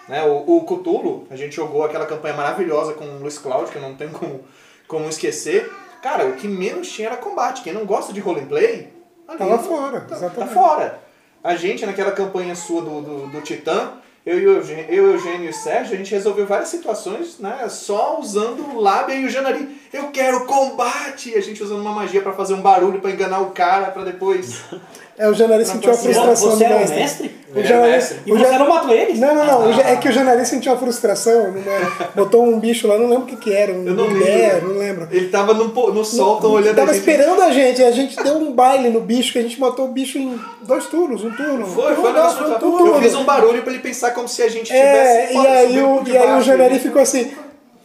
Né? 0.09 0.25
O, 0.25 0.57
o 0.57 0.65
Cthulhu, 0.65 1.27
a 1.31 1.37
gente 1.37 1.55
jogou 1.55 1.85
aquela 1.85 2.07
campanha 2.07 2.35
maravilhosa 2.35 2.95
com 2.95 3.05
o 3.05 3.19
Luiz 3.19 3.39
Cláudio, 3.39 3.73
que 3.73 3.77
eu 3.77 3.83
não 3.83 3.95
tenho 3.95 4.11
como, 4.11 4.41
como 4.87 5.09
esquecer. 5.09 5.71
Cara, 6.03 6.27
o 6.27 6.35
que 6.35 6.49
menos 6.49 6.91
tinha 6.91 7.09
era 7.09 7.17
combate. 7.17 7.63
Quem 7.63 7.73
não 7.73 7.85
gosta 7.85 8.13
de 8.13 8.21
roleplay, 8.21 8.93
ali 9.27 9.39
Tá 9.39 9.45
lá 9.45 9.59
fora, 9.59 10.01
tá, 10.01 10.17
exatamente. 10.17 10.55
tá 10.55 10.61
fora. 10.61 11.01
A 11.45 11.55
gente, 11.55 11.85
naquela 11.85 12.13
campanha 12.13 12.55
sua 12.55 12.83
do, 12.83 13.01
do, 13.01 13.27
do 13.29 13.41
Titã, 13.43 13.93
eu 14.25 14.39
e 14.39 14.47
o 14.47 14.57
Eugênio, 14.57 14.87
eu, 14.89 15.13
Eugênio 15.13 15.47
e 15.47 15.49
o 15.51 15.55
Sérgio, 15.55 15.95
a 15.95 15.97
gente 15.97 16.11
resolveu 16.11 16.47
várias 16.47 16.69
situações, 16.69 17.39
né? 17.39 17.67
Só 17.69 18.19
usando 18.21 18.75
o 18.75 18.81
lábio 18.81 19.15
e 19.15 19.25
o 19.25 19.31
Janari. 19.31 19.81
Eu 19.93 20.11
quero 20.11 20.45
combate! 20.47 21.31
E 21.31 21.35
a 21.35 21.41
gente 21.41 21.63
usando 21.63 21.81
uma 21.81 21.93
magia 21.93 22.21
pra 22.21 22.33
fazer 22.33 22.55
um 22.55 22.61
barulho 22.61 23.01
pra 23.01 23.11
enganar 23.11 23.41
o 23.41 23.51
cara, 23.51 23.91
pra 23.91 24.05
depois. 24.05 24.63
É, 25.19 25.29
o 25.29 25.35
Janari 25.35 25.65
sentiu 25.65 25.91
a 25.91 25.95
frustração 25.95 26.51
Você 26.51 26.65
do 26.65 26.73
era 26.73 26.77
o 26.77 26.89
mestre. 26.89 27.39
O 27.55 27.63
Janari, 27.63 27.91
mestre. 27.93 28.19
E 28.25 28.33
o 28.33 28.39
não 28.39 28.69
matou 28.69 28.95
eles? 28.95 29.19
Não, 29.19 29.35
não, 29.35 29.45
não. 29.63 29.73
Ja- 29.73 29.89
É 29.91 29.97
que 29.97 30.09
o 30.09 30.13
Janari 30.13 30.47
sentiu 30.47 30.73
a 30.73 30.77
frustração. 30.77 31.51
numa- 31.51 32.09
botou 32.15 32.45
um 32.45 32.61
bicho 32.61 32.87
lá, 32.87 32.97
não 32.99 33.09
lembro 33.09 33.25
o 33.25 33.27
que, 33.27 33.37
que 33.37 33.53
era. 33.53 33.73
Um 33.73 33.85
Eu 33.85 33.95
não 33.95 34.09
mulher, 34.09 34.55
lembro. 34.55 34.69
não 34.75 34.79
lembro. 34.79 35.09
Ele 35.11 35.29
tava 35.29 35.55
no, 35.55 35.65
no 35.93 36.05
sol, 36.05 36.37
tão 36.41 36.53
olhando 36.53 36.77
Tava 36.77 36.91
a 36.91 36.95
gente. 36.95 37.01
esperando 37.09 37.43
a 37.43 37.51
gente. 37.51 37.83
A 37.83 37.91
gente 37.91 38.23
deu 38.23 38.35
um 38.37 38.53
baile 38.53 38.91
no 38.91 39.01
bicho, 39.01 39.33
que 39.33 39.39
a 39.39 39.43
gente 39.43 39.59
matou 39.59 39.87
o 39.87 39.89
bicho 39.89 40.19
em 40.19 40.39
dois 40.63 40.87
turnos, 40.87 41.25
um 41.25 41.31
turno. 41.33 41.67
Foi, 41.67 41.95
foi 41.97 42.13
Não, 42.13 42.31
foi 42.31 42.51
um 42.51 42.55
turno. 42.59 42.87
Eu 42.95 43.01
fiz 43.03 43.15
um 43.15 43.25
barulho 43.25 43.63
pra 43.63 43.73
ele 43.73 43.83
pensar 43.83 44.13
como 44.13 44.29
se 44.29 44.41
a 44.43 44.49
gente 44.49 44.73
É, 44.73 45.27
tivesse 45.27 45.35
e 45.35 45.47
aí, 45.47 45.83
o, 45.83 46.03
e 46.07 46.17
aí 46.17 46.39
o 46.39 46.43
Janari 46.43 46.75
ele- 46.75 46.81
ficou 46.81 47.03
assim. 47.03 47.33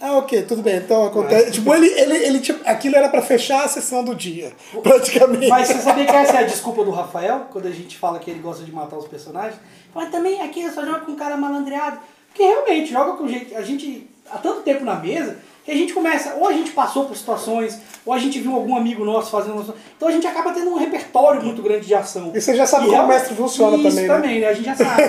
Ah, 0.05 0.17
ok, 0.17 0.41
tudo 0.43 0.61
bem, 0.61 0.75
então 0.75 1.05
acontece. 1.05 1.51
Tipo, 1.51 1.73
ele, 1.73 1.87
ele, 1.87 2.17
ele, 2.25 2.39
tipo, 2.41 2.59
aquilo 2.69 2.97
era 2.97 3.07
pra 3.07 3.21
fechar 3.21 3.63
a 3.63 3.67
sessão 3.69 4.03
do 4.03 4.13
dia, 4.13 4.51
praticamente. 4.83 5.47
Mas 5.47 5.69
você 5.69 5.79
sabia 5.79 6.05
que 6.05 6.11
essa 6.13 6.33
é 6.33 6.39
a 6.39 6.43
desculpa 6.43 6.83
do 6.83 6.91
Rafael, 6.91 7.47
quando 7.51 7.67
a 7.67 7.71
gente 7.71 7.97
fala 7.97 8.19
que 8.19 8.29
ele 8.29 8.39
gosta 8.41 8.65
de 8.65 8.71
matar 8.73 8.97
os 8.97 9.07
personagens? 9.07 9.55
Mas 9.95 10.09
também 10.11 10.41
aqui 10.41 10.61
eu 10.61 10.73
só 10.73 10.83
jogo 10.85 11.05
com 11.05 11.13
um 11.13 11.15
cara 11.15 11.37
malandreado. 11.37 11.99
Porque 12.27 12.43
realmente, 12.43 12.91
joga 12.91 13.13
com 13.13 13.27
gente. 13.29 13.55
A 13.55 13.61
gente, 13.61 14.09
há 14.29 14.37
tanto 14.39 14.61
tempo 14.61 14.83
na 14.83 14.95
mesa, 14.95 15.37
que 15.63 15.71
a 15.71 15.75
gente 15.75 15.93
começa, 15.93 16.33
ou 16.35 16.47
a 16.49 16.51
gente 16.51 16.71
passou 16.71 17.05
por 17.05 17.15
situações, 17.15 17.79
ou 18.05 18.11
a 18.11 18.17
gente 18.19 18.39
viu 18.41 18.53
algum 18.55 18.75
amigo 18.75 19.05
nosso 19.05 19.31
fazendo. 19.31 19.53
uma- 19.61 19.75
Então 19.95 20.09
a 20.09 20.11
gente 20.11 20.27
acaba 20.27 20.51
tendo 20.51 20.69
um 20.71 20.77
repertório 20.77 21.41
muito 21.41 21.61
grande 21.61 21.85
de 21.85 21.95
ação. 21.95 22.31
E 22.35 22.41
você 22.41 22.53
já 22.55 22.65
sabe 22.65 22.87
E 22.87 22.89
como 22.89 23.03
o 23.03 23.07
mestre 23.07 23.35
funciona 23.35 23.77
Isso 23.77 23.87
também, 23.87 24.07
né? 24.07 24.13
também, 24.15 24.39
né? 24.41 24.47
A 24.49 24.53
gente 24.53 24.65
já 24.65 24.75
sabe. 24.75 25.01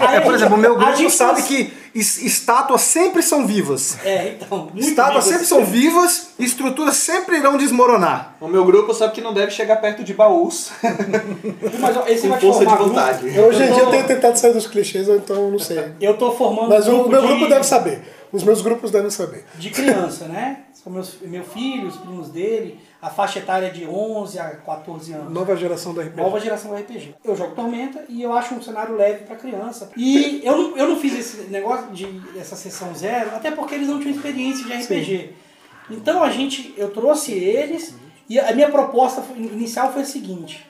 Aí 0.00 0.16
É, 0.16 0.20
por 0.20 0.26
gente- 0.30 0.34
exemplo, 0.36 0.54
o 0.56 0.58
meu 0.60 0.76
grupo 0.76 0.96
gente 0.96 1.12
sabe 1.12 1.42
que 1.42 1.70
estátuas 2.00 2.80
sempre 2.82 3.22
são 3.22 3.46
vivas. 3.46 3.96
É, 4.04 4.28
então. 4.40 4.70
Estátuas 4.76 5.24
sempre 5.24 5.44
são 5.46 5.64
vivas 5.64 6.28
e 6.38 6.44
estruturas 6.44 6.96
sempre 6.96 7.36
irão 7.38 7.56
desmoronar. 7.56 8.36
O 8.40 8.48
meu 8.48 8.64
grupo 8.64 8.92
sabe 8.94 9.12
que 9.14 9.20
não 9.20 9.32
deve 9.34 9.50
chegar 9.50 9.76
perto 9.76 10.02
de 10.04 10.14
baús. 10.14 10.70
Mas 11.80 11.96
ó, 11.96 12.04
esse 12.06 12.22
Com 12.22 12.28
vai 12.30 12.40
força 12.40 12.58
de 12.60 12.64
formar 12.66 12.76
grupo. 12.76 12.90
vontade. 12.94 13.26
Hoje 13.38 13.62
em 13.62 13.66
Eu 13.68 13.74
dia 13.74 13.82
eu 13.84 13.90
tenho 13.90 14.06
tentado 14.06 14.38
sair 14.38 14.52
dos 14.52 14.66
clichês, 14.66 15.08
então 15.08 15.36
eu 15.36 15.50
não 15.50 15.58
sei. 15.58 15.92
Eu 16.00 16.16
tô 16.16 16.32
formando 16.32 16.68
Mas 16.68 16.86
um 16.88 17.02
o 17.02 17.08
meu 17.08 17.22
grupo 17.22 17.44
de- 17.44 17.48
deve 17.50 17.64
saber. 17.64 18.02
Os 18.30 18.42
meus 18.44 18.60
grupos 18.60 18.90
devem 18.90 19.10
saber. 19.10 19.44
de 19.54 19.70
criança, 19.70 20.26
né? 20.26 20.58
São 20.74 20.92
meus, 20.92 21.14
meu 21.22 21.42
filho, 21.42 21.88
os 21.88 21.96
primos 21.96 22.28
dele, 22.28 22.78
a 23.00 23.08
faixa 23.10 23.38
etária 23.38 23.70
de 23.70 23.86
11 23.86 24.38
a 24.38 24.50
14 24.56 25.12
anos. 25.12 25.32
Nova 25.32 25.54
geração 25.56 25.94
do 25.94 26.00
RPG. 26.00 26.16
Nova 26.16 26.40
geração 26.40 26.70
do 26.72 26.76
RPG. 26.76 27.14
Eu 27.24 27.36
jogo 27.36 27.54
Tormenta 27.54 28.04
e 28.08 28.22
eu 28.22 28.32
acho 28.32 28.54
um 28.54 28.62
cenário 28.62 28.96
leve 28.96 29.24
pra 29.24 29.36
criança. 29.36 29.90
E 29.96 30.40
eu 30.44 30.56
não, 30.56 30.76
eu 30.76 30.88
não 30.88 30.96
fiz 30.96 31.16
esse 31.16 31.42
negócio 31.50 31.86
de 31.92 32.20
essa 32.38 32.56
sessão 32.56 32.92
zero, 32.94 33.30
até 33.36 33.50
porque 33.52 33.74
eles 33.74 33.88
não 33.88 34.00
tinham 34.00 34.14
experiência 34.16 34.64
de 34.64 34.72
RPG. 34.72 35.32
Então 35.90 36.22
a 36.22 36.30
gente, 36.30 36.74
eu 36.76 36.90
trouxe 36.90 37.32
eles 37.32 37.94
e 38.28 38.38
a 38.38 38.52
minha 38.52 38.68
proposta 38.70 39.22
inicial 39.36 39.92
foi 39.92 40.02
a 40.02 40.04
seguinte. 40.06 40.66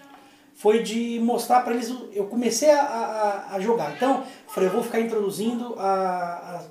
Foi 0.55 0.83
de 0.83 1.21
mostrar 1.23 1.61
pra 1.61 1.73
eles. 1.73 1.93
Eu 2.13 2.27
comecei 2.27 2.71
a, 2.71 2.83
a, 2.83 3.55
a 3.55 3.61
jogar. 3.61 3.93
Então, 3.97 4.17
eu 4.19 4.25
falei, 4.53 4.69
eu 4.69 4.73
vou 4.73 4.83
ficar 4.83 5.01
introduzindo 5.01 5.75
a, 5.79 5.85
a- 5.87 6.63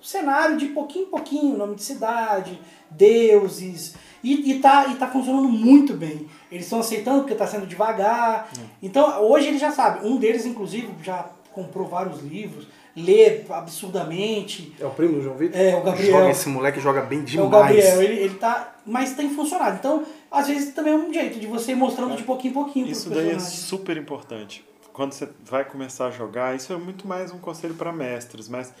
o 0.00 0.04
cenário 0.06 0.56
de 0.56 0.66
pouquinho 0.66 1.06
em 1.06 1.10
pouquinho, 1.10 1.56
nome 1.58 1.74
de 1.74 1.82
cidade, 1.82 2.60
deuses. 2.90 3.94
E, 4.24 4.52
e, 4.52 4.58
tá, 4.58 4.86
e 4.88 4.94
tá 4.94 5.06
funcionando 5.06 5.48
muito 5.48 5.92
bem. 5.92 6.26
Eles 6.50 6.64
estão 6.64 6.80
aceitando 6.80 7.20
porque 7.20 7.34
tá 7.34 7.46
sendo 7.46 7.66
devagar. 7.66 8.48
Então, 8.82 9.22
hoje 9.22 9.48
eles 9.48 9.60
já 9.60 9.70
sabem. 9.70 10.10
Um 10.10 10.16
deles, 10.16 10.46
inclusive, 10.46 10.88
já 11.02 11.28
comprou 11.52 11.86
vários 11.86 12.22
livros, 12.22 12.66
lê 12.96 13.42
absurdamente. 13.50 14.72
É 14.80 14.86
o 14.86 14.90
primo 14.90 15.16
do 15.16 15.22
João 15.22 15.36
Vitor? 15.36 15.60
É, 15.60 15.76
o 15.76 15.82
Gabriel. 15.82 16.12
Joga, 16.12 16.30
esse 16.30 16.48
moleque 16.48 16.80
joga 16.80 17.02
bem 17.02 17.18
É 17.18 17.22
o 17.22 17.24
demais. 17.26 17.50
Gabriel, 17.50 18.02
ele, 18.02 18.20
ele 18.22 18.34
tá. 18.36 18.74
Mas 18.86 19.12
tem 19.12 19.28
funcionado. 19.28 19.76
Então, 19.76 20.04
às 20.30 20.46
vezes 20.46 20.72
também 20.72 20.94
é 20.94 20.96
um 20.96 21.12
jeito 21.12 21.38
de 21.38 21.46
você 21.46 21.72
ir 21.72 21.76
mostrando 21.76 22.16
de 22.16 22.22
pouquinho 22.22 22.52
em 22.52 22.54
pouquinho 22.54 22.86
Isso 22.86 23.10
daí 23.10 23.30
é 23.30 23.38
super 23.38 23.96
importante. 23.98 24.64
Quando 24.92 25.12
você 25.12 25.28
vai 25.44 25.64
começar 25.64 26.06
a 26.06 26.10
jogar, 26.10 26.56
isso 26.56 26.72
é 26.72 26.76
muito 26.76 27.06
mais 27.06 27.30
um 27.30 27.38
conselho 27.38 27.74
para 27.74 27.92
mestres, 27.92 28.48
mas 28.48 28.72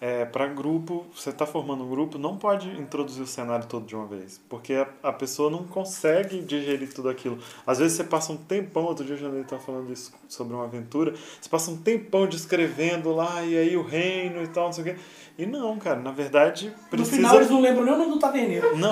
é, 0.00 0.24
para 0.24 0.46
grupo, 0.46 1.06
você 1.14 1.28
está 1.28 1.44
formando 1.44 1.84
um 1.84 1.90
grupo, 1.90 2.16
não 2.16 2.38
pode 2.38 2.70
introduzir 2.80 3.22
o 3.22 3.26
cenário 3.26 3.66
todo 3.66 3.84
de 3.84 3.94
uma 3.94 4.06
vez, 4.06 4.40
porque 4.48 4.72
a, 4.72 4.88
a 5.02 5.12
pessoa 5.12 5.50
não 5.50 5.64
consegue 5.64 6.40
digerir 6.40 6.92
tudo 6.94 7.10
aquilo. 7.10 7.38
Às 7.66 7.78
vezes 7.78 7.98
você 7.98 8.04
passa 8.04 8.32
um 8.32 8.36
tempão, 8.36 8.84
outro 8.84 9.04
dia 9.04 9.14
o 9.14 9.18
Janine 9.18 9.42
estava 9.42 9.60
falando 9.60 9.92
isso 9.92 10.12
sobre 10.26 10.54
uma 10.54 10.64
aventura, 10.64 11.12
você 11.40 11.48
passa 11.50 11.70
um 11.70 11.76
tempão 11.76 12.26
descrevendo 12.26 13.12
lá, 13.12 13.42
e 13.42 13.58
aí 13.58 13.76
o 13.76 13.82
reino 13.82 14.42
e 14.42 14.48
tal, 14.48 14.66
não 14.66 14.72
sei 14.72 14.82
o 14.82 14.86
quê. 14.86 15.00
E 15.38 15.46
não, 15.46 15.78
cara, 15.78 15.98
na 16.00 16.10
verdade 16.12 16.72
precisa... 16.90 17.16
No 17.16 17.16
final 17.16 17.36
eles 17.36 17.50
não 17.50 17.60
lembram 17.60 17.84
nem 17.84 17.94
o 17.94 17.98
nome 17.98 18.10
do 18.12 18.18
taverneiro. 18.18 18.76
Não, 18.76 18.90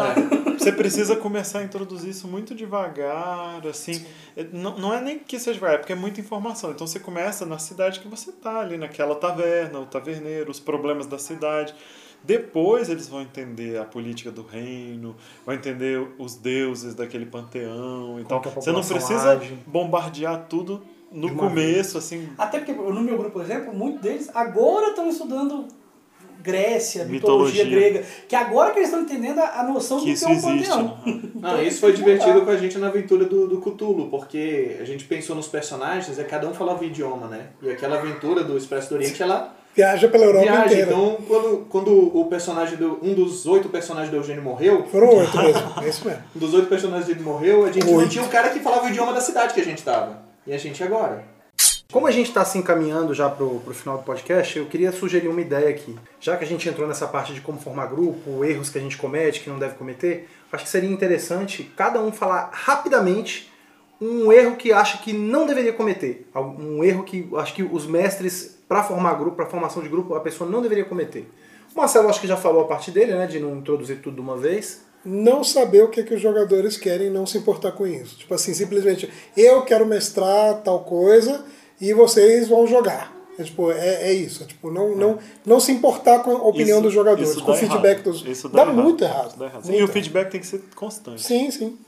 você 0.58 0.72
precisa 0.72 1.14
começar 1.16 1.58
a 1.58 1.64
introduzir 1.64 2.10
isso 2.10 2.26
muito 2.26 2.54
devagar, 2.54 3.66
assim. 3.66 4.04
Não, 4.52 4.78
não 4.78 4.94
é 4.94 5.00
nem 5.00 5.18
que 5.18 5.38
seja 5.38 5.54
devagar, 5.54 5.74
é 5.76 5.78
porque 5.78 5.92
é 5.92 5.96
muita 5.96 6.20
informação. 6.20 6.70
Então 6.70 6.86
você 6.86 6.98
começa 6.98 7.44
na 7.44 7.58
cidade 7.58 8.00
que 8.00 8.08
você 8.08 8.32
tá 8.32 8.60
ali, 8.60 8.78
naquela 8.78 9.14
taverna, 9.14 9.78
o 9.80 9.86
taverneiro, 9.86 10.50
os 10.50 10.58
problemas 10.60 11.06
da 11.06 11.18
cidade. 11.18 11.74
Depois 12.24 12.88
eles 12.88 13.08
vão 13.08 13.22
entender 13.22 13.78
a 13.78 13.84
política 13.84 14.30
do 14.30 14.42
reino, 14.42 15.14
vão 15.46 15.54
entender 15.54 16.04
os 16.18 16.34
deuses 16.34 16.94
daquele 16.94 17.26
panteão 17.26 18.18
e 18.20 18.24
Como 18.24 18.40
tal. 18.42 18.52
a 18.52 18.54
Você 18.56 18.72
não 18.72 18.82
precisa 18.82 19.32
age. 19.32 19.56
bombardear 19.66 20.46
tudo 20.48 20.82
no 21.12 21.34
começo, 21.36 21.96
assim. 21.96 22.28
Até 22.36 22.58
porque 22.58 22.72
no 22.72 23.00
meu 23.00 23.16
grupo, 23.16 23.30
por 23.34 23.42
exemplo, 23.42 23.72
muitos 23.72 24.00
deles 24.00 24.30
agora 24.34 24.88
estão 24.88 25.08
estudando 25.08 25.68
Grécia, 26.42 27.04
mitologia, 27.04 27.64
Mitologia. 27.64 27.90
grega, 27.90 28.06
que 28.28 28.36
agora 28.36 28.70
que 28.72 28.78
eles 28.78 28.88
estão 28.88 29.02
entendendo 29.04 29.38
a, 29.40 29.60
a 29.60 29.62
noção 29.64 29.98
Que 29.98 30.06
do 30.06 30.10
isso 30.12 30.24
que 30.26 30.32
é 30.32 30.34
um 30.34 30.38
existe. 30.54 30.70
panteão. 30.70 30.98
né? 31.04 31.20
Não, 31.34 31.62
isso 31.62 31.80
foi 31.80 31.92
divertido 31.92 32.42
com 32.42 32.50
a 32.50 32.56
gente 32.56 32.78
na 32.78 32.86
aventura 32.88 33.24
do, 33.24 33.46
do 33.48 33.60
Cthulhu, 33.60 34.08
porque 34.08 34.76
a 34.80 34.84
gente 34.84 35.04
pensou 35.04 35.34
nos 35.36 35.48
personagens, 35.48 36.18
e 36.18 36.24
cada 36.24 36.48
um 36.48 36.54
falava 36.54 36.82
o 36.82 36.84
idioma, 36.84 37.26
né? 37.26 37.46
E 37.62 37.70
aquela 37.70 37.96
aventura 37.98 38.44
do 38.44 38.56
Expresso 38.56 38.88
do 38.90 38.94
Oriente, 38.96 39.22
ela 39.22 39.54
Viaja 39.76 40.08
pela 40.08 40.24
Europa 40.24 40.42
viaja. 40.44 40.64
inteira. 40.66 40.90
Então, 40.90 41.18
quando, 41.28 41.66
quando 41.68 42.18
o 42.18 42.24
personagem 42.24 42.76
do. 42.76 42.98
Um 43.00 43.14
dos 43.14 43.46
oito 43.46 43.68
personagens 43.68 44.10
do 44.10 44.16
Eugênio 44.16 44.42
morreu, 44.42 44.84
Foram 44.90 45.14
oito 45.18 45.36
mesmo, 45.36 45.72
é 45.82 45.88
isso 45.88 46.04
mesmo. 46.08 46.22
um 46.34 46.38
dos 46.40 46.52
oito 46.54 46.66
personagens 46.66 47.06
dele 47.06 47.20
morreu, 47.20 47.64
a 47.64 47.70
gente 47.70 47.86
não 47.86 47.94
Oito. 47.98 48.08
tinha 48.10 48.24
um 48.24 48.28
cara 48.28 48.48
que 48.48 48.58
falava 48.58 48.86
o 48.86 48.88
idioma 48.88 49.12
da 49.12 49.20
cidade 49.20 49.54
que 49.54 49.60
a 49.60 49.64
gente 49.64 49.82
tava. 49.84 50.20
E 50.44 50.52
a 50.52 50.58
gente 50.58 50.82
agora. 50.82 51.22
Como 51.90 52.06
a 52.06 52.10
gente 52.10 52.28
está 52.28 52.44
se 52.44 52.58
encaminhando 52.58 53.14
já 53.14 53.30
pro, 53.30 53.60
pro 53.60 53.72
final 53.72 53.96
do 53.96 54.04
podcast, 54.04 54.58
eu 54.58 54.66
queria 54.66 54.92
sugerir 54.92 55.26
uma 55.26 55.40
ideia 55.40 55.70
aqui. 55.70 55.98
Já 56.20 56.36
que 56.36 56.44
a 56.44 56.46
gente 56.46 56.68
entrou 56.68 56.86
nessa 56.86 57.08
parte 57.08 57.32
de 57.32 57.40
como 57.40 57.58
formar 57.58 57.86
grupo, 57.86 58.44
erros 58.44 58.68
que 58.68 58.76
a 58.76 58.80
gente 58.80 58.98
comete, 58.98 59.40
que 59.40 59.48
não 59.48 59.58
deve 59.58 59.74
cometer, 59.76 60.28
acho 60.52 60.64
que 60.64 60.70
seria 60.70 60.90
interessante 60.90 61.72
cada 61.74 61.98
um 62.02 62.12
falar 62.12 62.50
rapidamente 62.52 63.50
um 63.98 64.30
erro 64.30 64.56
que 64.56 64.70
acha 64.70 64.98
que 64.98 65.14
não 65.14 65.46
deveria 65.46 65.72
cometer. 65.72 66.28
Um 66.34 66.84
erro 66.84 67.04
que 67.04 67.26
acho 67.36 67.54
que 67.54 67.62
os 67.62 67.86
mestres, 67.86 68.58
para 68.68 68.84
formar 68.84 69.14
grupo, 69.14 69.36
para 69.36 69.46
formação 69.46 69.82
de 69.82 69.88
grupo, 69.88 70.14
a 70.14 70.20
pessoa 70.20 70.48
não 70.48 70.60
deveria 70.60 70.84
cometer. 70.84 71.26
O 71.74 71.78
Marcelo 71.80 72.10
acho 72.10 72.20
que 72.20 72.26
já 72.26 72.36
falou 72.36 72.64
a 72.64 72.66
parte 72.66 72.90
dele, 72.90 73.14
né, 73.14 73.26
de 73.26 73.40
não 73.40 73.56
introduzir 73.56 74.02
tudo 74.02 74.16
de 74.16 74.20
uma 74.20 74.36
vez. 74.36 74.82
Não 75.02 75.42
saber 75.42 75.84
o 75.84 75.88
que, 75.88 76.02
que 76.02 76.12
os 76.12 76.20
jogadores 76.20 76.76
querem 76.76 77.08
não 77.08 77.24
se 77.24 77.38
importar 77.38 77.72
com 77.72 77.86
isso. 77.86 78.18
Tipo 78.18 78.34
assim, 78.34 78.52
simplesmente, 78.52 79.10
eu 79.34 79.62
quero 79.62 79.86
mestrar 79.86 80.60
tal 80.60 80.80
coisa 80.80 81.46
e 81.80 81.92
vocês 81.92 82.48
vão 82.48 82.66
jogar. 82.66 83.12
É, 83.38 83.42
tipo, 83.44 83.70
é, 83.70 84.08
é 84.08 84.12
isso. 84.12 84.42
É, 84.42 84.46
tipo, 84.46 84.70
não, 84.70 84.96
Não, 84.96 85.18
não 85.46 85.60
se 85.60 85.70
importar 85.70 86.20
com 86.24 86.32
a 86.32 86.42
opinião 86.42 86.78
Isso- 86.78 86.82
dos 86.82 86.92
jogadores, 86.92 87.30
isso 87.30 87.44
com 87.44 87.52
o 87.52 87.54
feedback 87.56 87.98
errado. 87.98 88.02
dos. 88.04 88.26
Isso 88.26 88.48
dá, 88.48 88.64
dá, 88.64 88.72
muito 88.72 89.04
errado. 89.04 89.14
errado. 89.16 89.28
Isso 89.28 89.38
dá 89.38 89.44
errado. 89.46 89.62
Muito 89.64 89.70
E 89.72 89.76
o 89.76 89.78
errado. 89.78 89.92
feedback 89.92 90.30
tem 90.30 90.40
que 90.40 90.46
ser 90.46 90.60
constante. 90.74 91.22
Sim, 91.22 91.50
sim. 91.50 91.78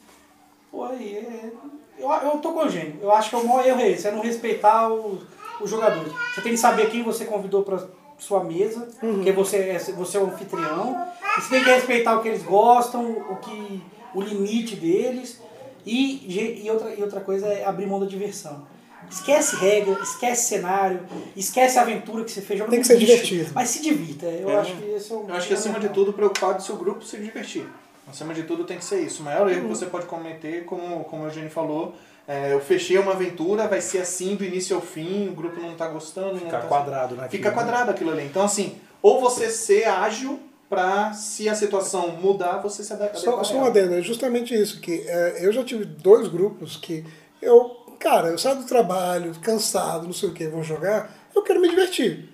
Pô, 0.71 0.85
aí, 0.85 1.17
é- 1.17 1.51
eu, 1.99 2.09
eu 2.09 2.39
tô 2.39 2.53
com 2.53 2.61
o 2.61 2.63
Eugênio. 2.63 2.95
Eu 3.03 3.11
acho 3.13 3.31
que 3.31 3.37
o 3.37 3.45
maior 3.47 3.67
erro 3.67 3.81
é 3.81 3.89
esse, 3.91 4.07
é 4.07 4.13
não 4.13 4.21
respeitar 4.23 4.93
o- 4.93 5.19
os 5.61 5.69
jogadores. 5.69 6.13
Você 6.35 6.41
tem 6.41 6.53
que 6.53 6.59
saber 6.59 6.89
quem 6.89 7.03
você 7.03 7.25
convidou 7.25 7.63
pra 7.65 7.81
sua 8.19 8.45
mesa, 8.45 8.89
porque 9.01 9.33
você 9.33 9.57
é, 9.57 9.79
você 9.79 10.19
é 10.19 10.21
o 10.21 10.27
anfitrião. 10.27 11.05
E 11.37 11.41
você 11.43 11.51
tem 11.51 11.65
que 11.65 11.71
respeitar 11.71 12.17
o 12.17 12.23
que 12.23 12.29
eles 12.29 12.43
gostam, 12.45 13.11
o, 13.11 13.37
que, 13.37 13.83
o 14.15 14.21
limite 14.23 14.77
deles. 14.77 15.41
E, 15.85 16.63
e, 16.65 16.71
outra, 16.71 16.95
e 16.95 17.03
outra 17.03 17.21
coisa 17.21 17.47
é 17.49 17.65
abrir 17.65 17.87
mão 17.87 17.99
da 17.99 18.07
diversão. 18.07 18.63
Esquece 19.11 19.57
regra, 19.57 19.99
esquece 20.03 20.49
cenário, 20.49 21.01
esquece 21.37 21.79
a 21.79 21.83
aventura 21.83 22.25
que 22.25 22.31
você 22.31 22.41
fez. 22.41 22.61
Tem 22.67 22.81
que 22.81 22.87
ser 22.87 22.95
lixo, 22.97 23.07
divertido. 23.07 23.51
Mas 23.55 23.69
se 23.71 23.83
divirta. 23.83 24.27
Eu 24.27 24.51
É. 24.51 24.57
acho 24.59 24.77
que 24.77 24.85
esse 24.91 25.13
é 25.13 25.17
o 25.17 25.25
Eu 25.29 25.35
acho 25.35 25.49
que 25.49 25.55
acima 25.55 25.81
de 25.81 25.89
tudo, 25.89 26.13
preocupado 26.13 26.63
se 26.63 26.71
o 26.71 26.77
grupo 26.77 27.05
se 27.05 27.17
divertir. 27.17 27.67
Acima 28.09 28.33
de 28.35 28.45
tudo 28.45 28.65
tem 28.65 28.79
que 28.79 28.85
ser 28.85 29.01
isso. 29.01 29.23
O 29.23 29.25
maior 29.25 29.51
erro 29.51 29.63
que 29.63 29.69
você 29.69 29.87
pode 29.87 30.07
cometer, 30.07 30.65
como, 30.65 31.05
como 31.05 31.23
o 31.25 31.27
Eugênio 31.27 31.51
falou, 31.51 31.95
é, 32.27 32.53
eu 32.53 32.61
fechei 32.61 32.99
uma 32.99 33.13
aventura, 33.13 33.67
vai 33.69 33.81
ser 33.81 33.99
assim 33.99 34.37
do 34.37 34.45
início 34.45 34.75
ao 34.77 34.83
fim, 34.83 35.29
o 35.29 35.33
grupo 35.33 35.61
não 35.61 35.75
tá 35.75 35.89
gostando, 35.89 36.35
não 36.35 36.41
Ficar 36.41 36.61
tá... 36.63 36.67
quadrado. 36.69 37.17
Fica 37.29 37.49
né? 37.51 37.55
quadrado 37.55 37.91
aquilo 37.91 38.11
ali. 38.11 38.25
Então, 38.25 38.43
assim, 38.45 38.77
ou 39.03 39.21
você 39.21 39.51
ser 39.51 39.85
ágil 39.85 40.39
pra, 40.69 41.13
se 41.13 41.49
a 41.49 41.55
situação 41.55 42.09
mudar, 42.13 42.59
você 42.59 42.85
se 42.85 42.93
adaptar. 42.93 43.19
Só, 43.19 43.43
só 43.43 43.55
um 43.57 43.65
adendo, 43.65 43.95
é 43.95 44.03
justamente 44.03 44.55
isso, 44.55 44.81
que 44.81 45.05
é, 45.07 45.39
eu 45.45 45.53
já 45.53 45.65
tive 45.65 45.85
dois 45.85 46.29
grupos 46.29 46.77
que 46.77 47.05
eu, 47.43 47.77
cara, 48.01 48.29
eu 48.29 48.39
saio 48.39 48.57
do 48.57 48.65
trabalho, 48.65 49.33
cansado, 49.41 50.05
não 50.07 50.13
sei 50.13 50.29
o 50.31 50.33
que, 50.33 50.49
vou 50.49 50.63
jogar, 50.65 51.15
eu 51.35 51.43
quero 51.43 51.61
me 51.61 51.69
divertir. 51.69 52.29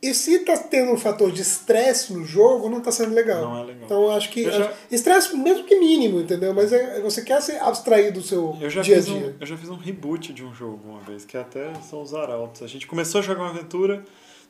E 0.00 0.12
se 0.14 0.40
tá 0.40 0.56
tendo 0.56 0.90
um 0.90 0.96
fator 0.96 1.30
de 1.30 1.42
estresse 1.42 2.12
no 2.12 2.24
jogo, 2.24 2.68
não 2.68 2.80
tá 2.80 2.90
sendo 2.90 3.14
legal. 3.14 3.42
Não 3.42 3.58
é 3.58 3.64
legal. 3.64 3.84
Então 3.84 4.10
acho 4.10 4.30
que. 4.30 4.42
Eu 4.42 4.50
já- 4.50 4.72
Estresse 4.90 5.36
mesmo 5.36 5.62
que 5.64 5.78
mínimo, 5.78 6.20
entendeu? 6.20 6.52
Mas 6.52 6.72
é, 6.72 7.00
você 7.00 7.22
quer 7.22 7.40
se 7.40 7.52
abstrair 7.52 8.12
do 8.12 8.20
seu 8.20 8.56
Eu 8.60 8.68
já, 8.68 8.82
dia 8.82 8.96
a 8.96 9.00
dia. 9.00 9.14
um, 9.14 9.34
eu 9.38 9.46
já 9.46 9.56
fiz 9.56 9.68
um 9.68 9.76
reboot 9.76 10.32
de 10.32 10.44
um 10.44 10.52
jogo 10.52 10.80
uma 10.88 11.00
vez, 11.02 11.24
que 11.24 11.36
até 11.36 11.72
são 11.88 12.02
os 12.02 12.12
arautos. 12.14 12.62
A 12.62 12.66
gente 12.66 12.84
começou 12.88 13.20
a 13.20 13.22
jogar 13.22 13.42
uma 13.42 13.50
aventura, 13.50 14.02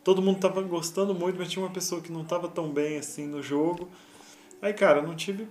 todo 0.02 0.22
mundo 0.22 0.38
tava 0.40 0.62
gostando 0.62 1.14
muito, 1.14 1.36
mas 1.38 1.50
tinha 1.50 1.62
uma 1.62 1.70
pessoa 1.70 2.00
que 2.00 2.10
não 2.10 2.24
tava 2.24 2.48
tão 2.48 2.70
bem 2.70 2.96
assim 2.96 3.26
no 3.26 3.42
jogo. 3.42 3.90
Aí, 4.62 4.72
cara, 4.72 5.00
eu 5.00 5.06
não 5.06 5.14
tive 5.14 5.46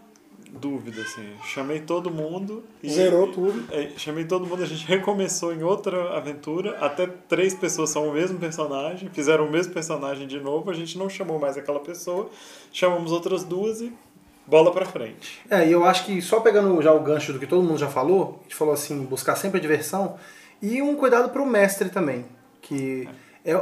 dúvida, 0.52 1.02
assim. 1.02 1.28
Chamei 1.46 1.80
todo 1.80 2.10
mundo. 2.10 2.64
E, 2.82 2.90
Zerou 2.90 3.32
tudo. 3.32 3.64
É, 3.72 3.90
chamei 3.98 4.26
todo 4.26 4.46
mundo, 4.46 4.64
a 4.64 4.66
gente 4.66 4.86
recomeçou 4.88 5.54
em 5.54 5.64
outra 5.64 6.16
aventura. 6.18 6.78
Até 6.80 7.08
três 7.08 7.54
pessoas 7.54 7.90
são 7.90 8.08
o 8.10 8.14
mesmo 8.14 8.40
personagem, 8.40 9.10
fizeram 9.10 9.48
o 9.48 9.52
mesmo 9.52 9.74
personagem 9.74 10.28
de 10.28 10.40
novo. 10.40 10.70
A 10.70 10.74
gente 10.74 10.98
não 10.98 11.10
chamou 11.10 11.40
mais 11.40 11.58
aquela 11.58 11.80
pessoa, 11.80 12.30
chamamos 12.72 13.12
outras 13.12 13.44
duas 13.44 13.82
e 13.82 13.92
bola 14.46 14.72
pra 14.72 14.86
frente. 14.86 15.40
É, 15.50 15.68
e 15.68 15.72
eu 15.72 15.84
acho 15.86 16.06
que 16.06 16.22
só 16.22 16.40
pegando 16.40 16.82
já 16.82 16.92
o 16.94 17.00
gancho 17.00 17.32
do 17.32 17.40
que 17.40 17.48
todo 17.48 17.64
mundo 17.64 17.78
já 17.78 17.88
falou, 17.88 18.40
a 18.40 18.44
gente 18.44 18.56
falou 18.56 18.74
assim, 18.74 19.06
buscar 19.06 19.36
sempre 19.36 19.60
a 19.60 19.62
diversão, 19.62 20.18
e 20.62 20.82
um 20.82 20.96
cuidado 20.96 21.30
pro 21.30 21.46
mestre 21.46 21.90
também, 21.90 22.26
que 22.62 23.08
é, 23.08 23.14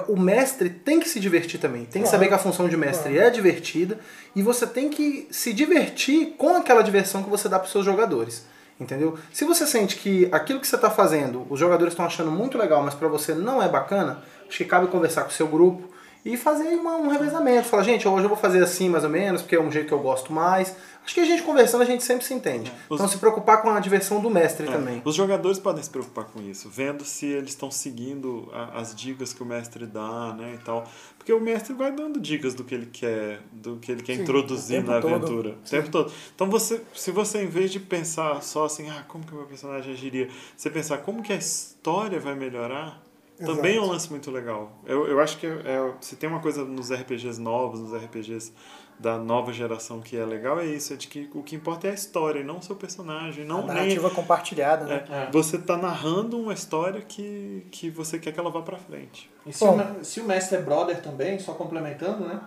o 0.08 0.20
mestre 0.20 0.70
tem 0.70 1.00
que 1.00 1.08
se 1.08 1.20
divertir 1.20 1.60
também, 1.60 1.86
tem 1.86 2.02
que 2.04 2.10
saber 2.10 2.28
que 2.28 2.34
a 2.34 2.38
função 2.38 2.68
de 2.68 2.76
mestre 2.76 3.18
é 3.18 3.30
divertida, 3.30 3.98
e 4.36 4.42
você 4.42 4.68
tem 4.68 4.90
que 4.90 5.28
se 5.32 5.54
divertir 5.54 6.36
com 6.38 6.56
aquela 6.56 6.82
diversão 6.82 7.24
que 7.24 7.30
você 7.30 7.48
dá 7.48 7.58
pros 7.60 7.72
seus 7.72 7.86
jogadores. 7.86 8.46
Entendeu? 8.80 9.18
Se 9.34 9.44
você 9.44 9.68
sente 9.68 9.98
que 9.98 10.30
aquilo 10.32 10.60
que 10.60 10.66
você 10.68 10.76
está 10.78 10.90
fazendo, 10.90 11.46
os 11.50 11.60
jogadores 11.60 11.94
estão 11.94 12.06
achando 12.06 12.32
muito 12.32 12.58
legal, 12.58 12.82
mas 12.82 12.94
para 12.94 13.10
você 13.10 13.34
não 13.34 13.62
é 13.62 13.68
bacana, 13.68 14.24
acho 14.48 14.58
que 14.58 14.64
cabe 14.66 14.88
conversar 14.88 15.24
com 15.24 15.30
o 15.30 15.34
seu 15.34 15.48
grupo 15.48 15.90
e 16.24 16.38
fazer 16.38 16.76
uma- 16.76 16.96
um 16.96 17.10
revezamento. 17.10 17.68
Falar, 17.68 17.84
gente, 17.84 18.08
hoje 18.08 18.24
eu 18.24 18.30
vou 18.30 18.38
fazer 18.38 18.64
assim 18.64 18.88
mais 18.88 19.04
ou 19.04 19.10
menos, 19.10 19.42
porque 19.42 19.56
é 19.58 19.62
um 19.62 19.70
jeito 19.72 19.88
que 19.88 19.94
eu 19.94 20.00
gosto 20.00 20.32
mais. 20.32 20.76
Acho 21.10 21.16
que 21.16 21.22
a 21.22 21.26
gente 21.26 21.42
conversando, 21.42 21.82
a 21.82 21.86
gente 21.86 22.04
sempre 22.04 22.24
se 22.24 22.36
entende. 22.36 22.72
Os- 22.88 23.00
Então 23.00 23.08
se 23.08 23.18
preocupar 23.18 23.64
com 23.64 23.70
a 23.72 23.80
diversão 23.80 24.22
do 24.22 24.30
mestre 24.30 24.68
É, 24.68 24.72
também. 24.72 25.02
Os 25.04 25.16
jogadores 25.16 25.58
podem 25.58 25.82
se 25.82 25.90
preocupar 25.90 26.26
com 26.26 26.40
isso, 26.40 26.70
vendo 26.70 27.04
se 27.04 27.26
eles 27.26 27.50
estão 27.50 27.72
seguindo 27.72 28.48
a- 28.54 28.80
as 28.80 28.94
dicas 28.94 29.34
que 29.34 29.42
o 29.42 29.46
mestre 29.46 29.88
dá, 29.88 30.36
né, 30.38 30.54
e 30.54 30.64
tal. 30.64 30.88
Porque 31.18 31.34
o 31.34 31.42
mestre 31.42 31.74
vai 31.74 31.92
dando 31.92 32.20
dicas 32.20 32.54
do 32.54 32.64
que 32.64 32.76
ele 32.76 32.86
quer, 32.86 33.42
do 33.52 33.78
que 33.78 33.92
ele 33.92 34.04
quer 34.04 34.18
Sim, 34.18 34.22
introduzir 34.22 34.84
na 34.84 35.02
todo. 35.02 35.16
aventura, 35.16 35.58
o 35.66 35.68
tempo 35.68 35.90
todo. 35.90 36.12
Então 36.36 36.48
você, 36.48 36.80
se 36.94 37.10
você 37.10 37.42
em 37.42 37.48
vez 37.48 37.72
de 37.72 37.80
pensar 37.80 38.44
só 38.44 38.66
assim, 38.66 38.88
ah, 38.92 39.04
como 39.08 39.26
que 39.26 39.34
o 39.34 39.36
meu 39.38 39.48
personagem 39.48 39.92
agiria, 39.92 40.30
você 40.56 40.70
pensar 40.70 41.00
como 41.00 41.24
que 41.24 41.34
a 41.34 41.38
história 41.38 42.20
vai 42.20 42.36
melhorar, 42.36 43.02
também 43.44 43.78
é 43.78 43.80
um 43.80 43.84
Exato. 43.84 43.94
lance 43.94 44.10
muito 44.12 44.30
legal. 44.30 44.72
Eu, 44.86 45.08
eu 45.08 45.20
acho 45.20 45.40
que 45.40 45.48
é, 45.48 45.50
é- 45.50 45.94
se 46.02 46.18
tem 46.18 46.30
uma 46.30 46.40
coisa 46.42 46.64
nos 46.66 46.92
RPGs 46.92 47.40
novos, 47.42 47.80
nos 47.80 47.94
RPGs 47.94 48.52
da 49.00 49.18
nova 49.18 49.54
geração 49.54 50.02
que 50.02 50.18
é 50.18 50.26
legal, 50.26 50.60
é 50.60 50.66
isso, 50.66 50.92
é 50.94 50.96
de 50.98 51.08
que 51.08 51.30
o 51.34 51.42
que 51.42 51.56
importa 51.56 51.88
é 51.88 51.92
a 51.92 51.94
história, 51.94 52.42
e 52.42 52.44
não 52.44 52.58
o 52.58 52.62
seu 52.62 52.76
personagem, 52.76 53.46
A 53.46 53.48
não 53.48 53.60
nem 53.66 53.68
narrativa 53.68 54.10
compartilhada, 54.10 54.84
né? 54.86 55.04
é, 55.10 55.32
Você 55.32 55.58
tá 55.58 55.78
narrando 55.78 56.38
uma 56.38 56.54
história 56.54 57.00
que, 57.02 57.66
que 57.72 57.90
você 57.90 58.20
quer 58.20 58.34
que 58.34 58.40
ela 58.40 58.50
vá 58.52 58.62
pra 58.62 58.78
frente. 58.78 59.32
E 59.48 59.54
se, 59.54 59.64
o, 59.64 59.78
se 60.04 60.20
o 60.20 60.26
mestre 60.26 60.58
é 60.58 60.62
brother 60.62 61.02
também, 61.02 61.40
só 61.40 61.54
complementando, 61.54 62.26
né? 62.28 62.42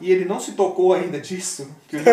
E 0.00 0.10
ele 0.10 0.24
não 0.24 0.40
se 0.40 0.52
tocou 0.52 0.92
ainda 0.92 1.20
disso, 1.20 1.70
que 1.88 1.96
dá 1.98 2.12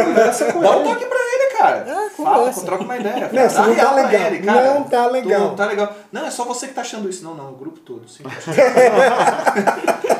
um 0.77 0.84
toque 0.84 1.06
pra 1.06 1.17
ele, 1.19 1.54
cara. 1.58 1.77
É, 1.89 2.10
Fala, 2.12 2.54
troca 2.54 2.84
uma 2.84 2.95
ideia. 2.95 3.27
Não, 3.34 3.49
você 3.49 3.56
Dá 3.56 3.65
não 3.67 3.75
tá 3.75 3.95
legal. 3.95 4.27
ele, 4.27 4.39
cara. 4.45 4.73
Não 4.75 4.84
tá 4.84 5.08
legal. 5.08 5.49
Tu- 5.49 5.56
tá 5.56 5.65
legal. 5.65 5.95
Não, 6.12 6.26
é 6.28 6.32
só 6.32 6.45
você 6.45 6.68
que 6.68 6.74
tá 6.76 6.82
achando 6.82 7.09
isso. 7.09 7.24
Não, 7.24 7.34
não, 7.34 7.51
o 7.51 7.55
grupo 7.55 7.80
todo. 7.80 8.07
Sim. 8.07 8.24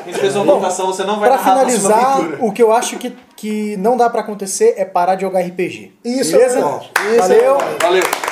a 0.02 0.10
gente 0.10 0.18
fez 0.18 0.36
uma 0.36 0.44
votação, 0.44 0.86
você 0.86 1.04
não 1.04 1.18
vai 1.18 1.28
Pra 1.28 1.38
finalizar, 1.38 2.20
o 2.40 2.52
que 2.52 2.62
eu 2.62 2.72
acho 2.72 2.96
que, 2.96 3.14
que 3.36 3.76
não 3.76 3.96
dá 3.96 4.10
pra 4.10 4.20
acontecer 4.20 4.74
é 4.76 4.84
parar 4.84 5.14
de 5.14 5.22
jogar 5.22 5.40
RPG. 5.40 5.92
Isso 6.04 6.32
Beleza? 6.32 6.58
é. 6.58 6.62
Isso 6.62 7.14
é 7.14 7.18
Valeu! 7.18 7.58
Valeu. 7.80 8.31